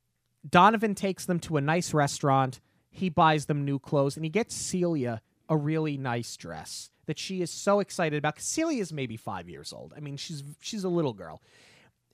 Donovan 0.49 0.95
takes 0.95 1.24
them 1.26 1.41
to 1.41 1.57
a 1.57 1.61
nice 1.61 1.95
restaurant. 1.95 2.61
He 2.91 3.09
buys 3.09 3.47
them 3.47 3.64
new 3.64 3.78
clothes 3.78 4.16
and 4.16 4.24
he 4.24 4.30
gets 4.30 4.55
Celia 4.55 5.20
a 5.49 5.57
really 5.57 5.97
nice 5.97 6.36
dress 6.36 6.91
that 7.07 7.18
she 7.18 7.41
is 7.41 7.51
so 7.51 7.80
excited 7.80 8.18
about. 8.18 8.36
'cause 8.36 8.45
Celia 8.45 8.82
is 8.82 8.93
maybe 8.93 9.16
five 9.16 9.49
years 9.49 9.72
old. 9.72 9.95
I 9.97 10.01
mean, 10.01 10.16
she's 10.16 10.43
she's 10.61 10.84
a 10.84 10.89
little 10.89 11.14
girl. 11.14 11.41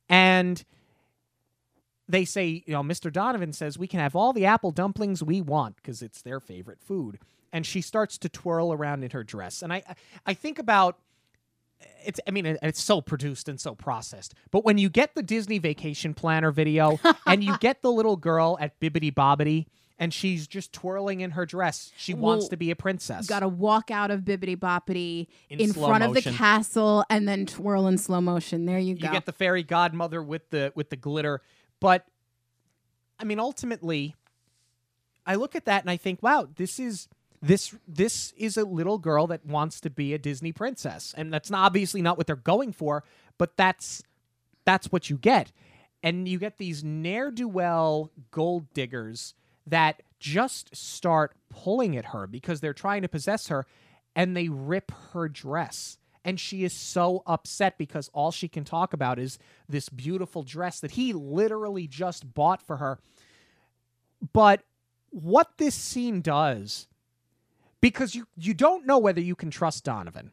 And 0.09 0.65
they 2.09 2.25
say, 2.25 2.63
you 2.67 2.73
know, 2.73 2.83
Mr. 2.83 3.13
Donovan 3.13 3.53
says 3.53 3.79
we 3.79 3.87
can 3.89 4.01
have 4.01 4.15
all 4.15 4.33
the 4.33 4.45
apple 4.45 4.71
dumplings 4.71 5.23
we 5.23 5.41
want 5.41 5.77
because 5.77 6.03
it's 6.03 6.23
their 6.23 6.39
favorite 6.41 6.81
food. 6.81 7.19
And 7.53 7.65
she 7.65 7.81
starts 7.81 8.19
to 8.19 8.29
twirl 8.29 8.73
around 8.73 9.05
in 9.05 9.11
her 9.11 9.25
dress. 9.25 9.63
And 9.63 9.73
I 9.73 9.83
I 10.27 10.35
think 10.35 10.59
about 10.59 10.99
it's 12.05 12.21
I 12.27 12.31
mean 12.31 12.59
it's 12.63 12.83
so 12.83 13.01
produced 13.01 13.49
and 13.49 13.61
so 13.61 13.75
processed. 13.75 14.35
But 14.51 14.65
when 14.65 14.79
you 14.79 14.89
get 14.89 15.15
the 15.15 15.23
Disney 15.23 15.59
vacation 15.59 16.15
planner 16.15 16.51
video 16.51 16.99
and 17.27 17.43
you 17.43 17.57
get 17.59 17.83
the 17.83 17.91
little 17.91 18.17
girl 18.17 18.57
at 18.61 18.79
Bibbidi 18.81 19.13
Bobbidi 19.13 19.67
and 19.99 20.13
she's 20.13 20.47
just 20.47 20.73
twirling 20.73 21.21
in 21.21 21.31
her 21.33 21.47
dress, 21.47 21.93
she 21.97 22.15
wants 22.15 22.49
to 22.49 22.57
be 22.57 22.71
a 22.71 22.77
princess. 22.77 23.27
Got 23.27 23.41
to 23.41 23.49
walk 23.49 23.91
out 23.91 24.11
of 24.11 24.23
Bibbidi 24.23 24.57
Bobbidi 24.57 25.29
In 25.49 25.61
in, 25.61 25.73
front 25.73 26.03
of 26.03 26.15
the 26.15 26.23
castle 26.23 27.05
and 27.09 27.29
then 27.29 27.47
twirl 27.47 27.87
in 27.87 27.97
slow 27.99 28.21
motion. 28.21 28.67
There 28.67 28.79
you 28.79 28.95
go. 28.95 29.07
you 29.07 29.13
get 29.13 29.25
the 29.27 29.33
fairy 29.33 29.63
godmother 29.63 30.23
with 30.23 30.51
the 30.51 30.73
with 30.75 30.91
the 30.91 30.97
glitter 30.97 31.41
but 31.81 32.07
i 33.19 33.25
mean 33.25 33.39
ultimately 33.39 34.15
i 35.27 35.35
look 35.35 35.55
at 35.55 35.65
that 35.67 35.83
and 35.83 35.91
i 35.91 35.97
think 35.97 36.23
wow 36.23 36.49
this 36.57 36.79
is 36.79 37.09
this 37.47 37.75
this 37.87 38.33
is 38.37 38.57
a 38.57 38.65
little 38.65 38.99
girl 38.99 39.27
that 39.29 39.45
wants 39.45 39.81
to 39.81 39.91
be 39.91 40.15
a 40.15 40.19
disney 40.19 40.53
princess. 40.53 41.15
And 41.17 41.33
that's 41.33 41.51
not, 41.51 41.67
obviously 41.67 42.03
not 42.03 42.17
what 42.17 42.27
they're 42.27 42.37
going 42.37 42.73
for 42.73 43.05
but 43.39 43.57
that's 43.57 44.03
that's 44.65 44.91
what 44.91 45.11
you 45.11 45.19
get. 45.19 45.53
And 46.03 46.29
you 46.29 46.39
get 46.39 46.59
these 46.59 46.85
ne'er-do-well 46.85 48.11
gold 48.31 48.73
diggers 48.75 49.35
that 49.67 50.03
just 50.19 50.75
start 50.75 51.35
pulling 51.51 51.97
at 51.97 52.07
her 52.07 52.27
because 52.27 52.61
they're 52.61 52.75
trying 52.75 53.03
to 53.03 53.09
possess 53.09 53.49
her 53.49 53.67
and 54.15 54.37
they 54.37 54.49
rip 54.49 54.93
her 55.13 55.29
dress. 55.29 55.99
And 56.25 56.41
she 56.41 56.65
is 56.65 56.73
so 56.73 57.23
upset 57.27 57.77
because 57.77 58.11
all 58.15 58.31
she 58.31 58.49
can 58.49 58.65
talk 58.65 58.95
about 58.95 59.19
is 59.19 59.39
this 59.69 59.91
beautiful 59.91 60.43
dress 60.43 60.81
that 60.81 60.93
he 60.93 61.13
literally 61.13 61.87
just 61.87 62.33
bought 62.33 62.63
for 62.63 62.79
her. 62.79 62.99
But 64.33 64.63
what 65.11 65.59
this 65.59 65.75
scene 65.75 66.23
does 66.23 66.87
because 67.85 68.15
you 68.15 68.27
you 68.37 68.55
don't 68.55 68.87
know 68.87 68.99
whether 68.99 69.21
you 69.21 69.35
can 69.35 69.51
trust 69.51 69.85
Donovan 69.85 70.33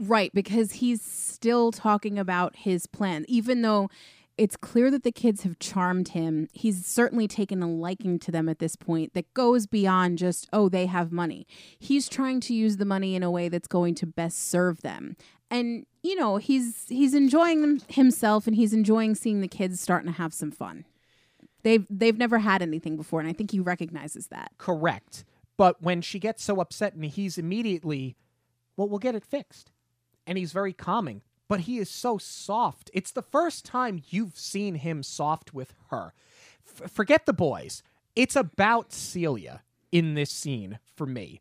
Right, 0.00 0.32
because 0.32 0.72
he's 0.72 1.02
still 1.02 1.72
talking 1.72 2.18
about 2.18 2.56
his 2.56 2.86
plan. 2.86 3.26
Even 3.28 3.60
though 3.60 3.90
it's 4.38 4.56
clear 4.56 4.90
that 4.90 5.02
the 5.02 5.12
kids 5.12 5.42
have 5.42 5.58
charmed 5.58 6.08
him, 6.08 6.48
he's 6.54 6.86
certainly 6.86 7.28
taken 7.28 7.62
a 7.62 7.68
liking 7.68 8.18
to 8.20 8.32
them 8.32 8.48
at 8.48 8.60
this 8.60 8.76
point 8.76 9.12
that 9.12 9.32
goes 9.34 9.66
beyond 9.66 10.16
just, 10.16 10.48
oh, 10.54 10.70
they 10.70 10.86
have 10.86 11.12
money. 11.12 11.46
He's 11.78 12.08
trying 12.08 12.40
to 12.40 12.54
use 12.54 12.78
the 12.78 12.86
money 12.86 13.14
in 13.14 13.22
a 13.22 13.30
way 13.30 13.50
that's 13.50 13.68
going 13.68 13.94
to 13.96 14.06
best 14.06 14.38
serve 14.38 14.80
them. 14.80 15.16
And, 15.50 15.84
you 16.02 16.16
know, 16.16 16.38
he's 16.38 16.86
he's 16.88 17.12
enjoying 17.12 17.60
them 17.60 17.80
himself 17.88 18.46
and 18.46 18.56
he's 18.56 18.72
enjoying 18.72 19.14
seeing 19.14 19.42
the 19.42 19.48
kids 19.48 19.82
starting 19.82 20.10
to 20.10 20.16
have 20.16 20.32
some 20.32 20.50
fun. 20.50 20.86
They've 21.62 21.84
they've 21.90 22.16
never 22.16 22.38
had 22.38 22.62
anything 22.62 22.96
before, 22.96 23.20
and 23.20 23.28
I 23.28 23.34
think 23.34 23.50
he 23.50 23.60
recognizes 23.60 24.28
that. 24.28 24.52
correct 24.56 25.24
but 25.60 25.82
when 25.82 26.00
she 26.00 26.18
gets 26.18 26.42
so 26.42 26.58
upset 26.58 26.94
and 26.94 27.04
he's 27.04 27.36
immediately 27.36 28.16
well 28.78 28.88
we'll 28.88 28.98
get 28.98 29.14
it 29.14 29.26
fixed 29.26 29.70
and 30.26 30.38
he's 30.38 30.52
very 30.52 30.72
calming 30.72 31.20
but 31.50 31.60
he 31.62 31.78
is 31.78 31.90
so 31.90 32.16
soft. 32.16 32.92
It's 32.94 33.10
the 33.10 33.22
first 33.22 33.64
time 33.64 34.02
you've 34.08 34.38
seen 34.38 34.76
him 34.76 35.02
soft 35.02 35.52
with 35.52 35.74
her. 35.90 36.14
F- 36.80 36.88
forget 36.88 37.26
the 37.26 37.32
boys. 37.32 37.82
It's 38.14 38.36
about 38.36 38.92
celia 38.92 39.62
in 39.90 40.14
this 40.14 40.30
scene 40.30 40.78
for 40.94 41.06
me. 41.06 41.40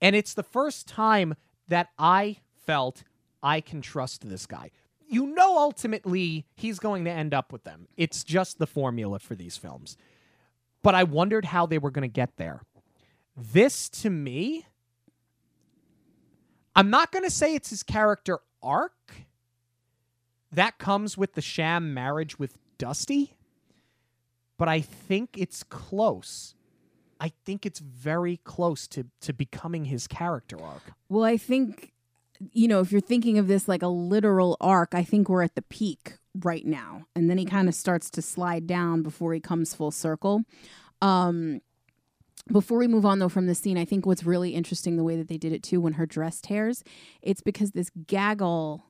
And 0.00 0.14
it's 0.14 0.32
the 0.32 0.44
first 0.44 0.86
time 0.86 1.34
that 1.66 1.88
i 1.98 2.36
felt 2.54 3.02
i 3.42 3.60
can 3.60 3.82
trust 3.82 4.28
this 4.28 4.46
guy. 4.46 4.70
You 5.08 5.26
know 5.26 5.58
ultimately 5.58 6.46
he's 6.54 6.78
going 6.78 7.04
to 7.04 7.10
end 7.10 7.34
up 7.34 7.52
with 7.52 7.64
them. 7.64 7.88
It's 7.96 8.22
just 8.24 8.58
the 8.58 8.66
formula 8.66 9.18
for 9.18 9.34
these 9.34 9.58
films. 9.58 9.98
But 10.82 10.94
i 10.94 11.02
wondered 11.02 11.46
how 11.46 11.66
they 11.66 11.78
were 11.78 11.90
going 11.90 12.08
to 12.08 12.20
get 12.22 12.36
there 12.36 12.62
this 13.36 13.88
to 13.88 14.10
me 14.10 14.66
i'm 16.76 16.90
not 16.90 17.10
going 17.12 17.24
to 17.24 17.30
say 17.30 17.54
it's 17.54 17.70
his 17.70 17.82
character 17.82 18.38
arc 18.62 19.14
that 20.52 20.78
comes 20.78 21.16
with 21.16 21.32
the 21.34 21.40
sham 21.40 21.94
marriage 21.94 22.38
with 22.38 22.58
dusty 22.78 23.36
but 24.58 24.68
i 24.68 24.80
think 24.80 25.30
it's 25.36 25.62
close 25.62 26.54
i 27.20 27.32
think 27.44 27.64
it's 27.64 27.78
very 27.80 28.36
close 28.44 28.86
to 28.86 29.06
to 29.20 29.32
becoming 29.32 29.86
his 29.86 30.06
character 30.06 30.60
arc 30.62 30.92
Well, 31.08 31.24
I 31.24 31.36
think, 31.36 31.92
you 32.52 32.66
know, 32.68 32.80
if 32.80 32.90
you're 32.90 33.00
thinking 33.00 33.38
of 33.38 33.46
this 33.48 33.68
like 33.68 33.82
a 33.82 33.88
literal 33.88 34.56
arc, 34.60 34.94
I 34.94 35.04
think 35.04 35.28
we're 35.28 35.42
at 35.42 35.54
the 35.54 35.62
peak 35.62 36.14
right 36.42 36.66
now. 36.66 37.06
And 37.14 37.28
then 37.30 37.38
he 37.38 37.44
kind 37.44 37.68
of 37.68 37.74
starts 37.74 38.10
to 38.10 38.22
slide 38.22 38.66
down 38.66 39.02
before 39.02 39.32
he 39.34 39.40
comes 39.40 39.74
full 39.74 39.90
circle. 39.90 40.42
Um, 41.02 41.60
before 42.50 42.78
we 42.78 42.88
move 42.88 43.06
on, 43.06 43.18
though, 43.18 43.28
from 43.28 43.46
the 43.46 43.54
scene, 43.54 43.78
I 43.78 43.84
think 43.84 44.04
what's 44.04 44.24
really 44.24 44.50
interesting 44.50 44.96
the 44.96 45.04
way 45.04 45.16
that 45.16 45.28
they 45.28 45.38
did 45.38 45.52
it 45.52 45.62
too 45.62 45.80
when 45.80 45.94
her 45.94 46.06
dress 46.06 46.40
tears, 46.40 46.82
it's 47.22 47.40
because 47.40 47.70
this 47.70 47.90
gaggle 48.06 48.84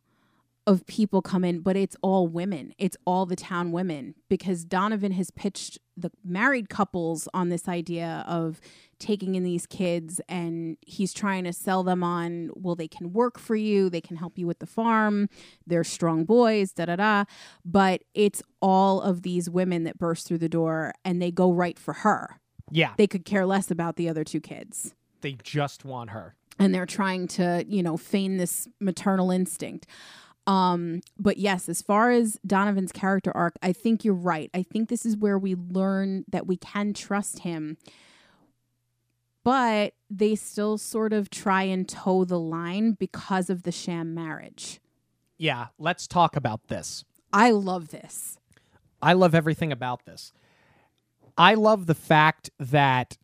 of 0.67 0.87
people 0.87 1.23
come 1.23 1.45
in, 1.45 1.61
but 1.61 1.77
it's 1.77 1.97
all 2.03 2.29
women. 2.29 2.73
It's 2.79 2.97
all 3.05 3.27
the 3.27 3.37
town 3.37 3.73
women 3.73 4.15
because 4.29 4.65
Donovan 4.65 5.13
has 5.13 5.31
pitched 5.31 5.79
the 5.97 6.11
married 6.25 6.69
couples 6.69 7.29
on 7.35 7.49
this 7.49 7.69
idea 7.69 8.25
of 8.29 8.61
taking 9.01 9.35
in 9.35 9.43
these 9.43 9.67
kids 9.67 10.21
and 10.29 10.77
he's 10.81 11.13
trying 11.13 11.43
to 11.45 11.53
sell 11.53 11.83
them 11.83 12.05
on, 12.05 12.51
well, 12.55 12.77
they 12.77 12.87
can 12.87 13.13
work 13.13 13.39
for 13.39 13.57
you, 13.57 13.91
they 13.91 14.01
can 14.01 14.17
help 14.17 14.39
you 14.39 14.47
with 14.47 14.61
the 14.61 14.67
farm, 14.67 15.29
they're 15.67 15.83
strong 15.83 16.25
boys, 16.25 16.73
da 16.73 16.85
da 16.85 16.97
da. 16.97 17.25
But 17.65 18.05
it's 18.15 18.43
all 18.61 19.01
of 19.01 19.23
these 19.23 19.51
women 19.51 19.83
that 19.83 19.99
burst 19.99 20.29
through 20.29 20.39
the 20.39 20.49
door 20.49 20.93
and 21.05 21.21
they 21.21 21.33
go 21.33 21.53
right 21.53 21.79
for 21.79 21.95
her. 21.95 22.41
Yeah. 22.73 22.95
They 22.97 23.07
could 23.07 23.25
care 23.25 23.45
less 23.45 23.71
about 23.71 23.97
the 23.97 24.09
other 24.09 24.25
two 24.25 24.41
kids. 24.41 24.95
They 25.21 25.37
just 25.43 25.85
want 25.85 26.11
her. 26.11 26.35
And 26.59 26.75
they're 26.75 26.87
trying 26.87 27.29
to, 27.29 27.65
you 27.69 27.83
know, 27.83 27.97
feign 27.97 28.39
this 28.39 28.67
maternal 28.81 29.31
instinct. 29.31 29.87
Um, 30.47 31.03
but 31.19 31.37
yes, 31.37 31.69
as 31.69 31.83
far 31.83 32.11
as 32.11 32.39
Donovan's 32.45 32.91
character 32.91 33.31
arc, 33.37 33.55
I 33.63 33.73
think 33.73 34.05
you're 34.05 34.15
right. 34.15 34.51
I 34.53 34.63
think 34.63 34.89
this 34.89 35.07
is 35.07 35.17
where 35.17 35.39
we 35.39 35.55
learn 35.55 36.25
that 36.29 36.47
we 36.47 36.57
can 36.57 36.95
trust 36.95 37.41
him. 37.41 37.77
But 39.45 39.95
they 40.09 40.35
still 40.35 40.79
sort 40.79 41.13
of 41.13 41.31
try 41.31 41.65
and 41.65 41.89
toe 41.89 42.25
the 42.25 42.41
line 42.41 42.93
because 42.93 43.51
of 43.51 43.65
the 43.65 43.73
sham 43.73 44.15
marriage. 44.15 44.81
Yeah, 45.37 45.69
let's 45.79 46.07
talk 46.07 46.37
about 46.37 46.69
this. 46.69 47.05
I 47.33 47.51
love 47.51 47.89
this. 47.89 48.39
I 49.01 49.15
love 49.15 49.35
everything 49.35 49.73
about 49.73 50.07
this. 50.07 50.33
I 51.37 51.55
love 51.55 51.87
the 51.87 51.95
fact 51.95 52.51
that 52.59 53.19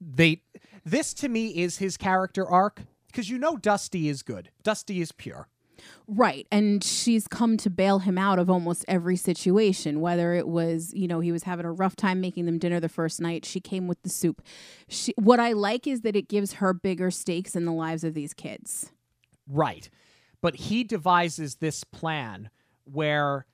they 0.00 0.42
this 0.84 1.14
to 1.14 1.28
me 1.28 1.48
is 1.48 1.78
his 1.78 1.96
character 1.96 2.48
arc 2.48 2.82
because 3.08 3.28
you 3.28 3.38
know 3.38 3.56
Dusty 3.56 4.08
is 4.08 4.22
good. 4.22 4.50
Dusty 4.62 5.00
is 5.00 5.12
pure. 5.12 5.48
Right. 6.08 6.46
And 6.52 6.82
she's 6.82 7.26
come 7.26 7.56
to 7.58 7.70
bail 7.70 7.98
him 8.00 8.16
out 8.18 8.38
of 8.38 8.48
almost 8.48 8.84
every 8.86 9.16
situation, 9.16 10.00
whether 10.00 10.34
it 10.34 10.46
was, 10.46 10.92
you 10.94 11.08
know, 11.08 11.20
he 11.20 11.32
was 11.32 11.42
having 11.42 11.66
a 11.66 11.72
rough 11.72 11.96
time 11.96 12.20
making 12.20 12.46
them 12.46 12.58
dinner 12.58 12.80
the 12.80 12.88
first 12.88 13.20
night. 13.20 13.44
She 13.44 13.60
came 13.60 13.88
with 13.88 14.02
the 14.02 14.08
soup. 14.08 14.42
She, 14.88 15.12
what 15.16 15.40
I 15.40 15.52
like 15.52 15.86
is 15.86 16.02
that 16.02 16.16
it 16.16 16.28
gives 16.28 16.54
her 16.54 16.72
bigger 16.72 17.10
stakes 17.10 17.56
in 17.56 17.64
the 17.64 17.72
lives 17.72 18.04
of 18.04 18.14
these 18.14 18.34
kids. 18.34 18.92
Right. 19.48 19.90
But 20.40 20.56
he 20.56 20.84
devises 20.84 21.56
this 21.56 21.84
plan 21.84 22.50
where 22.84 23.46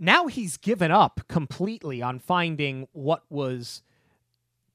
now 0.00 0.26
he's 0.26 0.56
given 0.56 0.90
up 0.90 1.20
completely 1.28 2.00
on 2.02 2.18
finding 2.18 2.88
what 2.92 3.22
was 3.30 3.82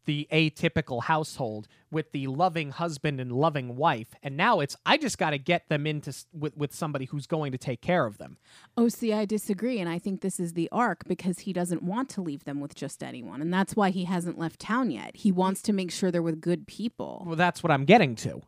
the 0.06 0.28
atypical 0.32 1.02
household 1.06 1.68
with 1.90 2.12
the 2.12 2.28
loving 2.28 2.70
husband 2.70 3.20
and 3.20 3.32
loving 3.32 3.76
wife 3.76 4.14
and 4.22 4.38
now 4.38 4.60
it's 4.60 4.76
i 4.86 4.98
just 4.98 5.18
got 5.18 5.32
to 5.32 5.40
get 5.40 5.68
them 5.68 5.88
into 5.88 6.14
with, 6.32 6.56
with 6.56 6.72
somebody 6.72 7.06
who's 7.06 7.26
going 7.26 7.52
to 7.52 7.58
take 7.58 7.82
care 7.82 8.06
of 8.06 8.20
them 8.20 8.38
Oh, 8.78 8.88
see, 8.88 9.14
I 9.14 9.26
disagree. 9.26 9.80
And 9.80 9.90
I 9.90 9.98
think 9.98 10.22
this 10.22 10.40
is 10.40 10.54
the 10.54 10.70
arc 10.72 11.08
because 11.08 11.40
he 11.40 11.54
doesn't 11.54 11.82
want 11.82 12.10
to 12.10 12.22
leave 12.22 12.44
them 12.44 12.60
with 12.60 12.76
just 12.76 13.02
anyone. 13.02 13.42
And 13.42 13.52
that's 13.54 13.74
why 13.76 13.90
he 13.90 14.04
hasn't 14.04 14.38
left 14.38 14.60
town 14.60 14.92
yet. 14.92 15.16
He 15.16 15.32
wants 15.32 15.62
to 15.64 15.74
make 15.74 15.92
sure 15.92 16.12
they're 16.12 16.22
with 16.22 16.42
good 16.42 16.68
people. 16.68 17.24
well 17.26 17.36
that's 17.36 17.64
what 17.64 17.72
i'm 17.72 17.86
getting 17.86 18.16
to 18.16 18.42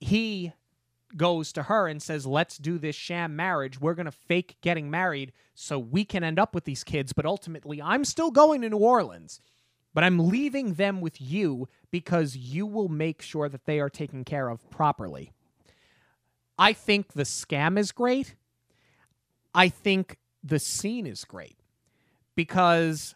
he 0.00 0.52
goes 1.16 1.52
to 1.52 1.64
her 1.64 1.86
and 1.88 2.02
says 2.02 2.26
let's 2.26 2.58
do 2.58 2.78
this 2.78 2.96
sham 2.96 3.36
marriage. 3.36 3.80
We're 3.80 3.94
going 3.94 4.06
to 4.06 4.12
fake 4.12 4.56
getting 4.60 4.90
married 4.90 5.32
so 5.54 5.78
we 5.78 6.04
can 6.04 6.22
end 6.22 6.38
up 6.38 6.54
with 6.54 6.64
these 6.64 6.84
kids 6.84 7.12
but 7.14 7.24
ultimately 7.24 7.80
i'm 7.80 8.04
still 8.04 8.30
going 8.30 8.60
to 8.60 8.68
new 8.68 8.76
orleans 8.76 9.40
but 9.94 10.04
i'm 10.04 10.28
leaving 10.28 10.74
them 10.74 11.00
with 11.00 11.20
you 11.20 11.66
because 11.90 12.36
you 12.36 12.66
will 12.66 12.88
make 12.88 13.22
sure 13.22 13.48
that 13.48 13.64
they 13.64 13.80
are 13.80 13.88
taken 13.88 14.22
care 14.22 14.50
of 14.50 14.68
properly. 14.70 15.32
I 16.58 16.74
think 16.74 17.12
the 17.14 17.22
scam 17.22 17.78
is 17.78 17.92
great. 17.92 18.34
I 19.54 19.70
think 19.70 20.18
the 20.44 20.58
scene 20.58 21.06
is 21.06 21.24
great 21.24 21.56
because 22.34 23.14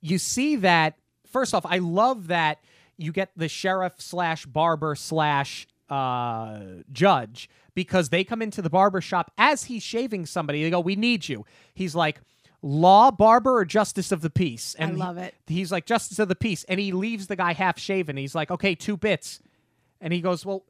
you 0.00 0.18
see 0.18 0.56
that 0.56 0.96
first 1.26 1.54
off 1.54 1.66
i 1.66 1.78
love 1.78 2.28
that 2.28 2.58
you 2.96 3.12
get 3.12 3.30
the 3.36 3.48
sheriff 3.48 3.94
slash 3.98 4.46
barber 4.46 4.94
slash 4.94 5.66
uh, 5.88 6.60
judge 6.92 7.48
because 7.74 8.08
they 8.08 8.24
come 8.24 8.42
into 8.42 8.62
the 8.62 8.70
barber 8.70 9.00
shop 9.00 9.30
as 9.38 9.64
he's 9.64 9.82
shaving 9.82 10.26
somebody. 10.26 10.62
They 10.62 10.70
go 10.70 10.80
we 10.80 10.96
need 10.96 11.28
you. 11.28 11.44
He's 11.74 11.94
like 11.94 12.20
law 12.62 13.10
barber 13.10 13.58
or 13.58 13.64
justice 13.64 14.10
of 14.12 14.22
the 14.22 14.30
peace? 14.30 14.74
I 14.78 14.84
and 14.84 14.92
he- 14.94 14.98
love 14.98 15.18
it. 15.18 15.34
he's 15.46 15.70
like 15.70 15.86
justice 15.86 16.18
of 16.18 16.28
the 16.28 16.34
peace. 16.34 16.64
And 16.64 16.80
he 16.80 16.92
leaves 16.92 17.26
the 17.26 17.36
guy 17.36 17.52
half 17.52 17.78
shaven. 17.78 18.16
He's 18.16 18.34
like 18.34 18.50
okay 18.50 18.74
two 18.74 18.96
bits. 18.96 19.40
And 20.00 20.12
he 20.12 20.20
goes 20.20 20.44
well 20.44 20.64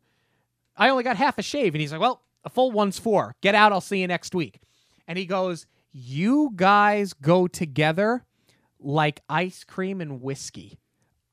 i 0.78 0.90
only 0.90 1.04
got 1.04 1.16
half 1.16 1.38
a 1.38 1.42
shave. 1.42 1.74
And 1.74 1.80
he's 1.80 1.92
like 1.92 2.00
well 2.00 2.20
a 2.44 2.50
full 2.50 2.70
one's 2.70 2.98
four. 2.98 3.34
Get 3.40 3.54
out. 3.54 3.72
I'll 3.72 3.80
see 3.80 4.00
you 4.00 4.06
next 4.06 4.34
week. 4.34 4.60
And 5.08 5.18
he 5.18 5.26
goes 5.26 5.66
you 5.92 6.52
guys 6.54 7.14
go 7.14 7.46
together 7.46 8.24
like 8.78 9.22
ice 9.30 9.64
cream 9.64 10.00
and 10.02 10.20
whiskey 10.20 10.78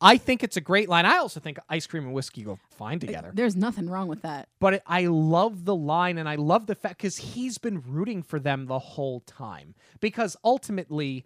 i 0.04 0.18
think 0.18 0.44
it's 0.44 0.58
a 0.58 0.62
great 0.62 0.88
line 0.88 1.06
i 1.06 1.18
also 1.18 1.40
think 1.40 1.58
ice 1.70 1.88
cream 1.88 2.04
and 2.04 2.14
whiskey 2.14 2.44
go 2.44 2.60
fine 2.78 3.00
together 3.00 3.32
There's 3.34 3.56
nothing 3.56 3.90
wrong 3.90 4.08
with 4.08 4.22
that. 4.22 4.50
but 4.60 4.76
it, 4.76 4.84
I 4.86 5.08
love 5.08 5.66
the 5.66 5.76
line 5.76 6.18
and 6.20 6.30
I 6.30 6.36
love 6.36 6.68
the 6.68 6.76
fact 6.76 6.98
because 6.98 7.18
he's 7.18 7.58
been 7.58 7.82
rooting 7.82 8.22
for 8.22 8.40
them 8.40 8.68
the 8.68 8.80
whole 8.80 9.22
time. 9.22 9.74
Because 10.00 10.36
ultimately, 10.44 11.26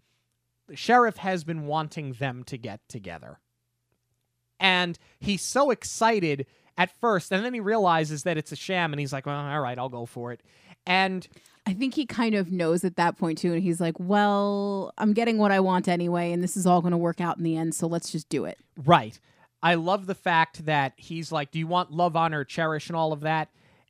the 0.68 0.76
sheriff 0.76 1.18
has 1.18 1.44
been 1.44 1.66
wanting 1.66 2.14
them 2.14 2.44
to 2.46 2.58
get 2.58 2.80
together. 2.88 3.40
And 4.60 4.98
he's 5.20 5.42
so 5.42 5.72
excited 5.72 6.46
at 6.78 6.92
first, 7.00 7.32
and 7.32 7.44
then 7.44 7.54
he 7.54 7.60
realizes 7.60 8.24
that 8.24 8.38
it's 8.38 8.52
a 8.52 8.56
sham, 8.56 8.94
and 8.94 9.00
he's 9.00 9.14
like, 9.14 9.26
well, 9.26 9.40
all 9.40 9.62
right, 9.62 9.78
I'll 9.78 9.90
go 9.90 10.06
for 10.06 10.32
it. 10.32 10.42
And 10.86 11.28
I 11.68 11.74
think 11.74 11.96
he 11.96 12.06
kind 12.06 12.34
of 12.34 12.50
knows 12.50 12.86
at 12.86 12.96
that 12.96 13.18
point 13.18 13.40
too. 13.40 13.52
And 13.52 13.62
he's 13.62 13.82
like, 13.82 13.96
well, 14.00 14.94
I'm 14.98 15.12
getting 15.12 15.38
what 15.38 15.52
I 15.52 15.60
want 15.60 15.90
anyway. 15.90 16.32
And 16.32 16.42
this 16.42 16.56
is 16.56 16.66
all 16.66 16.80
going 16.80 16.92
to 16.92 16.98
work 16.98 17.20
out 17.20 17.38
in 17.38 17.44
the 17.44 17.58
end. 17.58 17.76
So 17.76 17.88
let's 17.88 18.10
just 18.10 18.30
do 18.30 18.46
it. 18.46 18.58
Right. 18.86 19.20
I 19.62 19.76
love 19.76 20.06
the 20.06 20.16
fact 20.16 20.66
that 20.66 20.94
he's 20.96 21.30
like, 21.30 21.52
Do 21.52 21.60
you 21.60 21.68
want 21.68 21.92
love, 21.92 22.16
honor, 22.16 22.46
cherish, 22.46 22.88
and 22.88 22.96
all 22.96 23.12
of 23.12 23.20
that? 23.22 23.50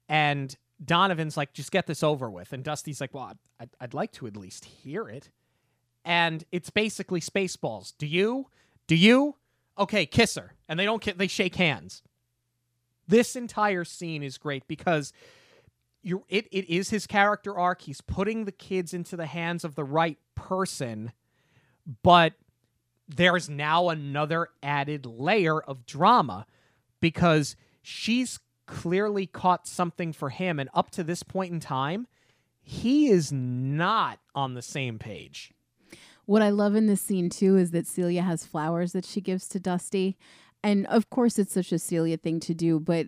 And 0.10 0.58
Donovan's 0.84 1.38
like, 1.38 1.54
Just 1.54 1.72
get 1.72 1.86
this 1.86 2.02
over 2.02 2.32
with. 2.32 2.52
And 2.52 2.64
Dusty's 2.64 3.00
like, 3.00 3.14
Well, 3.14 3.34
I'd, 3.60 3.70
I'd 3.80 3.94
like 3.94 4.12
to 4.14 4.26
at 4.26 4.36
least 4.36 4.66
hear 4.66 5.08
it. 5.08 5.30
And 6.04 6.46
it's 6.52 6.72
basically 6.72 7.20
Spaceballs. 7.20 7.94
Do 8.00 8.08
you? 8.08 8.48
Do 8.88 8.96
you? 8.96 9.36
Okay, 9.78 10.08
kiss 10.08 10.34
her. 10.34 10.56
And 10.68 10.80
they 10.80 10.86
don't 10.86 11.18
they 11.18 11.28
shake 11.28 11.56
hands. 11.56 12.02
This 13.08 13.36
entire 13.36 13.84
scene 13.84 14.24
is 14.24 14.40
great 14.40 14.68
because 14.68 15.14
you're, 16.08 16.24
it, 16.30 16.48
it 16.52 16.70
is 16.70 16.90
his 16.90 17.08
character 17.08 17.58
arc. 17.58 17.82
He's 17.82 18.02
putting 18.02 18.46
the 18.46 18.52
kids 18.52 18.94
into 18.94 19.16
the 19.18 19.26
hands 19.26 19.64
of 19.64 19.76
the 19.76 19.84
right 19.84 20.18
person, 20.36 21.12
but 22.04 22.34
there's 23.08 23.50
now 23.50 23.90
another 23.90 24.50
added 24.64 25.06
layer 25.06 25.60
of 25.62 25.86
drama 25.86 26.46
because 27.00 27.56
she's 27.82 28.40
clearly 28.66 29.26
caught 29.26 29.68
something 29.68 30.12
for 30.14 30.30
him 30.30 30.60
and 30.60 30.70
up 30.74 30.92
to 30.92 31.04
this 31.04 31.24
point 31.24 31.54
in 31.54 31.60
time 31.60 32.08
he 32.62 33.08
is 33.08 33.32
not 33.32 34.20
on 34.36 34.54
the 34.56 34.62
same 34.62 35.00
page 35.00 35.54
What 36.26 36.42
I 36.42 36.50
love 36.50 36.76
in 36.76 36.88
this 36.88 37.02
scene 37.02 37.30
too 37.30 37.56
is 37.56 37.72
that 37.72 37.88
Celia 37.88 38.22
has 38.24 38.46
flowers 38.46 38.92
that 38.92 39.06
she 39.06 39.22
gives 39.22 39.48
to 39.50 39.60
Dusty. 39.62 40.18
And 40.62 40.86
of 40.88 41.10
course 41.10 41.40
it's 41.40 41.54
such 41.54 41.72
a 41.72 41.80
Celia 41.80 42.18
thing 42.18 42.42
to 42.42 42.54
do, 42.54 42.80
but 42.82 43.08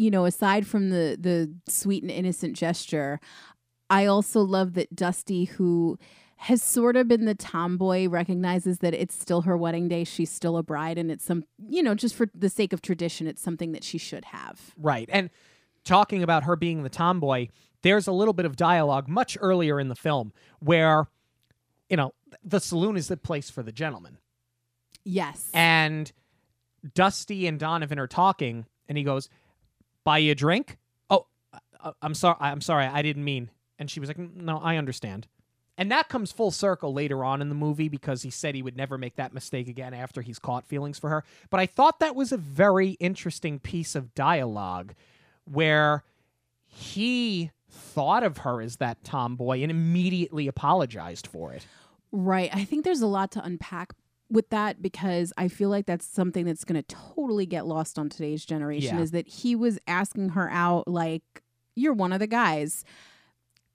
you 0.00 0.10
know, 0.10 0.24
aside 0.24 0.66
from 0.66 0.88
the 0.90 1.16
the 1.20 1.52
sweet 1.70 2.02
and 2.02 2.10
innocent 2.10 2.56
gesture, 2.56 3.20
I 3.90 4.06
also 4.06 4.40
love 4.40 4.74
that 4.74 4.94
Dusty 4.94 5.44
who 5.44 5.98
has 6.36 6.62
sort 6.62 6.96
of 6.96 7.06
been 7.06 7.26
the 7.26 7.34
tomboy 7.34 8.08
recognizes 8.08 8.78
that 8.78 8.94
it's 8.94 9.14
still 9.14 9.42
her 9.42 9.58
wedding 9.58 9.88
day, 9.88 10.04
she's 10.04 10.30
still 10.30 10.56
a 10.56 10.62
bride 10.62 10.96
and 10.96 11.10
it's 11.10 11.24
some, 11.24 11.44
you 11.68 11.82
know, 11.82 11.94
just 11.94 12.14
for 12.14 12.28
the 12.34 12.48
sake 12.48 12.72
of 12.72 12.80
tradition, 12.80 13.26
it's 13.26 13.42
something 13.42 13.72
that 13.72 13.84
she 13.84 13.98
should 13.98 14.24
have. 14.24 14.72
right 14.78 15.08
and 15.12 15.28
talking 15.84 16.22
about 16.22 16.44
her 16.44 16.56
being 16.56 16.82
the 16.82 16.88
tomboy 16.90 17.48
there's 17.82 18.06
a 18.06 18.12
little 18.12 18.34
bit 18.34 18.44
of 18.46 18.54
dialogue 18.56 19.08
much 19.08 19.36
earlier 19.40 19.80
in 19.80 19.88
the 19.88 19.94
film 19.94 20.30
where 20.60 21.06
you 21.90 21.96
know 21.96 22.12
the 22.44 22.60
saloon 22.60 22.96
is 22.96 23.08
the 23.08 23.16
place 23.16 23.48
for 23.50 23.62
the 23.62 23.72
gentleman 23.72 24.16
Yes. 25.04 25.50
and 25.54 26.12
Dusty 26.94 27.46
and 27.46 27.58
Donovan 27.58 27.98
are 27.98 28.06
talking, 28.06 28.64
and 28.88 28.96
he 28.98 29.04
goes, 29.04 29.28
"Buy 30.10 30.18
you 30.18 30.32
a 30.32 30.34
drink." 30.34 30.78
Oh, 31.08 31.26
uh, 31.82 31.92
I'm 32.02 32.14
sorry. 32.14 32.36
I'm 32.40 32.60
sorry. 32.60 32.86
I 32.86 33.02
didn't 33.02 33.24
mean. 33.24 33.50
And 33.78 33.90
she 33.90 34.00
was 34.00 34.08
like, 34.08 34.18
"No, 34.18 34.58
I 34.58 34.76
understand." 34.76 35.26
And 35.78 35.90
that 35.90 36.10
comes 36.10 36.30
full 36.30 36.50
circle 36.50 36.92
later 36.92 37.24
on 37.24 37.40
in 37.40 37.48
the 37.48 37.54
movie 37.54 37.88
because 37.88 38.20
he 38.20 38.30
said 38.30 38.54
he 38.54 38.62
would 38.62 38.76
never 38.76 38.98
make 38.98 39.16
that 39.16 39.32
mistake 39.32 39.66
again 39.66 39.94
after 39.94 40.20
he's 40.20 40.38
caught 40.38 40.66
feelings 40.66 40.98
for 40.98 41.08
her. 41.08 41.24
But 41.48 41.60
I 41.60 41.66
thought 41.66 42.00
that 42.00 42.14
was 42.14 42.32
a 42.32 42.36
very 42.36 42.90
interesting 43.00 43.58
piece 43.58 43.94
of 43.94 44.14
dialogue 44.14 44.94
where 45.44 46.04
he 46.66 47.50
thought 47.70 48.22
of 48.22 48.38
her 48.38 48.60
as 48.60 48.76
that 48.76 49.02
tomboy 49.04 49.62
and 49.62 49.70
immediately 49.70 50.48
apologized 50.48 51.26
for 51.26 51.54
it. 51.54 51.66
Right. 52.12 52.50
I 52.52 52.64
think 52.64 52.84
there's 52.84 53.00
a 53.00 53.06
lot 53.06 53.30
to 53.32 53.42
unpack 53.42 53.94
with 54.30 54.48
that 54.50 54.80
because 54.80 55.32
I 55.36 55.48
feel 55.48 55.68
like 55.70 55.86
that's 55.86 56.06
something 56.06 56.44
that's 56.46 56.64
going 56.64 56.80
to 56.82 56.94
totally 57.14 57.46
get 57.46 57.66
lost 57.66 57.98
on 57.98 58.08
today's 58.08 58.44
generation 58.44 58.96
Yeah. 58.96 59.02
is 59.02 59.10
that 59.10 59.26
he 59.28 59.56
was 59.56 59.78
asking 59.88 60.30
her 60.30 60.48
out 60.50 60.86
like 60.88 61.22
you're 61.74 61.92
one 61.92 62.12
of 62.12 62.20
the 62.20 62.26
guys. 62.26 62.84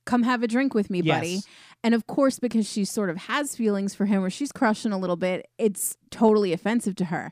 Come 0.05 0.23
have 0.23 0.43
a 0.43 0.47
drink 0.47 0.73
with 0.73 0.89
me, 0.89 1.01
buddy. 1.01 1.41
And 1.83 1.93
of 1.95 2.05
course 2.07 2.39
because 2.39 2.69
she 2.69 2.85
sort 2.85 3.09
of 3.09 3.17
has 3.17 3.55
feelings 3.55 3.95
for 3.95 4.05
him 4.05 4.23
or 4.23 4.29
she's 4.29 4.51
crushing 4.51 4.91
a 4.91 4.97
little 4.97 5.15
bit, 5.15 5.47
it's 5.57 5.97
totally 6.11 6.53
offensive 6.53 6.95
to 6.97 7.05
her. 7.05 7.31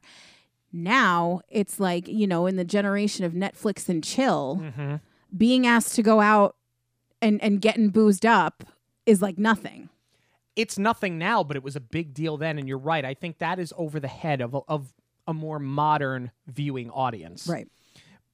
Now, 0.71 1.41
it's 1.49 1.79
like, 1.79 2.07
you 2.07 2.25
know, 2.25 2.47
in 2.47 2.55
the 2.55 2.65
generation 2.65 3.25
of 3.25 3.33
Netflix 3.33 3.89
and 3.89 4.03
chill, 4.03 4.59
Mm-hmm. 4.61 4.95
being 5.37 5.67
asked 5.67 5.95
to 5.95 6.03
go 6.03 6.19
out 6.19 6.55
and 7.21 7.41
and 7.43 7.61
getting 7.61 7.89
boozed 7.89 8.25
up 8.25 8.63
is 9.05 9.21
like 9.21 9.37
nothing. 9.37 9.89
It's 10.55 10.77
nothing 10.77 11.17
now, 11.17 11.43
but 11.43 11.55
it 11.55 11.63
was 11.63 11.75
a 11.75 11.81
big 11.81 12.13
deal 12.13 12.37
then. 12.37 12.57
And 12.59 12.67
you're 12.67 12.77
right. 12.77 13.03
I 13.03 13.13
think 13.13 13.39
that 13.39 13.59
is 13.59 13.73
over 13.77 13.99
the 13.99 14.07
head 14.07 14.41
of 14.41 14.53
a, 14.53 14.59
of 14.67 14.93
a 15.27 15.33
more 15.33 15.59
modern 15.59 16.31
viewing 16.47 16.89
audience. 16.89 17.47
Right. 17.47 17.67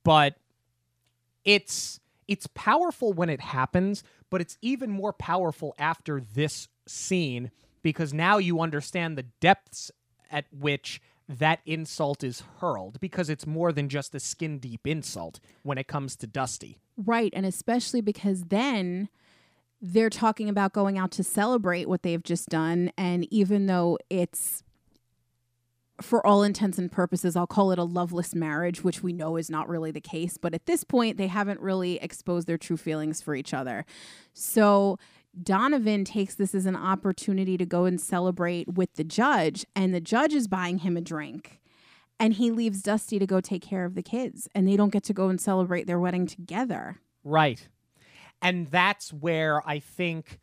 But 0.03 0.35
it's 1.45 1.99
it's 2.27 2.47
powerful 2.53 3.11
when 3.11 3.29
it 3.29 3.41
happens, 3.41 4.03
but 4.29 4.39
it's 4.39 4.57
even 4.61 4.91
more 4.91 5.13
powerful 5.13 5.73
after 5.79 6.21
this 6.21 6.67
scene 6.87 7.49
because 7.81 8.13
now 8.13 8.37
you 8.37 8.61
understand 8.61 9.17
the 9.17 9.23
depths 9.39 9.91
at 10.29 10.45
which 10.51 11.01
that 11.27 11.59
insult 11.65 12.23
is 12.23 12.43
hurled 12.59 12.99
because 12.99 13.29
it's 13.29 13.47
more 13.47 13.71
than 13.71 13.89
just 13.89 14.13
a 14.13 14.19
skin 14.19 14.59
deep 14.59 14.85
insult 14.85 15.39
when 15.63 15.77
it 15.77 15.87
comes 15.87 16.15
to 16.17 16.27
Dusty. 16.27 16.79
Right. 16.97 17.31
And 17.35 17.45
especially 17.45 18.01
because 18.01 18.43
then 18.45 19.09
they're 19.81 20.09
talking 20.09 20.49
about 20.49 20.73
going 20.73 20.97
out 20.97 21.11
to 21.11 21.23
celebrate 21.23 21.87
what 21.87 22.03
they've 22.03 22.23
just 22.23 22.49
done. 22.49 22.91
And 22.97 23.31
even 23.31 23.67
though 23.67 23.97
it's, 24.09 24.63
for 26.01 26.25
all 26.25 26.43
intents 26.43 26.77
and 26.77 26.91
purposes, 26.91 27.35
I'll 27.35 27.47
call 27.47 27.71
it 27.71 27.79
a 27.79 27.83
loveless 27.83 28.35
marriage, 28.35 28.83
which 28.83 29.01
we 29.03 29.13
know 29.13 29.37
is 29.37 29.49
not 29.49 29.69
really 29.69 29.91
the 29.91 30.01
case. 30.01 30.37
But 30.37 30.53
at 30.53 30.65
this 30.65 30.83
point, 30.83 31.17
they 31.17 31.27
haven't 31.27 31.61
really 31.61 31.97
exposed 32.01 32.47
their 32.47 32.57
true 32.57 32.77
feelings 32.77 33.21
for 33.21 33.35
each 33.35 33.53
other. 33.53 33.85
So 34.33 34.97
Donovan 35.41 36.03
takes 36.05 36.35
this 36.35 36.55
as 36.55 36.65
an 36.65 36.75
opportunity 36.75 37.57
to 37.57 37.65
go 37.65 37.85
and 37.85 38.01
celebrate 38.01 38.73
with 38.73 38.93
the 38.95 39.03
judge, 39.03 39.65
and 39.75 39.93
the 39.93 40.01
judge 40.01 40.33
is 40.33 40.47
buying 40.47 40.79
him 40.79 40.97
a 40.97 41.01
drink. 41.01 41.61
And 42.19 42.33
he 42.33 42.51
leaves 42.51 42.81
Dusty 42.81 43.17
to 43.19 43.25
go 43.25 43.39
take 43.39 43.61
care 43.61 43.85
of 43.85 43.95
the 43.95 44.03
kids, 44.03 44.49
and 44.53 44.67
they 44.67 44.75
don't 44.75 44.91
get 44.91 45.03
to 45.03 45.13
go 45.13 45.29
and 45.29 45.39
celebrate 45.39 45.87
their 45.87 45.99
wedding 45.99 46.25
together. 46.25 46.97
Right. 47.23 47.67
And 48.41 48.67
that's 48.67 49.11
where 49.11 49.67
I 49.67 49.79
think 49.79 50.39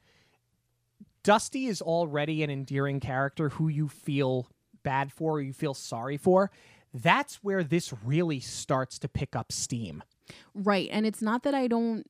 Dusty 1.22 1.66
is 1.66 1.82
already 1.82 2.42
an 2.42 2.50
endearing 2.50 3.00
character 3.00 3.48
who 3.50 3.68
you 3.68 3.88
feel 3.88 4.48
bad 4.82 5.12
for, 5.12 5.34
or 5.34 5.40
you 5.40 5.52
feel 5.52 5.74
sorry 5.74 6.16
for. 6.16 6.50
That's 6.94 7.36
where 7.36 7.64
this 7.64 7.92
really 8.04 8.40
starts 8.40 8.98
to 9.00 9.08
pick 9.08 9.34
up 9.34 9.50
steam. 9.52 10.02
Right. 10.54 10.88
And 10.92 11.06
it's 11.06 11.20
not 11.22 11.42
that 11.42 11.54
I 11.54 11.66
don't 11.66 12.04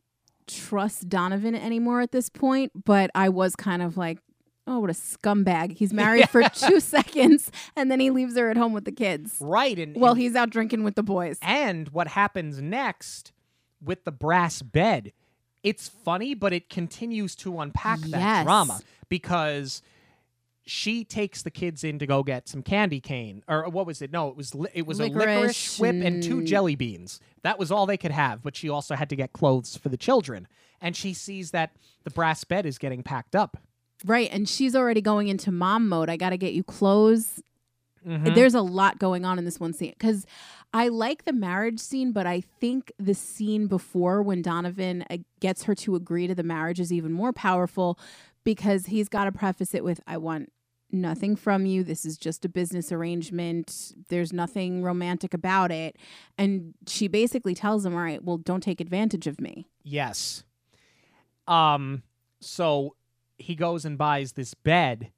trust 0.46 1.08
Donovan 1.08 1.54
anymore 1.54 2.00
at 2.00 2.12
this 2.12 2.28
point, 2.28 2.72
but 2.84 3.10
I 3.14 3.28
was 3.28 3.56
kind 3.56 3.82
of 3.82 3.96
like, 3.96 4.18
oh, 4.66 4.80
what 4.80 4.90
a 4.90 4.94
scumbag. 4.94 5.72
He's 5.76 5.92
married 5.92 6.28
for 6.28 6.42
two 6.54 6.80
seconds 6.80 7.50
and 7.74 7.90
then 7.90 8.00
he 8.00 8.10
leaves 8.10 8.36
her 8.36 8.50
at 8.50 8.56
home 8.56 8.72
with 8.72 8.84
the 8.84 8.92
kids. 8.92 9.36
Right. 9.40 9.78
And 9.78 9.96
Well, 9.96 10.12
and, 10.12 10.20
he's 10.20 10.36
out 10.36 10.50
drinking 10.50 10.84
with 10.84 10.94
the 10.94 11.02
boys. 11.02 11.38
and 11.40 11.88
what 11.88 12.08
happens 12.08 12.60
next 12.60 13.32
with 13.82 14.04
the 14.04 14.12
brass 14.12 14.62
bed. 14.62 15.12
It's 15.66 15.88
funny, 15.88 16.34
but 16.34 16.52
it 16.52 16.70
continues 16.70 17.34
to 17.36 17.60
unpack 17.60 17.98
that 18.00 18.20
Yes. 18.20 18.44
drama 18.44 18.80
because 19.08 19.82
she 20.64 21.04
takes 21.04 21.42
the 21.42 21.50
kids 21.50 21.84
in 21.84 21.98
to 21.98 22.06
go 22.06 22.22
get 22.22 22.48
some 22.48 22.62
candy 22.62 23.00
cane 23.00 23.42
or 23.48 23.68
what 23.68 23.86
was 23.86 24.00
it? 24.02 24.10
No, 24.12 24.28
it 24.28 24.36
was 24.36 24.54
li- 24.54 24.70
it 24.74 24.86
was 24.86 24.98
a 25.00 25.04
licorice 25.04 25.18
Licorice 25.18 25.78
whip 25.80 25.96
and 26.04 26.22
two 26.22 26.42
jelly 26.44 26.74
beans. 26.74 27.20
That 27.42 27.58
was 27.58 27.70
all 27.70 27.86
they 27.86 27.96
could 27.96 28.10
have, 28.10 28.42
but 28.42 28.56
she 28.56 28.68
also 28.68 28.94
had 28.96 29.08
to 29.10 29.16
get 29.16 29.32
clothes 29.32 29.76
for 29.76 29.88
the 29.88 29.96
children. 29.96 30.48
And 30.80 30.94
she 30.96 31.14
sees 31.14 31.52
that 31.52 31.70
the 32.04 32.10
brass 32.10 32.44
bed 32.44 32.66
is 32.66 32.78
getting 32.78 33.02
packed 33.02 33.34
up. 33.36 33.56
Right. 34.04 34.28
And 34.32 34.48
she's 34.48 34.76
already 34.76 35.00
going 35.00 35.28
into 35.28 35.50
mom 35.50 35.88
mode. 35.88 36.10
I 36.10 36.16
got 36.16 36.30
to 36.30 36.36
get 36.36 36.52
you 36.52 36.62
clothes. 36.62 37.40
Mhm. 38.06 38.34
There's 38.34 38.54
a 38.54 38.62
lot 38.62 38.98
going 38.98 39.24
on 39.24 39.38
in 39.38 39.44
this 39.44 39.58
one 39.58 39.72
scene 39.72 39.90
because 39.90 40.26
I 40.72 40.88
like 40.88 41.24
the 41.24 41.32
marriage 41.32 41.80
scene, 41.80 42.12
but 42.12 42.26
I 42.26 42.40
think 42.40 42.92
the 42.98 43.14
scene 43.14 43.66
before 43.66 44.22
when 44.22 44.42
Donovan 44.42 45.04
uh, 45.10 45.18
gets 45.40 45.64
her 45.64 45.74
to 45.76 45.96
agree 45.96 46.26
to 46.26 46.34
the 46.34 46.42
marriage 46.42 46.78
is 46.78 46.92
even 46.92 47.12
more 47.12 47.32
powerful 47.32 47.98
because 48.44 48.86
he's 48.86 49.08
got 49.08 49.24
to 49.24 49.32
preface 49.32 49.74
it 49.74 49.82
with, 49.82 50.00
I 50.06 50.18
want 50.18 50.52
nothing 50.92 51.34
from 51.34 51.66
you. 51.66 51.82
This 51.82 52.04
is 52.04 52.16
just 52.16 52.44
a 52.44 52.48
business 52.48 52.92
arrangement. 52.92 53.92
There's 54.08 54.32
nothing 54.32 54.82
romantic 54.82 55.34
about 55.34 55.72
it. 55.72 55.96
And 56.38 56.74
she 56.86 57.08
basically 57.08 57.54
tells 57.56 57.84
him, 57.84 57.94
All 57.94 58.00
right, 58.00 58.22
well, 58.22 58.38
don't 58.38 58.62
take 58.62 58.80
advantage 58.80 59.26
of 59.26 59.40
me. 59.40 59.66
Yes. 59.82 60.44
Um 61.48 62.02
so 62.40 62.94
he 63.38 63.54
goes 63.54 63.84
and 63.84 63.98
buys 63.98 64.32
this 64.32 64.54
bed 64.54 65.10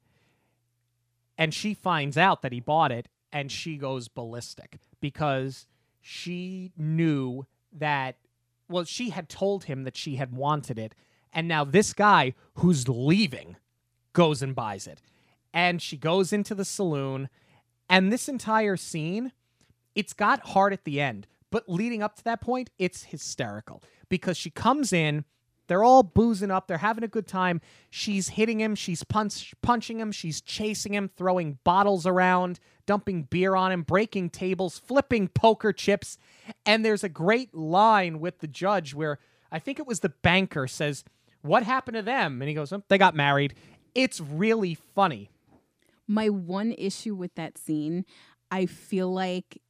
and 1.39 1.53
she 1.53 1.73
finds 1.73 2.17
out 2.17 2.41
that 2.41 2.51
he 2.51 2.59
bought 2.59 2.91
it 2.91 3.07
and 3.31 3.49
she 3.49 3.77
goes 3.77 4.09
ballistic 4.09 4.77
because 4.99 5.65
she 6.01 6.73
knew 6.77 7.47
that 7.71 8.17
well 8.67 8.83
she 8.83 9.11
had 9.11 9.29
told 9.29 9.63
him 9.63 9.85
that 9.85 9.95
she 9.95 10.17
had 10.17 10.33
wanted 10.33 10.77
it. 10.77 10.93
And 11.31 11.47
now 11.47 11.63
this 11.63 11.93
guy 11.93 12.33
who's 12.55 12.87
leaving 12.87 13.55
goes 14.13 14.41
and 14.41 14.53
buys 14.53 14.85
it. 14.85 15.01
And 15.53 15.81
she 15.81 15.95
goes 15.95 16.33
into 16.33 16.53
the 16.53 16.65
saloon. 16.65 17.29
And 17.89 18.11
this 18.11 18.27
entire 18.27 18.75
scene 18.75 19.31
it's 19.95 20.13
got 20.13 20.49
hard 20.49 20.73
at 20.73 20.83
the 20.83 20.99
end. 20.99 21.25
But 21.51 21.69
leading 21.69 22.03
up 22.03 22.15
to 22.17 22.23
that 22.25 22.41
point 22.41 22.69
it's 22.77 23.03
hysterical 23.03 23.81
because 24.09 24.35
she 24.35 24.49
comes 24.49 24.91
in 24.91 25.23
they're 25.69 25.83
all 25.83 26.03
boozing 26.03 26.51
up. 26.51 26.67
They're 26.67 26.79
having 26.79 27.05
a 27.05 27.07
good 27.07 27.27
time. 27.27 27.61
She's 27.89 28.29
hitting 28.29 28.59
him. 28.59 28.75
She's 28.75 29.03
punch, 29.05 29.53
punching 29.61 29.99
him. 29.99 30.11
She's 30.11 30.41
chasing 30.41 30.93
him 30.93 31.09
throwing 31.15 31.59
bottles 31.63 32.05
around 32.05 32.59
dumping 32.85 33.23
beer 33.23 33.55
on 33.55 33.71
him 33.71 33.83
breaking 33.83 34.31
tables 34.31 34.77
flipping 34.77 35.27
poker 35.29 35.71
chips. 35.71 36.17
And 36.65 36.83
there's 36.83 37.03
a 37.03 37.09
great 37.09 37.55
line 37.55 38.19
with 38.19 38.39
the 38.39 38.47
judge 38.47 38.93
where 38.93 39.19
i 39.51 39.57
think 39.57 39.79
it 39.79 39.87
was 39.87 40.01
the 40.01 40.09
banker 40.09 40.67
says 40.67 41.03
what 41.41 41.63
happened 41.63 41.95
to 41.95 42.01
them? 42.01 42.41
And 42.41 42.49
he 42.49 42.55
goes 42.55 42.73
"Oh, 42.73 42.83
they 42.87 42.97
got 42.97 43.15
married. 43.15 43.53
It's 43.95 44.19
really 44.19 44.75
funny. 44.75 45.29
My 46.07 46.29
one 46.29 46.73
issue 46.77 47.15
with 47.15 47.33
that 47.35 47.57
scene, 47.57 48.05
I 48.51 48.65
feel 48.65 49.11
like 49.11 49.61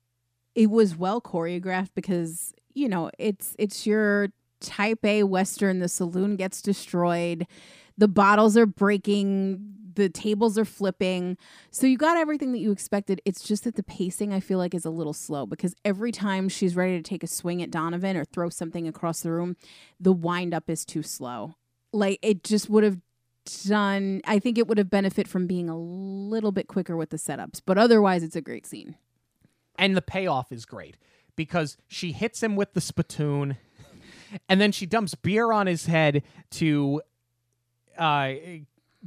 it 0.56 0.70
was 0.70 0.96
well 0.96 1.22
choreographed 1.22 1.92
because, 1.96 2.54
you 2.74 2.90
know, 2.90 3.12
it's 3.20 3.56
it's 3.60 3.86
your 3.86 4.30
type 4.62 5.04
A 5.06 5.24
western, 5.24 5.80
the 5.80 5.90
saloon 5.90 6.36
gets 6.36 6.62
destroyed, 6.62 7.48
the 7.98 8.08
bottles 8.08 8.56
are 8.58 8.66
breaking, 8.66 9.76
the 9.96 10.10
tables 10.10 10.58
are 10.58 10.66
flipping. 10.66 11.38
So 11.72 11.86
you 11.86 11.98
got 11.98 12.18
everything 12.18 12.52
that 12.54 12.60
you 12.60 12.72
expected. 12.72 13.22
It's 13.26 13.44
just 13.44 13.66
that 13.66 13.76
the 13.76 13.84
pacing 13.84 14.34
I 14.34 14.40
feel 14.40 14.58
like 14.58 14.74
is 14.74 14.86
a 14.86 14.90
little 14.90 15.14
slow 15.14 15.46
because 15.46 15.76
every 15.84 16.12
time 16.12 16.48
she's 16.48 16.76
ready 16.76 16.96
to 16.98 17.04
take 17.04 17.24
a 17.24 17.28
swing 17.28 17.62
at 17.62 17.72
Donovan 17.72 18.16
or 18.16 18.24
throw 18.24 18.50
something 18.50 18.88
across 18.88 19.22
the 19.22 19.32
room, 19.32 19.58
the 20.00 20.14
wind 20.14 20.54
up 20.54 20.70
is 20.70 20.86
too 20.86 21.04
slow. 21.04 21.56
Like 21.92 22.20
it 22.22 22.44
just 22.44 22.70
would 22.70 22.84
have 22.84 23.00
done 23.68 24.22
I 24.26 24.38
think 24.38 24.58
it 24.58 24.68
would 24.68 24.78
have 24.78 24.90
benefit 24.92 25.28
from 25.28 25.48
being 25.48 25.70
a 25.70 25.78
little 25.78 26.52
bit 26.52 26.68
quicker 26.68 26.96
with 26.96 27.10
the 27.10 27.18
setups, 27.18 27.62
but 27.66 27.78
otherwise 27.78 28.24
it's 28.24 28.36
a 28.36 28.42
great 28.42 28.66
scene. 28.66 28.96
and 29.78 29.98
the 29.98 30.02
payoff 30.02 30.52
is 30.52 30.66
great 30.66 30.98
because 31.36 31.78
she 31.88 32.12
hits 32.12 32.44
him 32.44 32.56
with 32.56 32.74
the 32.74 32.82
spittoon 32.82 33.58
and 34.48 34.60
then 34.60 34.72
she 34.72 34.86
dumps 34.86 35.16
beer 35.16 35.52
on 35.52 35.68
his 35.68 35.86
head 35.86 36.24
to 36.52 37.02
uh, 37.98 38.32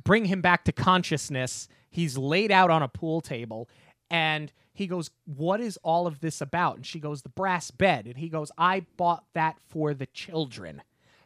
bring 0.02 0.26
him 0.26 0.40
back 0.40 0.64
to 0.64 0.72
consciousness. 0.72 1.68
He's 1.90 2.16
laid 2.16 2.50
out 2.50 2.70
on 2.70 2.82
a 2.82 2.88
pool 2.88 3.20
table 3.20 3.68
and 4.10 4.52
he 4.72 4.86
goes 4.86 5.10
what 5.24 5.60
is 5.60 5.78
all 5.82 6.06
of 6.06 6.20
this 6.20 6.40
about? 6.40 6.76
And 6.76 6.86
she 6.86 6.98
goes 6.98 7.22
the 7.22 7.28
brass 7.28 7.70
bed. 7.70 8.06
And 8.06 8.16
he 8.16 8.28
goes 8.28 8.50
i 8.56 8.80
bought 8.96 9.24
that 9.34 9.56
for 9.68 9.94
the 9.94 10.06
children 10.06 10.82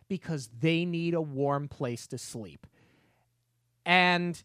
because 0.08 0.50
they 0.60 0.84
need 0.84 1.14
a 1.14 1.20
warm 1.20 1.68
place 1.68 2.06
to 2.08 2.18
sleep. 2.18 2.66
And 3.84 4.42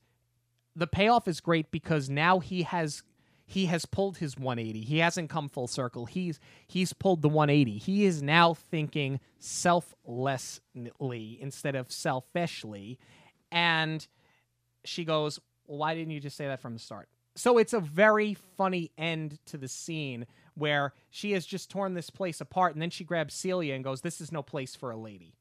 the 0.76 0.88
payoff 0.88 1.28
is 1.28 1.40
great 1.40 1.72
because 1.72 2.10
now 2.10 2.40
he 2.40 2.64
has 2.64 3.04
he 3.52 3.66
has 3.66 3.86
pulled 3.86 4.18
his 4.18 4.38
180 4.38 4.82
he 4.82 5.00
hasn't 5.00 5.30
come 5.30 5.50
full 5.50 5.68
circle. 5.68 6.06
He's 6.06 6.40
he's 6.68 6.94
pulled 6.94 7.22
the 7.22 7.30
180 7.30 7.78
he 7.78 8.06
is 8.06 8.24
now 8.24 8.54
thinking 8.54 9.20
selflessly 9.40 11.38
instead 11.42 11.76
of 11.76 11.92
selfishly. 11.92 12.98
And 13.52 14.08
she 14.86 15.04
goes 15.04 15.40
why 15.66 15.94
didn't 15.96 16.12
you 16.12 16.20
just 16.20 16.38
say 16.38 16.48
that 16.48 16.62
from 16.62 16.74
the 16.74 16.80
start? 16.80 17.10
So 17.36 17.58
it's 17.58 17.74
a 17.74 17.80
very 17.80 18.34
funny 18.58 18.92
end 18.98 19.40
to 19.48 19.58
the 19.58 19.68
scene 19.68 20.26
where 20.56 20.94
she 21.10 21.32
has 21.32 21.46
just 21.46 21.70
torn 21.70 21.94
this 21.94 22.10
place 22.10 22.42
apart 22.42 22.74
and 22.74 22.82
then 22.82 22.90
she 22.90 23.04
grabs 23.04 23.34
celia 23.34 23.74
and 23.74 23.84
goes 23.84 24.02
this 24.02 24.22
is 24.22 24.32
no 24.32 24.42
place 24.42 24.76
for 24.76 24.92
a 24.92 24.98
lady. 24.98 25.36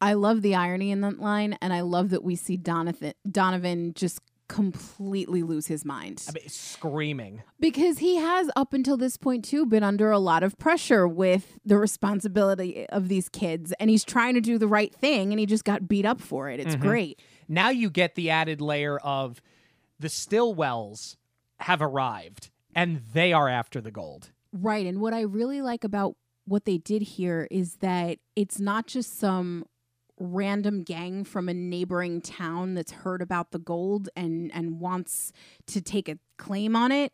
I 0.00 0.14
love 0.14 0.40
the 0.40 0.54
irony 0.54 0.90
in 0.90 1.02
that 1.02 1.20
line 1.20 1.58
and 1.60 1.74
I 1.74 1.82
love 1.82 2.08
that 2.10 2.24
we 2.24 2.34
see 2.34 2.56
Donovan 2.56 3.12
Donovan 3.30 3.92
just 3.92 4.20
completely 4.50 5.42
lose 5.42 5.68
his 5.68 5.84
mind. 5.84 6.22
I 6.28 6.32
mean, 6.32 6.48
screaming 6.48 7.42
Because 7.60 7.98
he 7.98 8.16
has, 8.16 8.50
up 8.56 8.74
until 8.74 8.96
this 8.96 9.16
point, 9.16 9.44
too, 9.44 9.64
been 9.64 9.82
under 9.84 10.10
a 10.10 10.18
lot 10.18 10.42
of 10.42 10.58
pressure 10.58 11.06
with 11.06 11.58
the 11.64 11.78
responsibility 11.78 12.86
of 12.88 13.08
these 13.08 13.28
kids. 13.28 13.72
And 13.78 13.88
he's 13.88 14.04
trying 14.04 14.34
to 14.34 14.40
do 14.40 14.58
the 14.58 14.66
right 14.68 14.92
thing 14.94 15.32
and 15.32 15.38
he 15.38 15.46
just 15.46 15.64
got 15.64 15.88
beat 15.88 16.04
up 16.04 16.20
for 16.20 16.50
it. 16.50 16.58
It's 16.60 16.74
Mhm. 16.76 16.80
great. 16.80 17.20
now 17.48 17.68
you 17.70 17.90
get 17.90 18.14
the 18.14 18.30
added 18.30 18.60
layer 18.60 18.96
of 18.98 19.40
the 19.98 20.06
Stillwells 20.08 21.16
have 21.60 21.82
arrived 21.82 22.50
and 22.74 23.02
they 23.12 23.32
are 23.32 23.48
after 23.48 23.80
the 23.80 23.90
gold. 23.90 24.30
Right. 24.52 24.86
And 24.86 25.00
what 25.00 25.12
I 25.14 25.22
really 25.22 25.60
like 25.62 25.82
about 25.84 26.16
what 26.44 26.64
they 26.64 26.78
did 26.78 27.02
here 27.02 27.46
is 27.50 27.76
that 27.76 28.18
it's 28.36 28.58
not 28.60 28.86
just 28.86 29.18
some 29.18 29.64
random 30.20 30.84
gang 30.84 31.24
from 31.24 31.48
a 31.48 31.54
neighboring 31.54 32.20
town 32.20 32.74
that's 32.74 32.92
heard 32.92 33.22
about 33.22 33.50
the 33.50 33.58
gold 33.58 34.08
and 34.14 34.52
and 34.54 34.78
wants 34.78 35.32
to 35.66 35.80
take 35.80 36.08
a 36.08 36.18
claim 36.38 36.76
on 36.76 36.92
it. 36.92 37.12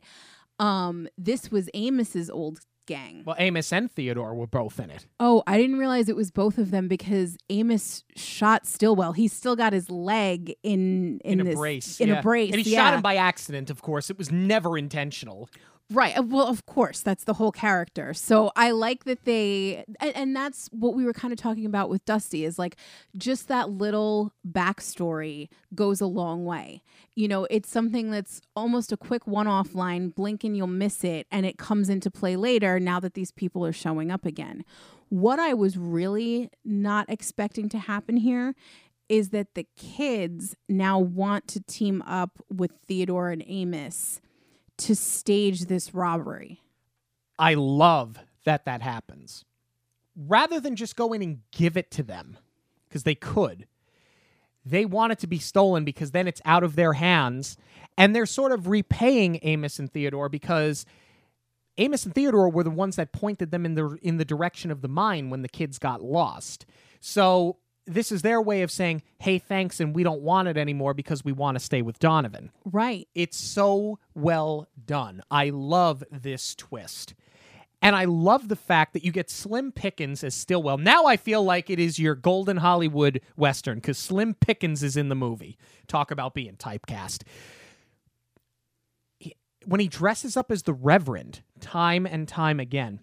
Um, 0.59 1.09
this 1.17 1.51
was 1.51 1.71
Amos's 1.75 2.29
old 2.29 2.61
gang. 2.87 3.23
Well, 3.27 3.37
Amos 3.39 3.73
and 3.73 3.91
Theodore 3.91 4.35
were 4.35 4.47
both 4.47 4.81
in 4.81 4.91
it. 4.91 5.07
Oh, 5.21 5.43
I 5.47 5.59
didn't 5.59 5.79
realize 5.79 6.09
it 6.09 6.17
was 6.17 6.31
both 6.31 6.57
of 6.57 6.71
them 6.71 6.89
because 6.89 7.37
Amos 7.51 8.05
shot 8.15 8.67
Stillwell. 8.67 9.13
He's 9.13 9.33
still 9.33 9.57
got 9.57 9.73
his 9.73 9.91
leg 9.91 10.55
in 10.63 11.21
in, 11.25 11.33
In, 11.33 11.41
a 11.41 11.45
this, 11.45 11.55
brace. 11.55 12.01
In 12.01 12.09
yeah. 12.09 12.19
a 12.19 12.23
brace. 12.23 12.53
And 12.53 12.61
he 12.61 12.71
yeah. 12.71 12.85
shot 12.85 12.95
him 12.95 13.03
by 13.03 13.17
accident, 13.17 13.71
of 13.71 13.83
course. 13.83 14.09
It 14.11 14.19
was 14.19 14.31
never 14.31 14.79
intentional. 14.79 15.49
Right. 15.89 16.19
uh, 16.19 16.23
Well, 16.23 16.49
of 16.49 16.67
course, 16.67 17.01
that's 17.01 17.25
the 17.25 17.35
whole 17.35 17.53
character. 17.53 18.13
So 18.13 18.51
I 18.57 18.73
like 18.73 19.05
that 19.05 19.25
they, 19.25 19.85
and, 20.01 20.17
and 20.17 20.37
that's 20.37 20.69
what 20.73 20.95
we 20.95 21.05
were 21.05 21.13
kind 21.13 21.33
of 21.33 21.39
talking 21.39 21.65
about 21.65 21.89
with 21.89 22.05
Dusty 22.05 22.45
is 22.45 22.59
like 22.59 22.77
just 23.17 23.47
that 23.49 23.71
little 23.71 24.33
backstory 24.49 25.49
goes 25.75 26.01
a 26.01 26.07
long 26.07 26.45
way. 26.45 26.83
You 27.15 27.29
know, 27.29 27.47
it's 27.51 27.71
something 27.71 28.11
that's 28.11 28.41
almost 28.57 28.91
a 28.91 28.97
quick 28.97 29.29
one 29.29 29.47
off 29.47 29.75
line, 29.77 30.09
blink 30.09 30.43
and 30.43 30.57
you'll 30.57 30.67
miss 30.67 31.05
it, 31.05 31.29
and 31.31 31.47
it 31.47 31.57
comes 31.57 31.89
into 31.89 32.11
play 32.11 32.35
later 32.35 32.81
now 32.81 32.99
that 33.01 33.15
these 33.15 33.31
people 33.31 33.65
are 33.65 33.73
showing 33.73 34.11
up 34.11 34.27
again. 34.27 34.65
What 35.09 35.39
I 35.39 35.55
was 35.55 35.77
really 35.77 36.51
not 36.65 37.09
expecting 37.09 37.69
to 37.69 37.79
happen 37.79 38.17
here 38.17 38.57
is 39.09 39.29
that 39.29 39.55
the 39.55 39.67
kids 39.77 40.57
now 40.69 40.99
want 40.99 41.47
to 41.47 41.61
team 41.61 42.03
up 42.03 42.41
with 42.53 42.73
Theodore 42.89 43.31
and 43.31 43.45
Amos 43.47 44.21
to 44.79 44.95
stage 44.95 45.67
this 45.67 45.95
robbery. 45.95 46.61
I 47.39 47.55
love 47.55 48.19
that 48.45 48.65
that 48.65 48.83
happens. 48.83 49.45
Rather 50.17 50.61
than 50.61 50.77
just 50.77 50.97
go 50.97 51.13
in 51.13 51.23
and 51.23 51.41
give 51.51 51.77
it 51.77 51.91
to 51.93 52.03
them, 52.03 52.39
because 52.89 53.03
they 53.03 53.15
could, 53.15 53.67
they 54.65 54.85
want 54.85 55.13
it 55.13 55.19
to 55.21 55.27
be 55.27 55.39
stolen 55.39 55.85
because 55.85 56.11
then 56.11 56.27
it's 56.27 56.43
out 56.45 56.65
of 56.65 56.75
their 56.75 56.95
hands. 56.95 57.57
And 57.97 58.15
they're 58.15 58.27
sort 58.27 58.53
of 58.53 58.67
repaying 58.67 59.39
Amos 59.43 59.79
and 59.79 59.91
Theodore 59.91 60.29
because 60.29 60.85
Amos 61.79 62.05
and 62.05 62.15
Theodore 62.15 62.49
were 62.49 62.65
the 62.65 62.71
ones 62.71 62.97
that 62.97 63.13
pointed 63.13 63.51
them 63.51 63.65
in 63.65 63.75
the 63.75 63.99
in 64.03 64.17
the 64.17 64.25
direction 64.25 64.71
of 64.71 64.81
the 64.81 64.89
mine 64.89 65.31
when 65.31 65.43
the 65.43 65.49
kids 65.49 65.79
got 65.79 66.03
lost. 66.03 66.67
So 67.01 67.59
this 67.87 68.11
is 68.13 68.23
their 68.23 68.41
way 68.43 68.63
of 68.63 68.71
saying, 68.71 69.03
"Hey, 69.19 69.39
thanks, 69.39 69.81
and 69.81 69.95
we 69.95 70.03
don't 70.03 70.23
want 70.23 70.49
it 70.49 70.57
anymore 70.57 70.93
because 70.95 71.25
we 71.25 71.33
want 71.33 71.57
to 71.57 71.65
stay 71.65 71.83
with 71.83 71.99
Donovan." 71.99 72.51
Right. 72.65 73.09
It's 73.15 73.37
so 73.37 73.99
well 74.15 74.69
done. 74.85 75.23
I 75.31 75.51
love 75.51 76.03
this 76.11 76.55
twist. 76.55 77.15
And 77.83 77.95
I 77.95 78.07
love 78.07 78.49
the 78.49 78.57
fact 78.57 78.95
that 78.95 79.05
you 79.05 79.13
get 79.13 79.31
Slim 79.31 79.71
Pickens 79.71 80.25
as 80.25 80.35
Stillwell. 80.35 80.79
Now 80.79 81.05
I 81.05 81.17
feel 81.17 81.45
like 81.45 81.69
it 81.71 81.79
is 81.79 81.99
your 81.99 82.15
golden 82.15 82.57
Hollywood 82.57 83.21
Western 83.37 83.77
because 83.77 83.99
Slim 83.99 84.35
Pickens 84.35 84.83
is 84.83 84.97
in 84.97 85.09
the 85.11 85.15
movie. 85.15 85.59
Talk 85.87 86.11
about 86.11 86.35
being 86.35 86.57
typecast. 86.57 87.23
He- 89.19 89.37
When 89.65 89.79
he 89.81 89.89
dresses 89.89 90.37
up 90.37 90.51
as 90.51 90.63
the 90.63 90.73
Reverend 90.75 91.43
time 91.61 92.07
and 92.07 92.27
time 92.27 92.59
again, 92.61 93.01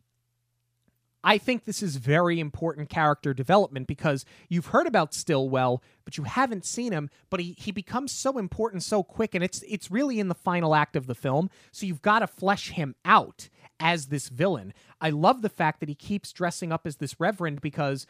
I 1.24 1.38
think 1.38 1.64
this 1.64 1.82
is 1.82 1.96
very 1.96 2.40
important 2.40 2.90
character 2.90 3.34
development 3.34 3.88
because 3.88 4.26
you've 4.50 4.68
heard 4.68 4.88
about 4.88 5.14
Stillwell, 5.14 5.82
but 6.04 6.18
you 6.18 6.26
haven't 6.26 6.66
seen 6.66 6.92
him. 6.92 7.10
But 7.30 7.40
he, 7.40 7.56
he 7.58 7.72
becomes 7.72 8.12
so 8.12 8.38
important 8.38 8.84
so 8.84 9.04
quick, 9.04 9.34
and 9.34 9.44
it's 9.44 9.64
it's 9.64 9.90
really 9.90 10.20
in 10.20 10.28
the 10.28 10.36
final 10.36 10.76
act 10.76 10.96
of 10.96 11.08
the 11.08 11.16
film. 11.16 11.50
So 11.72 11.86
you've 11.86 12.02
got 12.02 12.20
to 12.20 12.28
flesh 12.28 12.72
him 12.72 12.96
out 13.06 13.50
as 13.80 14.08
this 14.08 14.30
villain. 14.30 14.74
I 15.02 15.10
love 15.10 15.42
the 15.42 15.50
fact 15.50 15.80
that 15.80 15.90
he 15.90 15.96
keeps 15.96 16.32
dressing 16.32 16.72
up 16.72 16.86
as 16.86 16.98
this 16.98 17.20
reverend 17.20 17.62
because 17.62 18.06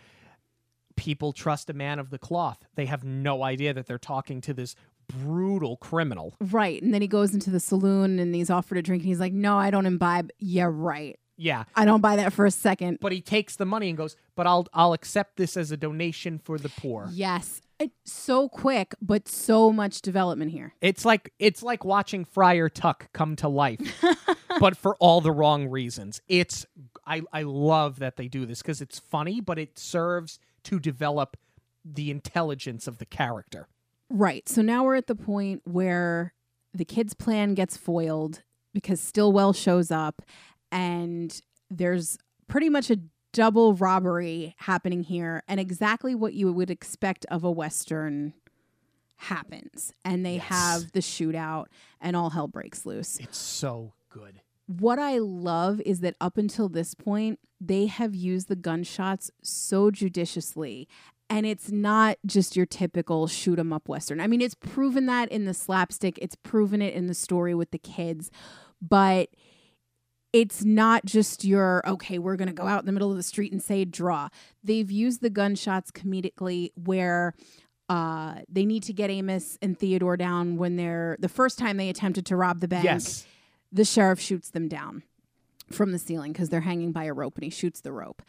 people 0.96 1.34
trust 1.34 1.70
a 1.70 1.74
man 1.74 2.00
of 2.00 2.10
the 2.10 2.20
cloth. 2.20 2.66
They 2.76 2.86
have 2.86 3.04
no 3.04 3.44
idea 3.44 3.74
that 3.74 3.88
they're 3.88 3.98
talking 3.98 4.42
to 4.42 4.54
this 4.54 4.76
brutal 5.08 5.78
criminal. 5.78 6.36
Right. 6.40 6.82
And 6.82 6.94
then 6.94 7.02
he 7.02 7.08
goes 7.08 7.34
into 7.34 7.50
the 7.50 7.60
saloon 7.60 8.20
and 8.20 8.34
he's 8.34 8.50
offered 8.50 8.78
a 8.78 8.82
drink 8.82 9.02
and 9.02 9.08
he's 9.08 9.20
like, 9.20 9.34
No, 9.34 9.58
I 9.58 9.70
don't 9.70 9.86
imbibe. 9.86 10.32
Yeah, 10.40 10.70
right. 10.72 11.20
Yeah. 11.38 11.64
I 11.76 11.86
don't 11.86 12.02
buy 12.02 12.16
that 12.18 12.34
for 12.34 12.46
a 12.46 12.52
second. 12.52 13.00
But 13.02 13.12
he 13.12 13.22
takes 13.22 13.56
the 13.56 13.66
money 13.66 13.90
and 13.90 13.98
goes, 13.98 14.16
"But 14.36 14.48
I'll 14.48 14.68
I'll 14.74 14.94
accept 14.94 15.38
this 15.38 15.58
as 15.58 15.72
a 15.72 15.78
donation 15.78 16.40
for 16.40 16.58
the 16.58 16.70
poor." 16.70 17.10
Yes. 17.12 17.62
It, 17.80 17.92
so 18.06 18.48
quick, 18.48 18.94
but 19.02 19.28
so 19.28 19.72
much 19.72 20.02
development 20.02 20.52
here. 20.52 20.74
It's 20.80 21.06
like 21.06 21.34
it's 21.40 21.64
like 21.64 21.84
watching 21.84 22.24
Friar 22.24 22.70
Tuck 22.70 23.12
come 23.14 23.36
to 23.38 23.48
life, 23.48 24.04
but 24.60 24.78
for 24.78 24.96
all 24.98 25.22
the 25.22 25.32
wrong 25.32 25.68
reasons. 25.68 26.22
It's 26.28 26.66
I 27.06 27.24
I 27.32 27.42
love 27.42 28.00
that 28.00 28.16
they 28.16 28.28
do 28.28 28.46
this 28.46 28.62
because 28.62 28.80
it's 28.80 29.00
funny, 29.00 29.42
but 29.42 29.58
it 29.58 29.80
serves 29.80 30.40
to 30.64 30.80
develop 30.80 31.36
the 31.84 32.12
intelligence 32.12 32.88
of 32.88 33.00
the 33.00 33.06
character. 33.06 33.68
Right. 34.10 34.48
So 34.48 34.62
now 34.62 34.84
we're 34.84 34.96
at 34.96 35.08
the 35.08 35.16
point 35.16 35.62
where 35.66 36.34
the 36.74 36.86
kid's 36.86 37.14
plan 37.14 37.56
gets 37.56 37.76
foiled 37.76 38.44
because 38.74 39.00
Stillwell 39.00 39.54
shows 39.54 39.92
up 39.92 40.22
and 40.74 41.42
there's 41.70 42.18
pretty 42.48 42.70
much 42.70 42.90
a 42.90 43.00
double 43.32 43.74
robbery 43.76 44.54
happening 44.60 45.04
here 45.04 45.44
and 45.48 45.60
exactly 45.60 46.14
what 46.14 46.34
you 46.34 46.52
would 46.52 46.70
expect 46.70 47.26
of 47.32 47.44
a 47.44 47.52
western 47.52 48.34
happens 49.18 49.94
and 50.04 50.26
they 50.26 50.36
Yes. 50.36 50.44
have 50.46 50.92
the 50.92 51.00
shootout 51.00 51.66
and 52.02 52.16
all 52.16 52.32
hell 52.32 52.48
breaks 52.48 52.86
loose. 52.86 53.20
It's 53.20 53.38
so 53.38 53.94
good. 54.10 54.42
What 54.68 55.00
I 55.00 55.18
love 55.20 55.82
is 55.82 56.02
that 56.02 56.16
up 56.20 56.38
until 56.38 56.70
this 56.70 56.94
point 56.94 57.40
they 57.62 57.86
have 57.86 58.14
used 58.14 58.50
the 58.50 58.56
gunshots 58.56 59.32
so 59.42 59.90
judiciously 59.92 60.88
and 61.30 61.46
it's 61.46 61.72
not 61.72 62.18
just 62.26 62.56
your 62.56 62.66
typical 62.66 63.28
shoot 63.28 63.58
'em 63.58 63.72
up 63.74 63.88
western. 63.88 64.20
I 64.20 64.28
mean, 64.28 64.42
it's 64.42 64.54
proven 64.56 65.06
that 65.08 65.30
in 65.32 65.46
the 65.46 65.54
slapstick, 65.54 66.20
it's 66.22 66.36
proven 66.36 66.82
it 66.82 66.94
in 66.94 67.08
the 67.08 67.14
story 67.14 67.56
with 67.56 67.72
the 67.72 67.78
kids, 67.80 68.30
but 68.82 69.30
it's 70.34 70.66
not 70.66 71.06
just 71.06 71.46
your 71.46 71.88
okay, 71.88 72.18
we're 72.18 72.36
going 72.36 72.48
to 72.48 72.54
go 72.54 72.68
out 72.68 72.82
in 72.82 72.86
the 72.88 72.92
middle 72.92 73.12
of 73.12 73.18
the 73.18 73.24
street 73.24 73.52
and 73.52 73.62
say 73.62 73.86
draw. 73.86 74.30
They've 74.64 74.90
used 74.90 75.22
the 75.22 75.30
gunshots 75.30 75.92
comedically 75.92 76.72
where 76.76 77.36
uh, 77.88 78.36
they 78.50 78.66
need 78.66 78.84
to 78.84 78.94
get 78.94 79.12
Amos 79.12 79.58
and 79.62 79.78
Theodore 79.78 80.18
down 80.18 80.58
when 80.58 80.76
they're 80.76 81.16
the 81.20 81.30
first 81.30 81.60
time 81.60 81.78
they 81.78 81.90
attempted 81.90 82.26
to 82.26 82.36
rob 82.36 82.60
the 82.60 82.68
bank. 82.68 82.86
Yes. 82.86 83.26
The 83.72 83.86
sheriff 83.86 84.20
shoots 84.20 84.50
them 84.50 84.68
down 84.68 85.04
from 85.72 85.92
the 85.92 86.00
ceiling 86.00 86.34
because 86.34 86.50
they're 86.50 86.62
hanging 86.62 86.92
by 86.92 87.06
a 87.06 87.14
rope 87.14 87.36
and 87.36 87.44
he 87.44 87.50
shoots 87.50 87.82
the 87.82 87.92
rope. 87.92 88.22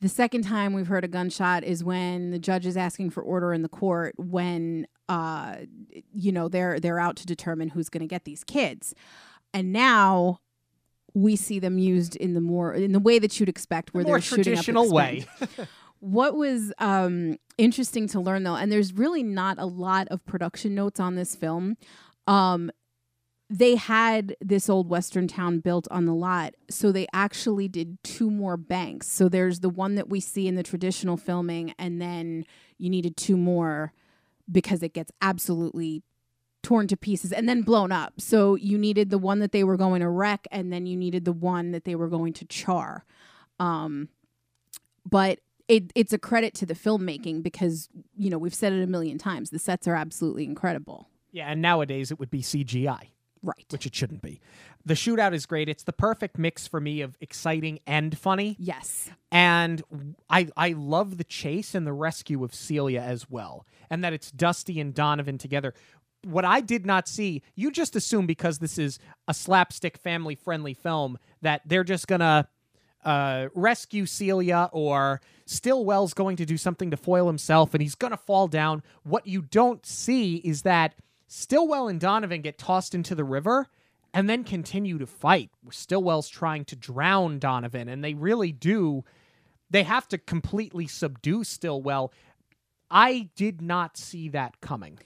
The 0.00 0.08
second 0.08 0.42
time 0.42 0.72
we've 0.72 0.88
heard 0.88 1.04
a 1.04 1.08
gunshot 1.08 1.62
is 1.62 1.84
when 1.84 2.30
the 2.30 2.38
judge 2.38 2.66
is 2.66 2.76
asking 2.76 3.10
for 3.10 3.22
order 3.22 3.52
in 3.52 3.62
the 3.62 3.68
court 3.68 4.14
when 4.18 4.86
uh 5.08 5.56
you 6.12 6.32
know 6.32 6.48
they're 6.48 6.80
they're 6.80 6.98
out 6.98 7.16
to 7.16 7.26
determine 7.26 7.68
who's 7.68 7.88
going 7.88 8.00
to 8.00 8.08
get 8.08 8.24
these 8.24 8.42
kids. 8.42 8.94
And 9.54 9.72
now 9.72 10.40
we 11.14 11.36
see 11.36 11.58
them 11.58 11.78
used 11.78 12.16
in 12.16 12.34
the 12.34 12.40
more 12.40 12.72
in 12.72 12.92
the 12.92 13.00
way 13.00 13.18
that 13.18 13.38
you'd 13.38 13.48
expect 13.48 13.92
where 13.92 14.04
more 14.04 14.14
they're 14.14 14.22
shooting 14.22 14.40
up 14.40 14.64
traditional 14.64 14.90
way. 14.90 15.26
What 16.02 16.36
was 16.36 16.72
um, 16.78 17.36
interesting 17.58 18.08
to 18.08 18.18
learn 18.18 18.42
though, 18.42 18.56
and 18.56 18.72
there's 18.72 18.92
really 18.92 19.22
not 19.22 19.60
a 19.60 19.66
lot 19.66 20.08
of 20.08 20.26
production 20.26 20.74
notes 20.74 20.98
on 20.98 21.14
this 21.14 21.36
film. 21.36 21.76
Um, 22.26 22.72
they 23.48 23.76
had 23.76 24.34
this 24.40 24.68
old 24.68 24.88
western 24.88 25.28
town 25.28 25.60
built 25.60 25.86
on 25.92 26.06
the 26.06 26.12
lot, 26.12 26.54
so 26.68 26.90
they 26.90 27.06
actually 27.12 27.68
did 27.68 28.02
two 28.02 28.32
more 28.32 28.56
banks. 28.56 29.06
So 29.06 29.28
there's 29.28 29.60
the 29.60 29.68
one 29.68 29.94
that 29.94 30.08
we 30.08 30.18
see 30.18 30.48
in 30.48 30.56
the 30.56 30.64
traditional 30.64 31.16
filming, 31.16 31.72
and 31.78 32.02
then 32.02 32.46
you 32.78 32.90
needed 32.90 33.16
two 33.16 33.36
more 33.36 33.92
because 34.50 34.82
it 34.82 34.94
gets 34.94 35.12
absolutely 35.20 36.02
torn 36.62 36.86
to 36.88 36.96
pieces 36.96 37.32
and 37.32 37.48
then 37.48 37.62
blown 37.62 37.92
up. 37.92 38.20
So 38.20 38.54
you 38.54 38.78
needed 38.78 39.10
the 39.10 39.18
one 39.18 39.40
that 39.40 39.52
they 39.52 39.64
were 39.64 39.76
going 39.76 40.00
to 40.00 40.08
wreck, 40.08 40.46
and 40.50 40.72
then 40.72 40.86
you 40.86 40.96
needed 40.96 41.24
the 41.24 41.32
one 41.32 41.72
that 41.72 41.84
they 41.84 41.94
were 41.94 42.08
going 42.08 42.32
to 42.34 42.44
char. 42.44 43.04
Um, 43.58 44.08
but 45.08 45.40
it, 45.68 45.92
it's 45.94 46.12
a 46.12 46.18
credit 46.18 46.54
to 46.54 46.66
the 46.66 46.74
filmmaking 46.74 47.42
because 47.42 47.88
you 48.16 48.30
know 48.30 48.38
we've 48.38 48.54
said 48.54 48.72
it 48.72 48.82
a 48.82 48.86
million 48.86 49.18
times. 49.18 49.50
The 49.50 49.58
sets 49.58 49.86
are 49.88 49.94
absolutely 49.94 50.44
incredible. 50.44 51.08
Yeah, 51.32 51.46
and 51.48 51.62
nowadays 51.62 52.10
it 52.10 52.18
would 52.18 52.30
be 52.30 52.42
CGI. 52.42 53.08
Right. 53.44 53.66
which 53.70 53.86
it 53.86 53.94
shouldn't 53.94 54.22
be. 54.22 54.40
The 54.86 54.94
shootout 54.94 55.34
is 55.34 55.46
great. 55.46 55.68
It's 55.68 55.82
the 55.82 55.92
perfect 55.92 56.38
mix 56.38 56.68
for 56.68 56.80
me 56.80 57.00
of 57.00 57.16
exciting 57.20 57.80
and 57.88 58.16
funny. 58.16 58.54
yes. 58.60 59.10
And 59.32 59.82
I 60.30 60.46
I 60.56 60.74
love 60.74 61.18
the 61.18 61.24
chase 61.24 61.74
and 61.74 61.84
the 61.84 61.92
rescue 61.92 62.44
of 62.44 62.54
Celia 62.54 63.00
as 63.00 63.28
well. 63.28 63.66
And 63.90 64.04
that 64.04 64.12
it's 64.12 64.30
Dusty 64.30 64.78
and 64.78 64.94
Donovan 64.94 65.38
together. 65.38 65.74
What 66.24 66.44
I 66.44 66.60
did 66.60 66.86
not 66.86 67.08
see, 67.08 67.42
you 67.54 67.70
just 67.70 67.96
assume 67.96 68.26
because 68.26 68.58
this 68.58 68.78
is 68.78 68.98
a 69.26 69.34
slapstick 69.34 69.98
family 69.98 70.34
friendly 70.34 70.74
film 70.74 71.18
that 71.40 71.62
they're 71.66 71.84
just 71.84 72.06
gonna 72.06 72.48
uh, 73.04 73.48
rescue 73.54 74.06
Celia 74.06 74.70
or 74.72 75.20
Stillwell's 75.46 76.14
going 76.14 76.36
to 76.36 76.46
do 76.46 76.56
something 76.56 76.90
to 76.92 76.96
foil 76.96 77.26
himself 77.26 77.74
and 77.74 77.82
he's 77.82 77.96
gonna 77.96 78.16
fall 78.16 78.46
down. 78.46 78.82
What 79.02 79.26
you 79.26 79.42
don't 79.42 79.84
see 79.84 80.36
is 80.36 80.62
that 80.62 80.94
Stillwell 81.26 81.88
and 81.88 81.98
Donovan 81.98 82.42
get 82.42 82.58
tossed 82.58 82.94
into 82.94 83.14
the 83.14 83.24
river 83.24 83.66
and 84.14 84.28
then 84.28 84.44
continue 84.44 84.98
to 84.98 85.06
fight. 85.06 85.50
Stillwell's 85.70 86.28
trying 86.28 86.64
to 86.66 86.76
drown 86.76 87.38
Donovan, 87.38 87.88
and 87.88 88.04
they 88.04 88.14
really 88.14 88.52
do. 88.52 89.04
They 89.70 89.84
have 89.84 90.06
to 90.08 90.18
completely 90.18 90.86
subdue 90.86 91.44
Stillwell. 91.44 92.12
I 92.90 93.30
did 93.34 93.62
not 93.62 93.96
see 93.96 94.28
that 94.28 94.60
coming. 94.60 94.98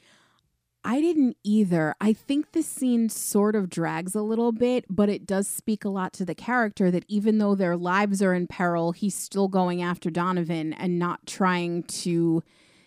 I 0.89 1.01
didn't 1.01 1.37
either. 1.43 1.95
I 2.01 2.13
think 2.13 2.53
this 2.53 2.67
scene 2.69 3.09
sort 3.09 3.57
of 3.57 3.69
drags 3.69 4.15
a 4.15 4.23
little 4.23 4.53
bit, 4.53 4.85
but 4.89 5.09
it 5.09 5.27
does 5.27 5.49
speak 5.49 5.85
a 5.85 5.89
lot 5.89 6.13
to 6.15 6.25
the 6.25 6.35
character 6.35 6.91
that 6.93 7.05
even 7.09 7.39
though 7.39 7.57
their 7.57 7.77
lives 7.77 8.23
are 8.23 8.33
in 8.33 8.47
peril, 8.47 8.93
he's 8.93 9.15
still 9.17 9.49
going 9.49 9.83
after 9.83 10.11
Donovan 10.11 10.73
and 10.75 10.99
not 10.99 11.27
trying 11.27 11.83
to 11.85 12.43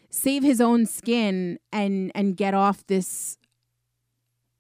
save 0.10 0.44
his 0.44 0.62
own 0.62 0.86
skin 0.86 1.60
and 1.74 2.12
and 2.16 2.36
get 2.38 2.54
off 2.54 2.88
this 2.88 3.38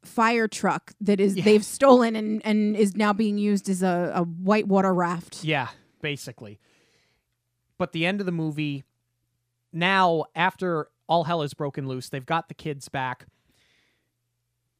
fire 0.03 0.47
truck 0.47 0.93
that 1.01 1.19
is 1.19 1.35
Yeah. 1.35 1.43
they've 1.43 1.65
stolen 1.65 2.15
and 2.15 2.41
and 2.45 2.75
is 2.75 2.95
now 2.95 3.13
being 3.13 3.37
used 3.37 3.69
as 3.69 3.81
a, 3.81 4.11
a 4.15 4.23
whitewater 4.23 4.93
raft. 4.93 5.43
Yeah, 5.43 5.69
basically. 6.01 6.59
But 7.77 7.93
the 7.93 8.05
end 8.05 8.19
of 8.19 8.25
the 8.25 8.31
movie, 8.33 8.83
now 9.71 10.25
after 10.35 10.89
all 11.09 11.25
hell 11.25 11.43
is 11.43 11.55
broken 11.55 11.89
loose, 11.89 12.09
they've 12.09 12.25
got 12.27 12.49
the 12.49 12.55
kids 12.55 12.89
back. 12.89 13.27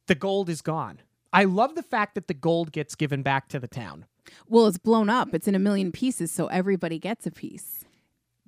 The 0.08 0.16
gold 0.16 0.50
is 0.50 0.62
gone. 0.62 1.00
I 1.32 1.44
love 1.44 1.76
the 1.76 1.82
fact 1.84 2.14
that 2.16 2.28
the 2.28 2.34
gold 2.34 2.72
gets 2.72 2.94
given 2.96 3.22
back 3.22 3.48
to 3.50 3.60
the 3.60 3.68
town 3.68 4.06
Well, 4.48 4.66
it's 4.68 4.78
blown 4.78 5.10
up. 5.10 5.34
It's 5.34 5.48
in 5.48 5.54
a 5.56 5.60
million 5.60 5.92
pieces, 5.92 6.32
so 6.32 6.48
everybody 6.48 6.98
gets 7.00 7.26
a 7.26 7.32
piece. 7.32 7.84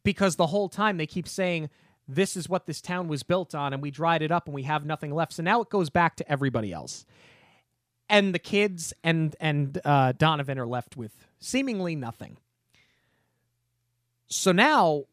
because 0.05 0.37
the 0.37 0.49
whole 0.49 0.69
time 0.69 0.97
they 0.99 1.07
keep 1.07 1.29
saying 1.29 1.71
this 2.09 2.37
is 2.37 2.49
what 2.49 2.67
this 2.67 2.81
town 2.83 3.09
was 3.09 3.23
built 3.25 3.55
on 3.55 3.73
and 3.73 3.83
we 3.83 3.91
dried 3.91 4.23
it 4.23 4.33
up 4.33 4.47
and 4.47 4.55
we 4.55 4.65
have 4.65 4.85
nothing 4.87 5.13
left. 5.15 5.33
So 5.35 5.43
now 5.43 5.63
it 5.63 5.71
goes 5.71 5.91
back 5.91 6.17
to 6.17 6.33
everybody 6.33 6.73
else. 6.73 7.07
And 8.09 8.35
the 8.35 8.39
kids 8.41 8.95
and 9.05 9.37
and 9.41 9.81
uh, 9.85 10.13
Donovan 10.13 10.59
are 10.59 10.67
left 10.67 10.97
with 10.97 11.27
seemingly 11.41 11.97
nothing. 11.97 12.39
So 14.29 14.53
now 14.53 15.05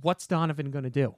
what's 0.00 0.26
Donovan 0.26 0.70
going 0.70 0.84
to 0.84 0.90
do? 0.90 1.16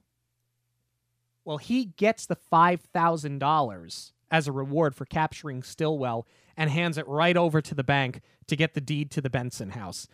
Well, 1.46 1.58
he 1.58 1.86
gets 1.96 2.26
the 2.26 2.36
$5,000 2.36 4.12
as 4.32 4.48
a 4.48 4.52
reward 4.52 4.96
for 4.96 5.04
capturing 5.04 5.62
Stillwell 5.62 6.26
and 6.56 6.68
hands 6.68 6.98
it 6.98 7.06
right 7.06 7.36
over 7.36 7.62
to 7.62 7.74
the 7.74 7.84
bank 7.84 8.20
to 8.48 8.56
get 8.56 8.74
the 8.74 8.80
deed 8.80 9.12
to 9.12 9.20
the 9.20 9.30
Benson 9.30 9.70
house. 9.70 10.08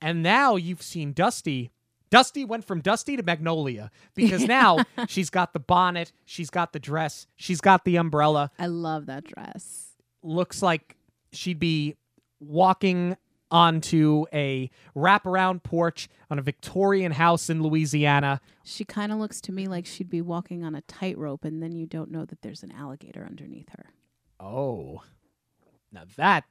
And 0.00 0.22
now 0.22 0.56
you've 0.56 0.80
seen 0.80 1.12
Dusty. 1.12 1.70
Dusty 2.08 2.42
went 2.42 2.64
from 2.64 2.80
Dusty 2.80 3.18
to 3.18 3.22
Magnolia 3.22 3.90
because 4.14 4.44
now 4.46 4.78
she's 5.08 5.28
got 5.28 5.52
the 5.52 5.60
bonnet, 5.60 6.10
she's 6.24 6.48
got 6.48 6.72
the 6.72 6.80
dress, 6.80 7.26
she's 7.36 7.60
got 7.60 7.84
the 7.84 7.96
umbrella. 7.96 8.50
I 8.58 8.66
love 8.66 9.06
that 9.06 9.24
dress. 9.24 9.90
Looks 10.22 10.62
like 10.62 10.96
she'd 11.32 11.58
be 11.58 11.96
walking 12.40 13.18
onto 13.50 14.24
a 14.32 14.70
wraparound 14.96 15.62
porch 15.62 16.08
on 16.30 16.38
a 16.38 16.42
Victorian 16.42 17.12
house 17.12 17.48
in 17.48 17.62
Louisiana. 17.62 18.40
She 18.64 18.84
kind 18.84 19.12
of 19.12 19.18
looks 19.18 19.40
to 19.42 19.52
me 19.52 19.66
like 19.66 19.86
she'd 19.86 20.10
be 20.10 20.20
walking 20.20 20.64
on 20.64 20.74
a 20.74 20.82
tightrope, 20.82 21.44
and 21.44 21.62
then 21.62 21.72
you 21.72 21.86
don't 21.86 22.10
know 22.10 22.24
that 22.24 22.42
there's 22.42 22.62
an 22.62 22.72
alligator 22.72 23.24
underneath 23.24 23.70
her. 23.70 23.86
Oh. 24.40 25.02
Now 25.90 26.02
that 26.16 26.44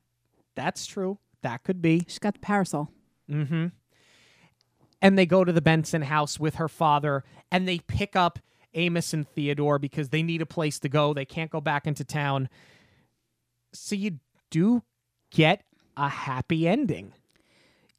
that's 0.56 0.86
true. 0.88 1.20
That 1.44 1.64
could 1.64 1.82
be. 1.82 2.04
She's 2.08 2.20
got 2.20 2.34
the 2.34 2.40
parasol. 2.40 2.90
Mm-hmm. 3.30 3.68
And 5.02 5.18
they 5.18 5.28
go 5.28 5.44
to 5.44 5.52
the 5.52 5.62
Benson 5.62 6.02
house 6.02 6.40
with 6.40 6.56
her 6.56 6.68
father 6.68 7.24
and 7.52 7.68
they 7.68 7.78
pick 7.80 8.16
up 8.16 8.40
Amos 8.74 9.14
and 9.14 9.28
Theodore 9.30 9.78
because 9.78 10.10
they 10.10 10.24
need 10.24 10.42
a 10.42 10.48
place 10.48 10.80
to 10.80 10.90
go. 10.90 11.14
They 11.14 11.26
can't 11.26 11.52
go 11.52 11.62
back 11.62 11.86
into 11.86 12.04
town. 12.04 12.50
So 13.74 13.96
you 13.96 14.20
do 14.50 14.82
get 15.30 15.64
a 15.98 16.08
happy 16.10 16.68
ending. 16.68 17.14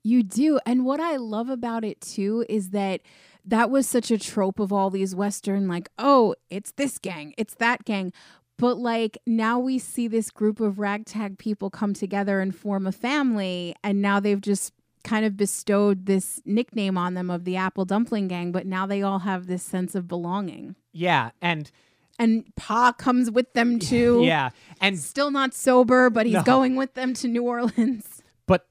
You 0.02 0.22
do. 0.22 0.58
And 0.64 0.86
what 0.86 1.00
I 1.00 1.16
love 1.16 1.48
about 1.50 1.84
it 1.84 2.00
too 2.00 2.46
is 2.48 2.70
that 2.70 3.00
that 3.44 3.70
was 3.70 3.88
such 3.88 4.10
a 4.10 4.18
trope 4.18 4.60
of 4.60 4.72
all 4.72 4.90
these 4.90 5.14
Western, 5.14 5.68
like, 5.68 5.90
oh, 5.98 6.34
it's 6.50 6.72
this 6.72 6.98
gang, 6.98 7.34
it's 7.36 7.54
that 7.56 7.84
gang. 7.84 8.12
But 8.56 8.78
like 8.78 9.18
now 9.26 9.58
we 9.58 9.78
see 9.78 10.08
this 10.08 10.30
group 10.30 10.60
of 10.60 10.78
ragtag 10.78 11.38
people 11.38 11.70
come 11.70 11.94
together 11.94 12.40
and 12.40 12.54
form 12.54 12.86
a 12.86 12.92
family. 12.92 13.74
And 13.82 14.00
now 14.00 14.20
they've 14.20 14.40
just 14.40 14.72
kind 15.04 15.24
of 15.24 15.36
bestowed 15.36 16.06
this 16.06 16.40
nickname 16.44 16.98
on 16.98 17.14
them 17.14 17.30
of 17.30 17.44
the 17.44 17.56
Apple 17.56 17.84
Dumpling 17.84 18.28
Gang. 18.28 18.52
But 18.52 18.66
now 18.66 18.86
they 18.86 19.02
all 19.02 19.20
have 19.20 19.46
this 19.46 19.62
sense 19.62 19.94
of 19.94 20.08
belonging. 20.08 20.74
Yeah, 20.92 21.30
and 21.40 21.70
And 22.18 22.44
Pa 22.56 22.92
comes 22.92 23.30
with 23.30 23.52
them 23.52 23.78
too. 23.78 24.22
yeah, 24.24 24.50
and 24.80 24.98
Still 24.98 25.30
not 25.30 25.54
sober, 25.54 26.10
but 26.10 26.26
he's 26.26 26.34
No. 26.34 26.42
going 26.42 26.74
with 26.76 26.94
them 26.94 27.14
to 27.14 27.28
New 27.28 27.44
Orleans. 27.44 28.22
but 28.46 28.66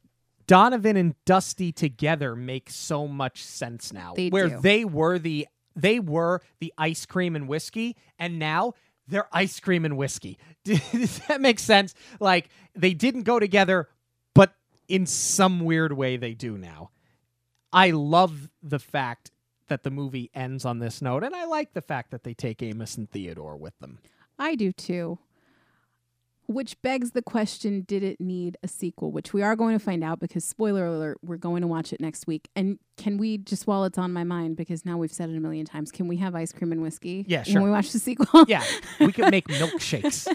Donovan 0.47 0.97
and 0.97 1.15
Dusty 1.25 1.71
together 1.71 2.35
make 2.35 2.69
so 2.69 3.07
much 3.07 3.43
sense 3.43 3.93
now. 3.93 4.13
They 4.15 4.29
where 4.29 4.49
do. 4.49 4.59
they 4.61 4.83
were 4.85 5.17
the 5.17 5.47
they 5.75 5.99
were 5.99 6.41
the 6.59 6.73
ice 6.77 7.05
cream 7.05 7.35
and 7.35 7.47
whiskey, 7.47 7.95
and 8.19 8.37
now 8.39 8.73
they're 9.07 9.27
ice 9.31 9.59
cream 9.59 9.85
and 9.85 9.95
whiskey. 9.95 10.37
Does 10.65 11.19
that 11.29 11.39
make 11.39 11.59
sense? 11.59 11.93
Like 12.19 12.49
they 12.75 12.93
didn't 12.93 13.23
go 13.23 13.39
together, 13.39 13.87
but 14.35 14.55
in 14.89 15.05
some 15.05 15.61
weird 15.61 15.93
way 15.93 16.17
they 16.17 16.33
do 16.33 16.57
now. 16.57 16.89
I 17.71 17.91
love 17.91 18.49
the 18.63 18.79
fact 18.79 19.31
that 19.67 19.83
the 19.83 19.91
movie 19.91 20.29
ends 20.33 20.65
on 20.65 20.79
this 20.79 21.01
note, 21.01 21.23
and 21.23 21.35
I 21.35 21.45
like 21.45 21.73
the 21.73 21.81
fact 21.81 22.11
that 22.11 22.23
they 22.23 22.33
take 22.33 22.61
Amos 22.61 22.97
and 22.97 23.09
Theodore 23.09 23.55
with 23.57 23.77
them. 23.79 23.99
I 24.39 24.55
do 24.55 24.71
too. 24.71 25.19
Which 26.49 26.81
begs 26.81 27.11
the 27.11 27.21
question 27.21 27.81
did 27.81 28.03
it 28.03 28.21
need 28.21 28.57
a 28.63 28.69
sequel? 28.69 29.11
Which 29.11 29.33
we 29.33 29.41
are 29.41 29.57
going 29.57 29.77
to 29.77 29.83
find 29.83 30.01
out 30.01 30.21
because, 30.21 30.45
spoiler 30.45 30.85
alert, 30.85 31.17
we're 31.21 31.35
going 31.35 31.59
to 31.59 31.67
watch 31.67 31.91
it 31.91 31.99
next 31.99 32.25
week. 32.25 32.47
And 32.55 32.79
can 32.95 33.17
we, 33.17 33.37
just 33.37 33.67
while 33.67 33.83
it's 33.83 33.97
on 33.97 34.13
my 34.13 34.23
mind, 34.23 34.55
because 34.55 34.85
now 34.85 34.97
we've 34.97 35.11
said 35.11 35.29
it 35.29 35.35
a 35.35 35.41
million 35.41 35.65
times, 35.65 35.91
can 35.91 36.07
we 36.07 36.15
have 36.17 36.35
ice 36.35 36.53
cream 36.53 36.71
and 36.71 36.81
whiskey 36.81 37.25
Yeah, 37.27 37.39
when 37.39 37.45
sure. 37.45 37.61
we 37.63 37.69
watch 37.69 37.91
the 37.91 37.99
sequel? 37.99 38.45
Yeah, 38.47 38.63
we 39.01 39.11
could 39.11 39.29
make 39.29 39.45
milkshakes. 39.49 40.33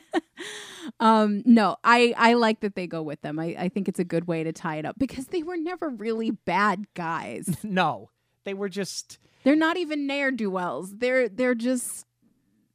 um, 1.00 1.42
no, 1.46 1.76
I, 1.82 2.12
I 2.18 2.34
like 2.34 2.60
that 2.60 2.74
they 2.74 2.86
go 2.86 3.00
with 3.00 3.22
them. 3.22 3.38
I, 3.38 3.56
I 3.58 3.68
think 3.70 3.88
it's 3.88 3.98
a 3.98 4.04
good 4.04 4.26
way 4.26 4.44
to 4.44 4.52
tie 4.52 4.76
it 4.76 4.84
up 4.84 4.98
because 4.98 5.28
they 5.28 5.42
were 5.42 5.56
never 5.56 5.88
really 5.88 6.30
bad 6.30 6.84
guys. 6.92 7.56
no, 7.62 8.10
they 8.44 8.54
were 8.54 8.68
just 8.68 9.18
they're 9.44 9.56
not 9.56 9.76
even 9.76 10.06
ne'er 10.06 10.30
do 10.30 10.50
wells. 10.50 10.96
They're 10.96 11.28
they're 11.28 11.54
just 11.54 12.06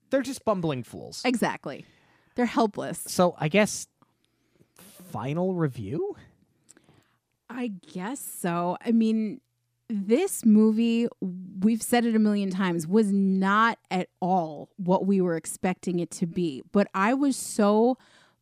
they're 0.10 0.22
just 0.22 0.46
bumbling 0.46 0.84
fools. 0.84 1.22
exactly. 1.26 1.86
They're 2.36 2.46
helpless. 2.46 3.04
So 3.08 3.36
I 3.40 3.48
guess 3.48 3.88
final 5.12 5.54
review. 5.54 6.16
I 7.50 7.72
guess 7.94 8.20
so. 8.20 8.78
I 8.86 8.92
mean, 8.92 9.42
this 9.90 10.46
movie, 10.46 11.08
we've 11.22 11.82
said 11.82 12.06
it 12.06 12.16
a 12.16 12.20
million 12.20 12.50
times, 12.50 12.86
was 12.86 13.12
not 13.12 13.80
at 13.90 14.10
all 14.20 14.70
what 14.78 15.06
we 15.06 15.22
were 15.22 15.36
expecting 15.36 16.00
it 16.00 16.12
to 16.12 16.28
be. 16.28 16.62
But 16.72 16.88
I 16.94 17.14
was 17.14 17.36
so 17.36 17.98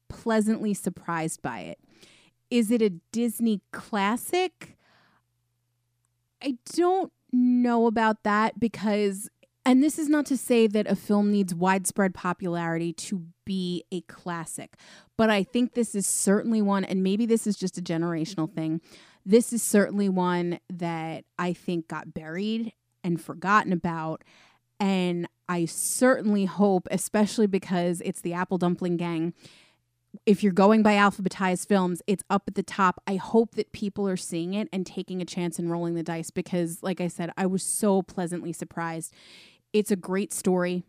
pleasantly 0.09 0.73
surprised 0.73 1.41
by 1.41 1.59
it. 1.59 1.79
Is 2.49 2.71
it 2.71 2.81
a 2.81 2.89
Disney 3.11 3.61
classic? 3.71 4.75
I 6.43 6.57
don't 6.73 7.11
know 7.35 7.87
about 7.87 8.23
that 8.23 8.59
because, 8.59 9.29
and 9.65 9.83
this 9.83 9.99
is 9.99 10.09
not 10.09 10.25
to 10.27 10.37
say 10.37 10.67
that 10.67 10.87
a 10.87 10.95
film 10.95 11.31
needs 11.31 11.53
widespread 11.53 12.13
popularity 12.13 12.93
to 12.93 13.25
be 13.45 13.83
a 13.91 14.01
classic, 14.01 14.75
but 15.17 15.29
I 15.29 15.43
think 15.43 15.73
this 15.73 15.95
is 15.95 16.07
certainly 16.07 16.61
one, 16.61 16.83
and 16.83 17.03
maybe 17.03 17.25
this 17.25 17.45
is 17.45 17.55
just 17.55 17.77
a 17.77 17.81
generational 17.81 18.51
thing. 18.51 18.81
This 19.25 19.53
is 19.53 19.63
certainly 19.63 20.09
one 20.09 20.59
that 20.69 21.25
I 21.39 21.53
think 21.53 21.87
got 21.87 22.13
buried 22.13 22.73
and 23.03 23.21
forgotten 23.21 23.71
about. 23.73 24.23
And 24.79 25.27
I 25.47 25.65
certainly 25.65 26.45
hope, 26.45 26.87
especially 26.91 27.47
because 27.47 28.01
it's 28.03 28.21
the 28.21 28.33
Apple 28.33 28.57
Dumpling 28.57 28.97
Gang, 28.97 29.33
if 30.25 30.43
you're 30.43 30.53
going 30.53 30.83
by 30.83 30.93
alphabetized 30.93 31.67
films, 31.67 32.01
it's 32.07 32.23
up 32.29 32.43
at 32.47 32.55
the 32.55 32.63
top. 32.63 33.01
I 33.07 33.15
hope 33.15 33.55
that 33.55 33.71
people 33.71 34.07
are 34.07 34.17
seeing 34.17 34.53
it 34.53 34.67
and 34.71 34.85
taking 34.85 35.21
a 35.21 35.25
chance 35.25 35.59
and 35.59 35.71
rolling 35.71 35.95
the 35.95 36.03
dice 36.03 36.31
because, 36.31 36.81
like 36.81 37.01
I 37.01 37.07
said, 37.07 37.31
I 37.37 37.45
was 37.45 37.63
so 37.63 38.01
pleasantly 38.01 38.53
surprised. 38.53 39.13
It's 39.73 39.91
a 39.91 39.95
great 39.95 40.33
story, 40.33 40.83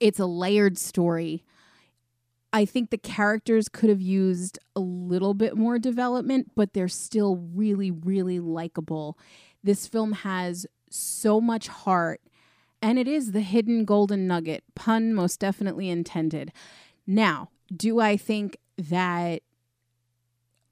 it's 0.00 0.18
a 0.18 0.26
layered 0.26 0.78
story. 0.78 1.44
I 2.52 2.66
think 2.66 2.90
the 2.90 2.98
characters 2.98 3.70
could 3.70 3.88
have 3.88 4.02
used 4.02 4.58
a 4.76 4.80
little 4.80 5.32
bit 5.32 5.56
more 5.56 5.78
development, 5.78 6.50
but 6.54 6.74
they're 6.74 6.86
still 6.86 7.36
really, 7.36 7.90
really 7.90 8.40
likable. 8.40 9.16
This 9.64 9.86
film 9.86 10.12
has 10.12 10.66
so 10.90 11.40
much 11.40 11.68
heart, 11.68 12.20
and 12.82 12.98
it 12.98 13.08
is 13.08 13.32
the 13.32 13.40
hidden 13.40 13.86
golden 13.86 14.26
nugget, 14.26 14.64
pun 14.74 15.14
most 15.14 15.40
definitely 15.40 15.88
intended. 15.88 16.52
Now, 17.06 17.50
do 17.74 18.00
I 18.00 18.16
think 18.16 18.58
that, 18.78 19.42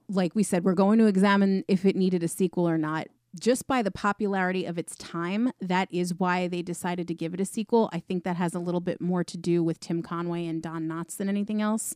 like 0.09 0.35
we 0.35 0.43
said, 0.43 0.65
we're 0.65 0.75
going 0.75 0.99
to 0.99 1.07
examine 1.07 1.65
if 1.69 1.85
it 1.85 1.97
needed 1.97 2.23
a 2.23 2.29
sequel 2.29 2.69
or 2.69 2.79
not? 2.79 3.09
Just 3.39 3.69
by 3.69 3.81
the 3.83 3.93
popularity 3.93 4.65
of 4.65 4.77
its 4.77 4.97
time, 4.97 5.53
that 5.61 5.89
is 5.93 6.15
why 6.15 6.49
they 6.49 6.63
decided 6.63 7.07
to 7.09 7.15
give 7.15 7.33
it 7.33 7.41
a 7.41 7.45
sequel. 7.45 7.89
I 7.93 8.01
think 8.01 8.25
that 8.25 8.37
has 8.37 8.55
a 8.55 8.59
little 8.59 8.81
bit 8.81 9.01
more 9.01 9.23
to 9.23 9.37
do 9.37 9.63
with 9.63 9.79
Tim 9.79 10.03
Conway 10.03 10.47
and 10.47 10.61
Don 10.61 10.89
Knotts 10.89 11.17
than 11.17 11.29
anything 11.29 11.63
else, 11.63 11.95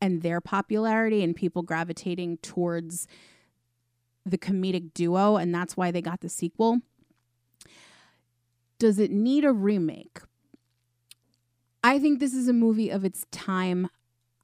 and 0.00 0.22
their 0.22 0.40
popularity 0.40 1.22
and 1.22 1.36
people 1.36 1.62
gravitating 1.62 2.38
towards 2.38 3.06
the 4.26 4.38
comedic 4.38 4.92
duo, 4.92 5.36
and 5.36 5.54
that's 5.54 5.76
why 5.76 5.92
they 5.92 6.02
got 6.02 6.20
the 6.20 6.28
sequel. 6.28 6.80
does 8.82 8.98
it 8.98 9.12
need 9.12 9.44
a 9.44 9.52
remake? 9.52 10.18
I 11.84 11.98
think 11.98 12.20
this 12.20 12.34
is 12.34 12.48
a 12.48 12.52
movie 12.52 12.90
of 12.90 13.04
its 13.04 13.26
time. 13.30 13.88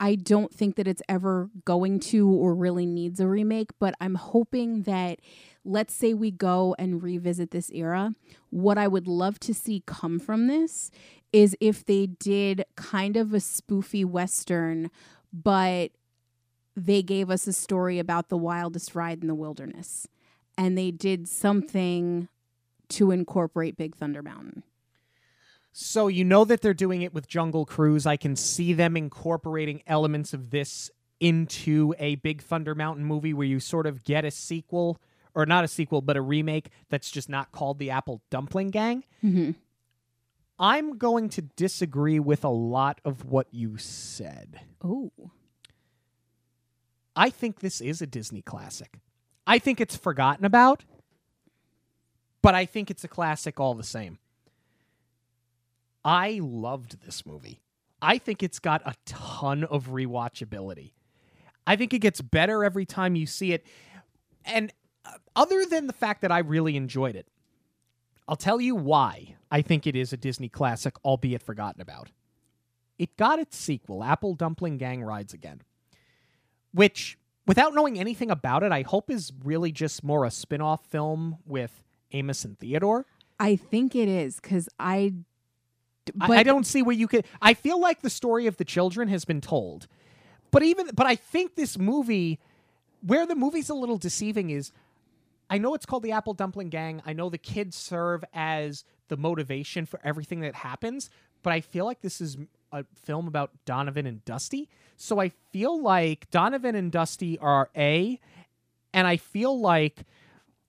I 0.01 0.14
don't 0.14 0.53
think 0.53 0.76
that 0.76 0.89
it's 0.89 1.03
ever 1.09 1.51
going 1.64 2.01
to 2.01 2.28
or 2.28 2.55
really 2.55 2.86
needs 2.86 3.20
a 3.20 3.26
remake, 3.28 3.70
but 3.78 3.95
I'm 4.01 4.14
hoping 4.14 4.82
that 4.82 5.20
let's 5.64 5.95
say 5.95 6.14
we 6.14 6.30
go 6.30 6.74
and 6.78 7.03
revisit 7.03 7.51
this 7.51 7.70
era. 7.72 8.14
What 8.51 8.78
I 8.78 8.89
would 8.89 9.07
love 9.07 9.39
to 9.41 9.55
see 9.55 9.82
come 9.86 10.18
from 10.18 10.47
this 10.47 10.91
is 11.32 11.57
if 11.61 11.84
they 11.84 12.07
did 12.07 12.64
kind 12.76 13.16
of 13.16 13.34
a 13.34 13.39
spoofy 13.39 14.05
Western, 14.05 14.91
but 15.32 15.91
they 16.74 17.03
gave 17.03 17.28
us 17.28 17.47
a 17.47 17.53
story 17.53 17.99
about 17.99 18.28
the 18.28 18.36
wildest 18.36 18.95
ride 18.95 19.20
in 19.20 19.28
the 19.28 19.34
wilderness. 19.34 20.07
And 20.57 20.76
they 20.76 20.91
did 20.91 21.28
something 21.28 22.28
to 22.91 23.11
incorporate 23.11 23.76
Big 23.76 23.95
Thunder 23.95 24.22
Mountain. 24.22 24.62
So 25.81 26.09
you 26.09 26.24
know 26.24 26.45
that 26.45 26.61
they're 26.61 26.74
doing 26.74 27.03
it 27.03 27.14
with 27.14 27.29
Jungle 27.29 27.64
Cruise. 27.64 28.05
I 28.05 28.16
can 28.16 28.35
see 28.35 28.72
them 28.72 28.97
incorporating 28.97 29.81
elements 29.87 30.35
of 30.35 30.51
this 30.51 30.91
into 31.20 31.95
a 32.01 32.16
Big 32.16 32.43
Thunder 32.43 32.74
Mountain 32.74 33.05
movie 33.05 33.33
where 33.33 33.47
you 33.47 33.61
sort 33.61 33.87
of 33.87 34.03
get 34.03 34.24
a 34.24 34.33
sequel 34.33 35.01
or 35.37 35.47
not 35.47 35.62
a 35.62 35.68
sequel 35.68 36.03
but 36.03 36.16
a 36.16 36.20
remake 36.20 36.70
that's 36.89 37.12
just 37.12 37.29
not 37.29 37.53
called 37.53 37.79
the 37.79 37.91
Apple 37.91 38.22
Dumpling 38.29 38.70
Gang. 38.70 39.05
Mm-hmm. 39.22 39.53
I'm 40.59 40.99
going 40.99 41.29
to 41.29 41.43
disagree 41.43 42.18
with 42.18 42.43
a 42.43 42.49
lot 42.49 43.01
of 43.05 43.26
what 43.26 43.47
you 43.53 43.79
said. 43.79 44.59
Oh, 44.83 45.12
I 47.14 47.31
think 47.31 47.61
this 47.61 47.81
is 47.81 48.03
a 48.03 48.07
Disney 48.09 48.43
classic. 48.43 48.99
I 49.47 49.61
think 49.61 49.81
it's 49.81 49.97
forgotten 49.97 50.45
about, 50.45 50.85
but 52.43 52.57
I 52.57 52.64
think 52.66 52.91
it's 52.91 53.05
a 53.05 53.09
classic 53.09 53.61
all 53.61 53.74
the 53.74 53.85
same. 53.85 54.18
I 56.09 56.40
loved 56.42 57.04
this 57.04 57.26
movie. 57.26 57.61
I 58.00 58.16
think 58.16 58.42
it's 58.42 58.61
got 58.61 58.80
a 58.86 58.94
ton 59.04 59.62
of 59.64 59.88
rewatchability. 59.88 60.92
I 61.66 61.76
think 61.76 61.92
it 61.92 61.98
gets 61.98 62.22
better 62.22 62.64
every 62.64 62.86
time 62.86 63.14
you 63.14 63.26
see 63.26 63.52
it. 63.52 63.66
And 64.46 64.72
uh, 65.04 65.11
other 65.36 65.66
than 65.66 65.86
the 65.86 65.92
fact 65.92 66.22
that 66.22 66.32
I 66.32 66.38
really 66.38 66.78
enjoyed 66.78 67.14
it, 67.14 67.28
I'll 68.26 68.36
tell 68.36 68.59
you 68.59 68.74
why 68.74 69.36
I 69.50 69.61
think 69.61 69.86
it 69.86 69.94
is 69.94 70.14
a 70.14 70.16
Disney 70.16 70.48
classic, 70.48 70.94
albeit 71.04 71.42
forgotten 71.42 71.82
about. 71.82 72.09
It 72.98 73.14
got 73.18 73.38
its 73.38 73.59
sequel, 73.59 74.02
Apple 74.02 74.34
Dumpling 74.34 74.78
Gang 74.78 75.02
Rides 75.02 75.34
Again, 75.34 75.61
which, 76.72 77.18
without 77.46 77.74
knowing 77.74 77.98
anything 77.98 78.30
about 78.30 78.62
it, 78.62 78.72
I 78.72 78.80
hope 78.80 79.11
is 79.11 79.30
really 79.44 79.72
just 79.72 80.02
more 80.02 80.24
a 80.24 80.30
spin 80.30 80.62
off 80.62 80.86
film 80.86 81.36
with 81.44 81.84
Amos 82.12 82.46
and 82.46 82.59
Theodore. 82.59 83.04
I 83.38 83.56
think 83.56 83.94
it 83.94 84.09
is 84.09 84.40
because 84.40 84.70
I. 84.80 85.12
I, 86.20 86.38
I 86.38 86.42
don't 86.42 86.66
see 86.66 86.82
where 86.82 86.94
you 86.94 87.09
could. 87.09 87.24
I 87.40 87.54
feel 87.54 87.80
like 87.80 88.02
the 88.02 88.11
story 88.11 88.46
of 88.46 88.56
the 88.56 88.64
children 88.64 89.09
has 89.09 89.24
been 89.24 89.40
told, 89.40 89.86
but 90.50 90.62
even 90.62 90.90
but 90.94 91.06
I 91.06 91.16
think 91.16 91.54
this 91.54 91.78
movie, 91.78 92.38
where 93.02 93.26
the 93.26 93.34
movie's 93.34 93.68
a 93.68 93.74
little 93.74 93.98
deceiving, 93.98 94.50
is 94.50 94.72
I 95.50 95.59
know 95.59 95.74
it's 95.74 95.86
called 95.86 96.02
the 96.02 96.12
Apple 96.12 96.34
Dumpling 96.34 96.68
Gang. 96.68 97.02
I 97.06 97.12
know 97.12 97.30
the 97.30 97.38
kids 97.38 97.76
serve 97.76 98.24
as 98.34 98.84
the 99.09 99.16
motivation 99.16 99.86
for 99.86 100.00
everything 100.04 100.40
that 100.40 100.54
happens, 100.54 101.11
but 101.42 101.52
I 101.52 101.61
feel 101.61 101.84
like 101.84 102.02
this 102.02 102.20
is 102.20 102.36
a 102.72 102.84
film 102.94 103.26
about 103.26 103.50
Donovan 103.64 104.06
and 104.06 104.24
Dusty. 104.24 104.68
So 104.96 105.20
I 105.20 105.30
feel 105.52 105.80
like 105.80 106.30
Donovan 106.30 106.74
and 106.74 106.92
Dusty 106.92 107.38
are 107.38 107.70
A, 107.76 108.20
and 108.92 109.06
I 109.06 109.16
feel 109.16 109.59
like 109.59 110.04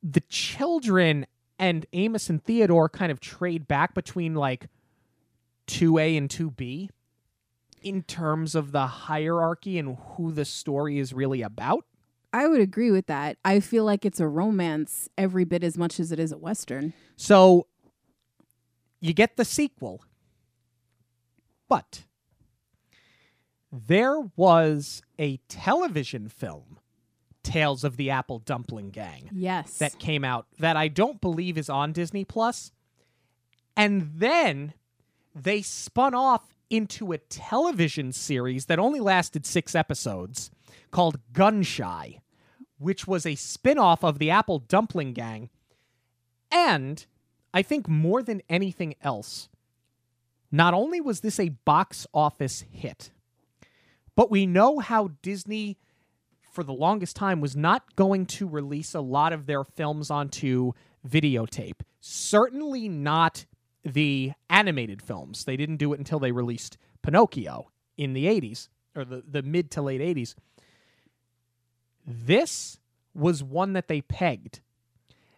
the 0.02 0.22
children 0.22 1.26
and 1.58 1.86
Amos 1.92 2.30
and 2.30 2.42
Theodore 2.44 2.88
kind 2.88 3.12
of 3.12 3.20
trade 3.20 3.68
back 3.68 3.94
between 3.94 4.34
like 4.34 4.68
2A 5.70 6.18
and 6.18 6.30
2B 6.30 6.90
in 7.82 8.04
terms 8.04 8.56
of 8.56 8.72
the 8.72 8.88
hierarchy 8.88 9.78
and 9.78 9.98
who 10.16 10.32
the 10.32 10.46
story 10.46 11.00
is 11.00 11.14
really 11.14 11.42
about. 11.42 11.86
I 12.34 12.48
would 12.48 12.60
agree 12.62 12.92
with 12.92 13.08
that. 13.08 13.38
I 13.46 13.60
feel 13.60 13.86
like 13.86 14.06
it's 14.06 14.20
a 14.20 14.28
romance 14.28 15.10
every 15.18 15.46
bit 15.46 15.64
as 15.64 15.78
much 15.78 16.00
as 16.00 16.12
it 16.12 16.20
is 16.20 16.32
a 16.32 16.38
western. 16.38 16.94
So 17.16 17.68
you 19.00 19.14
get 19.14 19.38
the 19.38 19.46
sequel. 19.46 20.04
But 21.68 22.04
there 23.72 24.20
was 24.36 25.02
a 25.20 25.38
television 25.48 26.28
film, 26.30 26.80
Tales 27.44 27.84
of 27.84 27.98
the 27.98 28.10
Apple 28.10 28.40
Dumpling 28.40 28.90
Gang, 28.90 29.30
Yes. 29.32 29.78
that 29.78 30.00
came 30.00 30.24
out 30.26 30.48
that 30.60 30.76
I 30.76 30.88
don't 30.88 31.22
believe 31.22 31.58
is 31.58 31.70
on 31.70 31.94
Disney 31.94 32.26
Plus. 32.26 32.72
And 33.78 34.12
then 34.16 34.74
they 35.44 35.62
spun 35.62 36.14
off 36.14 36.54
into 36.70 37.12
a 37.12 37.18
television 37.18 38.12
series 38.12 38.66
that 38.66 38.80
only 38.80 39.00
lasted 39.00 39.46
6 39.46 39.74
episodes 39.76 40.52
called 40.92 41.20
Gun 41.34 41.64
Shy, 41.64 42.20
which 42.78 43.08
was 43.08 43.26
a 43.26 43.36
spin-off 43.36 44.04
of 44.04 44.20
the 44.20 44.30
Apple 44.30 44.60
Dumpling 44.60 45.14
Gang. 45.14 45.50
And 46.52 47.06
I 47.54 47.62
think 47.62 47.88
more 47.88 48.22
than 48.22 48.42
anything 48.50 48.96
else, 49.02 49.50
not 50.52 50.74
only 50.74 51.02
was 51.02 51.22
this 51.22 51.40
a 51.40 51.50
box 51.50 52.06
office 52.14 52.64
hit, 52.72 53.12
but 54.16 54.32
we 54.32 54.46
know 54.46 54.80
how 54.80 55.12
Disney 55.22 55.78
for 56.52 56.64
the 56.64 56.74
longest 56.74 57.16
time 57.16 57.42
was 57.42 57.56
not 57.56 57.96
going 57.96 58.26
to 58.26 58.48
release 58.48 58.94
a 58.94 59.02
lot 59.02 59.34
of 59.34 59.46
their 59.46 59.64
films 59.64 60.10
onto 60.10 60.74
videotape. 61.08 61.82
Certainly 62.02 62.90
not 62.90 63.46
the 63.84 64.34
animated 64.50 65.02
films. 65.02 65.46
They 65.46 65.58
didn't 65.58 65.78
do 65.78 65.94
it 65.94 66.00
until 66.00 66.20
they 66.20 66.32
released 66.32 66.78
Pinocchio 67.02 67.72
in 67.98 68.14
the 68.14 68.26
80s 68.26 68.70
or 68.96 69.06
the, 69.06 69.24
the 69.28 69.42
mid 69.42 69.72
to 69.72 69.82
late 69.82 70.02
80s. 70.02 70.36
This 72.06 72.80
was 73.14 73.44
one 73.44 73.74
that 73.74 73.88
they 73.88 74.02
pegged. 74.02 74.62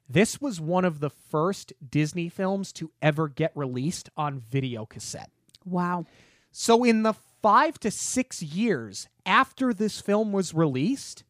This 0.08 0.42
was 0.42 0.60
one 0.60 0.86
of 0.86 1.00
the 1.00 1.10
first 1.10 1.74
Disney 1.90 2.28
films 2.28 2.74
to 2.74 2.92
ever 3.02 3.28
get 3.28 3.52
released 3.56 4.10
on 4.18 4.40
video 4.40 4.86
cassette. 4.86 5.32
wow. 5.66 6.06
So, 6.52 6.84
in 6.84 7.04
the 7.04 7.14
five 7.42 7.80
to 7.80 7.90
six 7.90 8.44
years 8.44 9.08
after 9.26 9.74
this 9.74 10.02
film 10.02 10.34
was 10.34 10.54
released, 10.54 11.24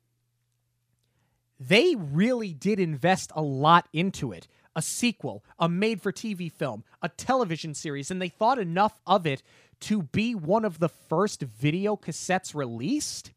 they 1.59 1.95
really 1.95 2.53
did 2.53 2.79
invest 2.79 3.31
a 3.35 3.41
lot 3.43 3.87
into 3.93 4.31
it. 4.31 4.47
A 4.75 4.81
sequel, 4.81 5.43
a 5.59 5.67
made 5.67 6.01
for 6.01 6.11
TV 6.11 6.51
film, 6.51 6.83
a 7.01 7.09
television 7.09 7.73
series, 7.73 8.09
and 8.09 8.21
they 8.21 8.29
thought 8.29 8.59
enough 8.59 8.99
of 9.05 9.27
it 9.27 9.43
to 9.81 10.03
be 10.03 10.33
one 10.33 10.63
of 10.63 10.79
the 10.79 10.89
first 10.89 11.41
video 11.41 11.95
cassettes 11.95 12.55
released. 12.55 13.31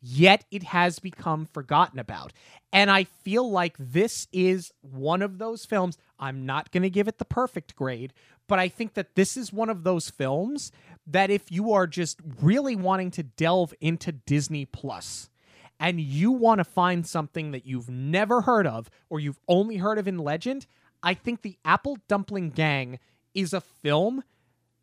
Yet 0.00 0.44
it 0.50 0.64
has 0.64 0.98
become 0.98 1.46
forgotten 1.46 1.98
about. 1.98 2.32
And 2.72 2.90
I 2.90 3.04
feel 3.04 3.48
like 3.48 3.76
this 3.78 4.26
is 4.32 4.72
one 4.80 5.22
of 5.22 5.38
those 5.38 5.64
films. 5.64 5.96
I'm 6.18 6.44
not 6.44 6.72
going 6.72 6.82
to 6.82 6.90
give 6.90 7.06
it 7.06 7.18
the 7.18 7.24
perfect 7.24 7.76
grade, 7.76 8.12
but 8.48 8.58
I 8.58 8.68
think 8.68 8.94
that 8.94 9.14
this 9.14 9.36
is 9.36 9.52
one 9.52 9.70
of 9.70 9.84
those 9.84 10.10
films 10.10 10.72
that 11.06 11.30
if 11.30 11.50
you 11.52 11.72
are 11.72 11.86
just 11.86 12.20
really 12.40 12.76
wanting 12.76 13.10
to 13.12 13.22
delve 13.22 13.74
into 13.80 14.12
Disney 14.12 14.64
Plus 14.64 15.30
and 15.82 16.00
you 16.00 16.30
want 16.30 16.58
to 16.58 16.64
find 16.64 17.04
something 17.04 17.50
that 17.50 17.66
you've 17.66 17.90
never 17.90 18.42
heard 18.42 18.68
of 18.68 18.88
or 19.10 19.18
you've 19.18 19.40
only 19.48 19.78
heard 19.78 19.98
of 19.98 20.06
in 20.06 20.16
legend, 20.16 20.64
I 21.02 21.12
think 21.12 21.42
the 21.42 21.58
Apple 21.64 21.98
Dumpling 22.08 22.50
Gang 22.50 23.00
is 23.34 23.52
a 23.52 23.60
film 23.60 24.22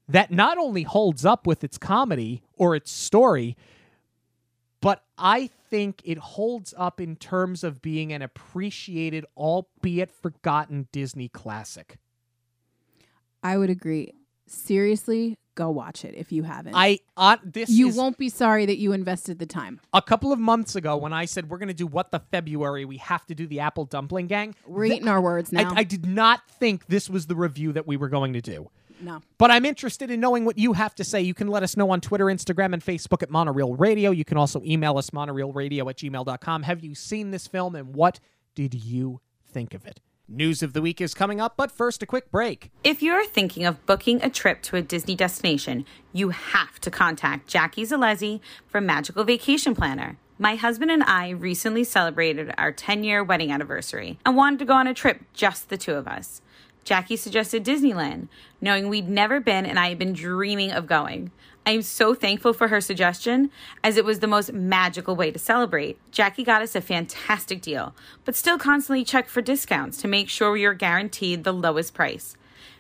that 0.10 0.30
not 0.30 0.58
only 0.58 0.84
holds 0.84 1.26
up 1.26 1.48
with 1.48 1.64
its 1.64 1.78
comedy 1.78 2.44
or 2.58 2.76
its 2.76 2.92
story, 2.92 3.56
but 4.82 5.06
I 5.18 5.50
think 5.70 6.02
it 6.04 6.18
holds 6.18 6.74
up 6.78 7.00
in 7.00 7.16
terms 7.16 7.64
of 7.64 7.82
being 7.82 8.12
an 8.12 8.22
appreciated, 8.22 9.26
albeit 9.38 10.12
forgotten 10.12 10.90
Disney 10.92 11.30
classic. 11.30 11.98
I 13.42 13.58
would 13.58 13.70
agree. 13.70 14.12
Seriously, 14.48 15.38
go 15.60 15.70
watch 15.70 16.06
it 16.06 16.16
if 16.16 16.32
you 16.32 16.44
haven't. 16.44 16.74
I 16.74 17.00
uh, 17.18 17.36
this 17.44 17.70
you 17.70 17.90
is 17.90 17.98
won't 17.98 18.18
be 18.18 18.30
sorry 18.30 18.66
that 18.66 18.78
you 18.78 18.94
invested 18.94 19.40
the 19.40 19.46
time. 19.46 19.82
a 19.94 20.02
couple 20.02 20.32
of 20.32 20.40
months 20.40 20.74
ago 20.78 20.96
when 20.96 21.12
I 21.12 21.26
said 21.26 21.50
we're 21.50 21.58
going 21.58 21.68
to 21.68 21.74
do 21.74 21.86
what 21.86 22.12
the 22.12 22.20
February, 22.32 22.86
we 22.86 22.96
have 22.98 23.26
to 23.26 23.36
do 23.36 23.46
the 23.46 23.60
Apple 23.60 23.84
Dumpling 23.86 24.28
Gang. 24.28 24.56
We're 24.66 24.86
eating 24.86 25.10
our 25.10 25.20
words 25.20 25.52
now. 25.52 25.72
I, 25.72 25.80
I 25.82 25.84
did 25.84 26.06
not 26.06 26.50
think 26.50 26.88
this 26.88 27.10
was 27.10 27.28
the 27.28 27.36
review 27.36 27.74
that 27.74 27.86
we 27.86 27.98
were 27.98 28.08
going 28.08 28.32
to 28.34 28.42
do. 28.42 28.70
no. 29.02 29.22
But 29.38 29.52
I'm 29.52 29.66
interested 29.66 30.10
in 30.10 30.22
knowing 30.22 30.46
what 30.46 30.58
you 30.58 30.72
have 30.74 30.96
to 30.96 31.04
say. 31.04 31.20
You 31.22 31.34
can 31.34 31.50
let 31.50 31.62
us 31.62 31.76
know 31.76 31.90
on 31.92 32.00
Twitter, 32.00 32.26
Instagram, 32.26 32.74
and 32.74 32.82
Facebook 32.82 33.22
at 33.22 33.30
Monorail 33.30 33.76
Radio. 33.76 34.12
You 34.12 34.24
can 34.24 34.38
also 34.38 34.62
email 34.64 34.98
us 34.98 35.10
monorailradio 35.10 35.90
at 35.90 35.98
gmail.com. 35.98 36.64
Have 36.64 36.84
you 36.86 36.96
seen 36.96 37.32
this 37.32 37.48
film 37.48 37.76
and 37.76 37.94
what 37.94 38.22
did 38.56 38.74
you 38.74 39.20
think 39.52 39.74
of 39.74 39.86
it? 39.86 40.00
News 40.32 40.62
of 40.62 40.74
the 40.74 40.82
week 40.82 41.02
is 41.02 41.16
coming 41.16 41.42
up, 41.42 41.56
but 41.58 41.72
first, 41.72 42.04
a 42.04 42.06
quick 42.06 42.30
break. 42.30 42.70
If 42.84 43.02
you're 43.02 43.26
thinking 43.26 43.66
of 43.66 43.84
booking 43.88 44.22
a 44.22 44.30
trip 44.30 44.62
to 44.64 44.76
a 44.76 44.82
Disney 44.84 45.16
destination, 45.16 45.86
you 46.14 46.30
have 46.30 46.80
to 46.82 46.92
contact 46.92 47.48
Jackie 47.48 47.84
Zolezzi 47.84 48.40
from 48.68 48.86
Magical 48.86 49.24
Vacation 49.24 49.74
Planner. 49.74 50.18
My 50.38 50.54
husband 50.54 50.92
and 50.92 51.02
I 51.02 51.30
recently 51.30 51.84
celebrated 51.84 52.54
our 52.60 52.72
10 52.72 53.04
year 53.04 53.24
wedding 53.24 53.52
anniversary 53.52 54.20
and 54.24 54.36
wanted 54.36 54.60
to 54.60 54.66
go 54.66 54.74
on 54.74 54.86
a 54.86 54.94
trip 54.94 55.22
just 55.34 55.70
the 55.70 55.78
two 55.78 55.96
of 55.96 56.08
us. 56.08 56.44
Jackie 56.84 57.18
suggested 57.18 57.66
Disneyland, 57.66 58.28
knowing 58.62 58.88
we'd 58.88 59.10
never 59.10 59.40
been 59.40 59.66
and 59.66 59.80
I 59.80 59.90
had 59.90 59.98
been 59.98 60.14
dreaming 60.14 60.72
of 60.72 60.86
going. 60.86 61.32
I 61.70 61.74
am 61.74 61.84
so 61.84 62.16
thankful 62.16 62.54
for 62.54 62.70
her 62.70 62.82
suggestion, 62.82 63.52
as 63.84 63.96
it 63.96 64.04
was 64.04 64.22
the 64.22 64.26
most 64.26 64.52
magical 64.52 65.16
way 65.16 65.30
to 65.30 65.38
celebrate. 65.38 66.00
Jackie 66.10 66.44
got 66.44 66.64
us 66.64 66.74
a 66.74 66.82
fantastic 66.82 67.62
deal, 67.62 67.94
but 68.26 68.36
still 68.36 68.58
constantly 68.58 69.04
checked 69.04 69.30
for 69.30 69.44
discounts 69.44 70.02
to 70.02 70.08
make 70.08 70.30
sure 70.30 70.52
we 70.52 70.66
are 70.66 70.74
guaranteed 70.74 71.44
the 71.44 71.54
lowest 71.54 71.94
price. 71.94 72.36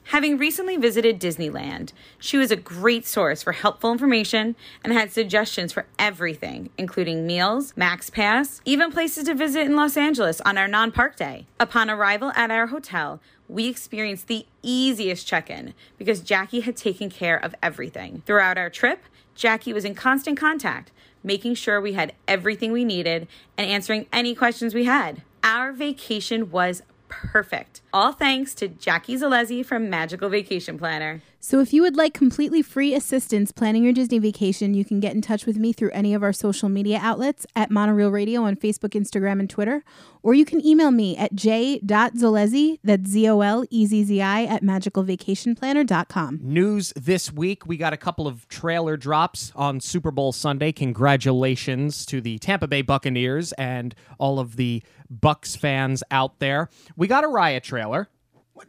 Having 0.09 0.39
recently 0.39 0.75
visited 0.75 1.21
Disneyland, 1.21 1.93
she 2.17 2.35
was 2.35 2.49
a 2.49 2.55
great 2.55 3.05
source 3.05 3.43
for 3.43 3.51
helpful 3.51 3.91
information 3.91 4.55
and 4.83 4.91
had 4.91 5.11
suggestions 5.11 5.71
for 5.71 5.85
everything, 5.99 6.71
including 6.79 7.27
meals, 7.27 7.73
Max 7.77 8.09
Pass, 8.09 8.59
even 8.65 8.91
places 8.91 9.25
to 9.25 9.35
visit 9.35 9.67
in 9.67 9.75
Los 9.75 9.97
Angeles 9.97 10.41
on 10.41 10.57
our 10.57 10.67
non 10.67 10.91
park 10.91 11.15
day. 11.15 11.45
Upon 11.59 11.91
arrival 11.91 12.31
at 12.35 12.49
our 12.49 12.65
hotel, 12.65 13.21
we 13.47 13.67
experienced 13.67 14.25
the 14.25 14.47
easiest 14.63 15.27
check 15.27 15.47
in 15.47 15.75
because 15.99 16.21
Jackie 16.21 16.61
had 16.61 16.75
taken 16.75 17.11
care 17.11 17.37
of 17.37 17.53
everything. 17.61 18.23
Throughout 18.25 18.57
our 18.57 18.71
trip, 18.71 19.03
Jackie 19.35 19.73
was 19.73 19.85
in 19.85 19.93
constant 19.93 20.39
contact, 20.39 20.91
making 21.23 21.53
sure 21.53 21.79
we 21.79 21.93
had 21.93 22.13
everything 22.27 22.71
we 22.71 22.83
needed 22.83 23.27
and 23.59 23.69
answering 23.69 24.07
any 24.11 24.33
questions 24.33 24.73
we 24.73 24.85
had. 24.85 25.21
Our 25.43 25.71
vacation 25.71 26.49
was 26.49 26.81
perfect. 27.09 27.81
All 27.91 28.11
thanks 28.11 28.53
to 28.55 28.67
Jackie 28.67 29.17
Zolezzi 29.17 29.65
from 29.65 29.89
Magical 29.89 30.29
Vacation 30.29 30.77
Planner. 30.77 31.23
So, 31.41 31.61
if 31.61 31.71
you 31.71 31.81
would 31.83 31.95
like 31.95 32.13
completely 32.13 32.61
free 32.61 32.93
assistance 32.93 33.53
planning 33.53 33.85
your 33.85 33.93
Disney 33.93 34.19
vacation, 34.19 34.73
you 34.73 34.83
can 34.83 34.99
get 34.99 35.15
in 35.15 35.21
touch 35.21 35.45
with 35.45 35.55
me 35.55 35.71
through 35.71 35.91
any 35.91 36.13
of 36.13 36.21
our 36.21 36.33
social 36.33 36.67
media 36.67 36.99
outlets 37.01 37.47
at 37.55 37.71
Monorail 37.71 38.11
Radio 38.11 38.43
on 38.43 38.57
Facebook, 38.57 38.89
Instagram, 38.89 39.39
and 39.39 39.49
Twitter, 39.49 39.83
or 40.21 40.33
you 40.33 40.43
can 40.43 40.63
email 40.65 40.91
me 40.91 41.15
at 41.15 41.33
j.zolezzi, 41.33 42.79
that's 42.83 43.09
Z 43.09 43.29
O 43.29 43.39
L 43.39 43.63
E 43.69 43.85
Z 43.85 44.03
Z 44.03 44.21
I, 44.21 44.43
at 44.43 44.63
magicalvacationplanner.com. 44.63 46.39
News 46.43 46.91
this 46.97 47.31
week 47.31 47.65
we 47.65 47.77
got 47.77 47.93
a 47.93 47.97
couple 47.97 48.27
of 48.27 48.45
trailer 48.49 48.97
drops 48.97 49.53
on 49.55 49.79
Super 49.79 50.11
Bowl 50.11 50.33
Sunday. 50.33 50.73
Congratulations 50.73 52.05
to 52.07 52.19
the 52.19 52.37
Tampa 52.39 52.67
Bay 52.67 52.81
Buccaneers 52.81 53.53
and 53.53 53.95
all 54.17 54.39
of 54.39 54.57
the 54.57 54.83
Bucs 55.11 55.57
fans 55.57 56.03
out 56.11 56.39
there. 56.39 56.69
We 56.95 57.07
got 57.07 57.23
a 57.23 57.27
Raya 57.27 57.63
trailer. 57.63 57.78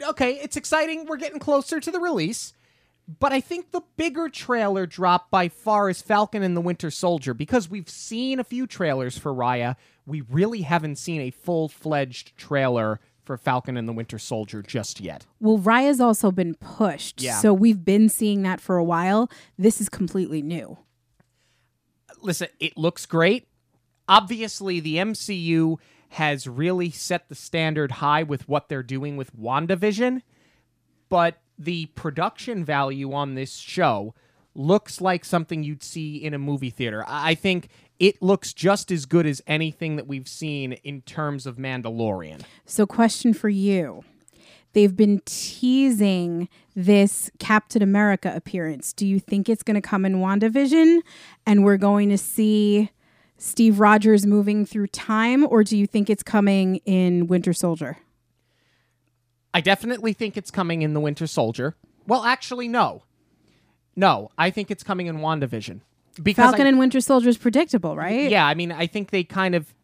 Okay, 0.09 0.35
it's 0.35 0.57
exciting. 0.57 1.07
We're 1.07 1.17
getting 1.17 1.41
closer 1.41 1.81
to 1.81 1.91
the 1.91 2.01
release. 2.01 2.53
But 3.19 3.33
I 3.33 3.41
think 3.41 3.73
the 3.73 3.83
bigger 3.97 4.29
trailer 4.29 4.87
drop 4.87 5.31
by 5.31 5.49
far 5.49 5.91
is 5.91 6.01
Falcon 6.01 6.43
and 6.43 6.57
the 6.57 6.61
Winter 6.61 6.91
Soldier 6.91 7.35
because 7.35 7.69
we've 7.69 7.89
seen 7.89 8.39
a 8.39 8.45
few 8.45 8.67
trailers 8.67 9.19
for 9.19 9.35
Raya. 9.35 9.75
We 10.07 10.21
really 10.21 10.61
haven't 10.63 10.97
seen 10.97 11.21
a 11.21 11.31
full 11.31 11.69
fledged 11.69 12.37
trailer 12.37 13.01
for 13.25 13.37
Falcon 13.37 13.77
and 13.77 13.89
the 13.89 13.93
Winter 13.93 14.19
Soldier 14.19 14.63
just 14.63 15.01
yet. 15.01 15.27
Well, 15.41 15.59
Raya's 15.59 16.01
also 16.01 16.31
been 16.31 16.55
pushed. 16.55 17.21
Yeah. 17.21 17.39
So, 17.39 17.53
we've 17.53 17.85
been 17.85 18.09
seeing 18.09 18.43
that 18.43 18.61
for 18.61 18.77
a 18.77 18.85
while. 18.85 19.31
This 19.59 19.81
is 19.81 19.89
completely 19.89 20.43
new. 20.43 20.79
Listen, 22.23 22.49
it 22.61 22.77
looks 22.77 23.07
great. 23.07 23.49
Obviously, 24.09 24.81
the 24.81 24.97
MCU 24.97 25.79
has 26.11 26.47
really 26.47 26.91
set 26.91 27.29
the 27.29 27.35
standard 27.35 27.93
high 27.93 28.23
with 28.23 28.49
what 28.49 28.69
they're 28.69 28.83
doing 28.83 29.17
with 29.17 29.37
WandaVision, 29.37 30.23
but 31.09 31.41
the 31.59 31.87
production 31.87 32.65
value 32.65 33.13
on 33.13 33.35
this 33.35 33.57
show 33.57 34.15
looks 34.55 35.01
like 35.01 35.25
something 35.25 35.63
you'd 35.63 35.83
see 35.83 36.17
in 36.17 36.35
a 36.35 36.39
movie 36.39 36.71
theater. 36.71 37.05
I 37.07 37.35
think 37.35 37.69
it 38.01 38.21
looks 38.21 38.53
just 38.53 38.91
as 38.91 39.07
good 39.07 39.27
as 39.27 39.41
anything 39.47 39.97
that 39.97 40.07
we've 40.07 40.27
seen 40.27 40.73
in 40.73 41.03
terms 41.03 41.47
of 41.47 41.57
Mandalorian. 41.57 42.43
So, 42.65 42.87
question 42.87 43.33
for 43.33 43.49
you. 43.49 44.03
They've 44.73 44.97
been 44.97 45.21
teasing 45.25 46.49
this 46.75 47.31
Captain 47.39 47.83
America 47.83 48.33
appearance. 48.35 48.93
Do 48.93 49.07
you 49.07 49.21
think 49.21 49.49
it's 49.49 49.63
going 49.63 49.75
to 49.75 49.81
come 49.81 50.05
in 50.05 50.17
WandaVision 50.17 51.01
and 51.47 51.65
we're 51.65 51.77
going 51.77 52.09
to 52.09 52.19
see 52.19 52.91
Steve 53.43 53.81
Rogers 53.81 54.27
moving 54.27 54.67
through 54.67 54.89
time, 54.89 55.47
or 55.47 55.65
do 55.65 55.75
you 55.77 55.87
think 55.87 56.11
it's 56.11 56.23
coming 56.23 56.77
in 56.85 57.27
Winter 57.27 57.55
Soldier? 57.55 57.97
I 59.55 59.63
definitely 59.63 60.13
think 60.13 60.37
it's 60.37 60.51
coming 60.51 60.83
in 60.83 60.93
The 60.93 61.01
Winter 61.01 61.27
Soldier. 61.27 61.75
Well, 62.07 62.25
actually, 62.25 62.69
no. 62.69 63.03
No, 63.97 64.31
I 64.37 64.51
think 64.51 64.71
it's 64.71 64.83
coming 64.83 65.07
in 65.07 65.17
WandaVision. 65.21 65.81
Because 66.23 66.51
Falcon 66.51 66.67
I- 66.67 66.69
and 66.69 66.79
Winter 66.79 67.01
Soldier 67.01 67.31
is 67.31 67.39
predictable, 67.39 67.97
right? 67.97 68.31
Yeah, 68.31 68.47
I 68.47 68.53
mean, 68.53 68.73
I 68.73 68.87
think 68.87 69.09
they 69.09 69.25
kind 69.25 69.55
of 69.55 69.75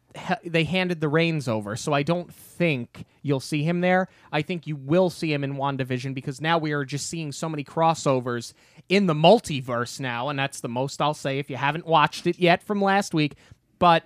they 0.45 0.65
handed 0.65 1.01
the 1.01 1.09
reins 1.09 1.49
over, 1.49 1.77
so 1.77 1.93
I 1.95 2.03
don't 2.03 2.33
think 2.33 3.05
you'll 3.23 3.41
see 3.41 3.63
him 3.63 3.81
there. 3.81 4.09
I 4.33 4.43
think 4.43 4.67
you 4.67 4.77
will 4.77 5.09
see 5.11 5.33
him 5.33 5.45
in 5.45 5.55
WandaVision 5.57 6.15
because 6.15 6.41
now 6.43 6.59
we 6.59 6.73
are 6.73 6.85
just 6.85 7.07
seeing 7.09 7.33
so 7.33 7.49
many 7.49 7.65
crossovers 7.65 8.53
in 8.89 9.07
the 9.07 9.15
multiverse 9.15 10.01
now, 10.01 10.29
and 10.29 10.39
that's 10.39 10.61
the 10.61 10.69
most 10.69 11.01
I'll 11.01 11.15
say 11.15 11.39
if 11.39 11.51
you 11.51 11.57
haven't 11.57 11.87
watched 11.87 12.27
it 12.27 12.39
yet 12.39 12.63
from 12.63 12.81
last 12.81 13.15
week. 13.15 13.35
But 13.79 14.05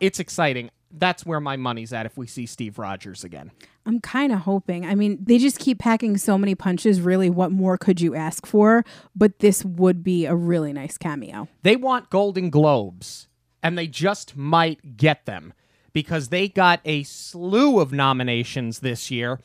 it's 0.00 0.20
exciting. 0.20 0.70
That's 0.90 1.24
where 1.24 1.40
my 1.40 1.56
money's 1.56 1.92
at 1.92 2.06
if 2.06 2.16
we 2.16 2.26
see 2.26 2.46
Steve 2.46 2.78
Rogers 2.78 3.24
again. 3.24 3.50
I'm 3.86 4.00
kind 4.00 4.32
of 4.32 4.40
hoping. 4.40 4.84
I 4.84 4.94
mean, 4.94 5.18
they 5.20 5.38
just 5.38 5.58
keep 5.58 5.78
packing 5.78 6.16
so 6.16 6.38
many 6.38 6.54
punches. 6.54 7.00
Really, 7.00 7.30
what 7.30 7.50
more 7.50 7.78
could 7.78 8.00
you 8.00 8.14
ask 8.14 8.46
for? 8.46 8.84
But 9.16 9.40
this 9.40 9.64
would 9.64 10.04
be 10.04 10.26
a 10.26 10.34
really 10.34 10.72
nice 10.72 10.98
cameo. 10.98 11.48
They 11.62 11.76
want 11.76 12.10
Golden 12.10 12.50
Globes, 12.50 13.28
and 13.62 13.76
they 13.76 13.86
just 13.86 14.36
might 14.36 14.96
get 14.96 15.24
them 15.24 15.52
because 15.92 16.28
they 16.28 16.48
got 16.48 16.80
a 16.84 17.02
slew 17.02 17.80
of 17.80 17.92
nominations 17.92 18.80
this 18.80 19.10
year. 19.10 19.40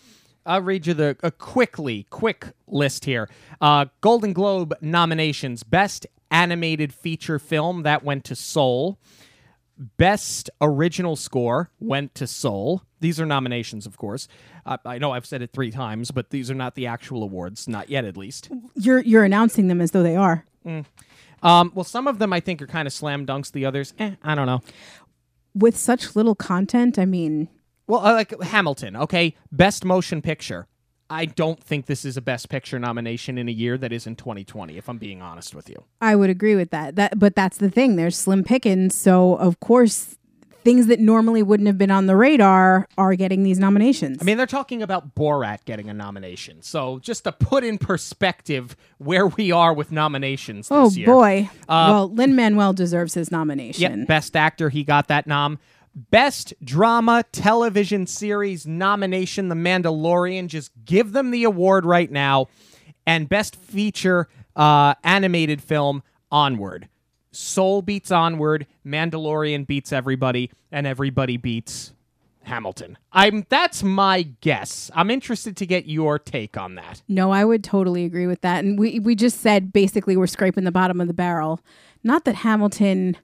I'll 0.48 0.62
read 0.62 0.88
you 0.88 0.94
the 0.94 1.18
a 1.22 1.30
quickly 1.30 2.08
quick 2.10 2.48
list 2.68 3.06
here. 3.06 3.30
Uh, 3.62 3.86
Golden 4.02 4.34
Globe 4.34 4.74
nominations: 4.82 5.64
Best 5.64 6.08
Animated 6.32 6.94
Feature 6.94 7.38
Film 7.38 7.84
that 7.84 8.04
went 8.04 8.24
to 8.26 8.36
Soul. 8.36 8.98
Best 9.98 10.50
Original 10.60 11.16
Score 11.16 11.70
went 11.80 12.16
to 12.16 12.26
Soul. 12.26 12.82
These 13.00 13.20
are 13.20 13.26
nominations, 13.28 13.86
of 13.86 13.98
course. 13.98 14.28
Uh, 14.66 14.78
I 14.86 14.98
know 14.98 15.12
I've 15.12 15.26
said 15.26 15.44
it 15.44 15.52
three 15.54 15.70
times, 15.70 16.10
but 16.10 16.32
these 16.32 16.50
are 16.50 16.56
not 16.56 16.74
the 16.74 16.88
actual 16.88 17.22
awards, 17.22 17.68
not 17.68 17.90
yet 17.90 18.04
at 18.06 18.18
least. 18.18 18.50
You're 18.76 19.02
you're 19.02 19.24
announcing 19.24 19.68
them 19.68 19.82
as 19.82 19.92
though 19.92 20.04
they 20.04 20.16
are. 20.16 20.46
Um, 21.44 21.72
well, 21.76 21.84
some 21.84 22.08
of 22.08 22.18
them 22.20 22.34
I 22.34 22.40
think 22.40 22.62
are 22.62 22.68
kind 22.68 22.88
of 22.88 22.94
slam 22.94 23.26
dunks. 23.26 23.52
The 23.52 23.66
others, 23.66 23.94
eh, 24.00 24.16
I 24.24 24.34
don't 24.34 24.48
know. 24.48 24.62
With 25.54 25.78
such 25.78 26.16
little 26.16 26.36
content, 26.36 26.98
I 26.98 27.06
mean, 27.06 27.48
Well, 27.88 28.02
like 28.02 28.40
Hamilton, 28.42 28.96
okay? 28.98 29.36
Best 29.52 29.86
motion 29.86 30.22
picture. 30.22 30.68
I 31.10 31.26
don't 31.26 31.64
think 31.64 31.86
this 31.86 32.04
is 32.04 32.18
a 32.18 32.22
best 32.22 32.50
picture 32.50 32.78
nomination 32.80 33.38
in 33.38 33.48
a 33.48 33.52
year 33.52 33.78
that 33.78 33.94
isn't 33.94 34.18
2020, 34.18 34.78
if 34.78 34.90
I'm 34.90 34.98
being 34.98 35.22
honest 35.22 35.56
with 35.56 35.70
you. 35.70 35.86
I 36.02 36.16
would 36.16 36.30
agree 36.30 36.56
with 36.56 36.72
that. 36.72 36.96
That 36.98 37.18
but 37.18 37.34
that's 37.34 37.58
the 37.58 37.70
thing. 37.70 37.96
There's 37.96 38.18
slim 38.18 38.44
pickings, 38.44 38.94
so 38.94 39.36
of 39.36 39.60
course 39.62 40.18
things 40.68 40.88
that 40.88 41.00
normally 41.00 41.42
wouldn't 41.42 41.68
have 41.68 41.78
been 41.78 41.92
on 41.92 42.08
the 42.08 42.16
radar 42.18 42.90
are 42.98 43.16
getting 43.16 43.44
these 43.44 43.58
nominations. 43.58 44.18
I 44.20 44.26
mean, 44.26 44.36
they're 44.36 44.46
talking 44.46 44.84
about 44.84 45.16
Borat 45.16 45.64
getting 45.64 45.90
a 45.90 45.94
nomination. 45.94 46.62
So 46.62 47.00
just 47.00 47.24
to 47.24 47.32
put 47.32 47.64
in 47.64 47.78
perspective 47.78 48.76
where 48.98 49.28
we 49.28 49.54
are 49.54 49.74
with 49.74 49.94
nominations 49.94 50.68
oh 50.70 50.90
year. 50.90 51.06
boy. 51.06 51.50
Uh, 51.70 51.88
well, 51.90 52.10
Lin 52.10 52.36
Manuel 52.36 52.74
deserves 52.74 53.14
his 53.14 53.32
nomination. 53.32 54.00
Yep, 54.00 54.08
best 54.10 54.36
actor, 54.36 54.68
he 54.68 54.84
got 54.84 55.08
that 55.08 55.26
nom. 55.26 55.58
Best 55.98 56.54
drama 56.64 57.24
television 57.32 58.06
series 58.06 58.68
nomination, 58.68 59.50
The 59.50 59.56
Mandalorian. 59.56 60.46
Just 60.46 60.72
give 60.86 61.12
them 61.12 61.32
the 61.32 61.44
award 61.44 61.86
right 61.86 62.12
now. 62.12 62.50
And 63.08 63.28
best 63.28 63.56
feature 63.56 64.28
uh, 64.56 64.94
animated 65.04 65.60
film, 65.60 66.04
Onward. 66.32 66.88
Soul 67.32 67.82
beats 67.82 68.12
Onward, 68.12 68.68
Mandalorian 68.86 69.66
beats 69.66 69.92
everybody, 69.92 70.52
and 70.72 70.86
everybody 70.86 71.38
beats 71.38 71.94
Hamilton. 72.44 72.98
I'm 73.12 73.46
that's 73.50 73.84
my 73.84 74.24
guess. 74.42 74.90
I'm 74.96 75.12
interested 75.12 75.58
to 75.58 75.66
get 75.66 75.88
your 75.88 76.18
take 76.18 76.58
on 76.58 76.76
that. 76.76 77.02
No, 77.08 77.32
I 77.32 77.44
would 77.44 77.64
totally 77.64 78.06
agree 78.06 78.28
with 78.28 78.42
that. 78.42 78.64
And 78.64 78.80
we 78.80 79.00
we 79.00 79.16
just 79.16 79.42
said 79.42 79.74
basically 79.74 80.16
we're 80.16 80.28
scraping 80.28 80.64
the 80.64 80.72
bottom 80.72 81.02
of 81.02 81.08
the 81.08 81.14
barrel. 81.14 81.60
Not 82.04 82.26
that 82.26 82.36
Hamilton 82.36 83.18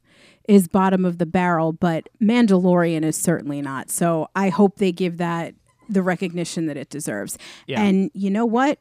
is 0.48 0.68
bottom 0.68 1.06
of 1.06 1.18
the 1.18 1.26
barrel, 1.26 1.72
but 1.72 2.10
Mandalorian 2.22 3.04
is 3.04 3.16
certainly 3.16 3.62
not. 3.62 3.90
So 3.90 4.28
I 4.36 4.50
hope 4.50 4.78
they 4.78 4.92
give 4.92 5.18
that 5.18 5.56
the 5.90 6.02
recognition 6.02 6.66
that 6.68 6.78
it 6.78 6.90
deserves. 6.90 7.38
Yeah. 7.68 7.82
And 7.82 8.12
you 8.14 8.30
know 8.30 8.46
what? 8.46 8.80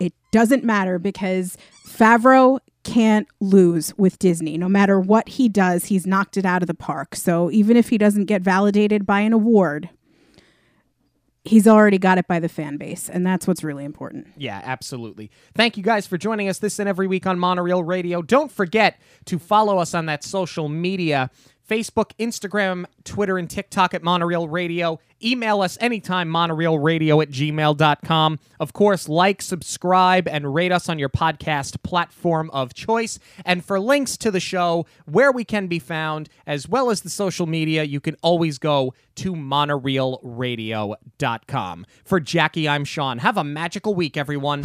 It 0.00 0.12
doesn't 0.32 0.64
matter 0.64 0.98
because 0.98 1.56
Favreau 1.86 2.58
can't 2.82 3.26
lose 3.40 3.96
with 3.96 4.18
Disney. 4.18 4.58
No 4.58 4.68
matter 4.68 5.00
what 5.00 5.28
he 5.28 5.48
does, 5.48 5.86
he's 5.86 6.06
knocked 6.06 6.36
it 6.36 6.44
out 6.44 6.62
of 6.62 6.66
the 6.66 6.74
park. 6.74 7.14
So 7.16 7.50
even 7.50 7.76
if 7.76 7.88
he 7.88 7.98
doesn't 7.98 8.26
get 8.26 8.42
validated 8.42 9.06
by 9.06 9.20
an 9.20 9.32
award, 9.32 9.88
he's 11.44 11.68
already 11.68 11.98
got 11.98 12.18
it 12.18 12.26
by 12.26 12.40
the 12.40 12.48
fan 12.48 12.76
base. 12.76 13.08
And 13.08 13.26
that's 13.26 13.46
what's 13.46 13.62
really 13.62 13.84
important. 13.84 14.28
Yeah, 14.36 14.60
absolutely. 14.64 15.30
Thank 15.54 15.76
you 15.76 15.82
guys 15.82 16.06
for 16.06 16.16
joining 16.16 16.48
us 16.48 16.58
this 16.58 16.78
and 16.78 16.88
every 16.88 17.06
week 17.06 17.26
on 17.26 17.38
Monorail 17.38 17.84
Radio. 17.84 18.22
Don't 18.22 18.50
forget 18.50 18.98
to 19.26 19.38
follow 19.38 19.78
us 19.78 19.94
on 19.94 20.06
that 20.06 20.24
social 20.24 20.68
media 20.68 21.30
Facebook, 21.68 22.12
Instagram, 22.18 22.84
Twitter, 23.04 23.38
and 23.38 23.48
TikTok 23.48 23.94
at 23.94 24.02
Monorail 24.02 24.48
Radio. 24.48 24.98
Email 25.22 25.62
us 25.62 25.78
anytime, 25.80 26.28
monorailradio 26.28 27.22
at 27.22 27.30
gmail.com. 27.30 28.38
Of 28.60 28.72
course, 28.72 29.08
like, 29.08 29.40
subscribe, 29.40 30.28
and 30.28 30.54
rate 30.54 30.72
us 30.72 30.88
on 30.88 30.98
your 30.98 31.08
podcast 31.08 31.82
platform 31.82 32.50
of 32.50 32.74
choice. 32.74 33.18
And 33.44 33.64
for 33.64 33.80
links 33.80 34.16
to 34.18 34.30
the 34.30 34.40
show, 34.40 34.86
where 35.06 35.32
we 35.32 35.44
can 35.44 35.66
be 35.66 35.78
found, 35.78 36.28
as 36.46 36.68
well 36.68 36.90
as 36.90 37.00
the 37.00 37.10
social 37.10 37.46
media, 37.46 37.84
you 37.84 38.00
can 38.00 38.16
always 38.22 38.58
go 38.58 38.92
to 39.16 39.34
monorailradio.com. 39.34 41.86
For 42.04 42.20
Jackie, 42.20 42.68
I'm 42.68 42.84
Sean. 42.84 43.18
Have 43.18 43.38
a 43.38 43.44
magical 43.44 43.94
week, 43.94 44.16
everyone. 44.16 44.64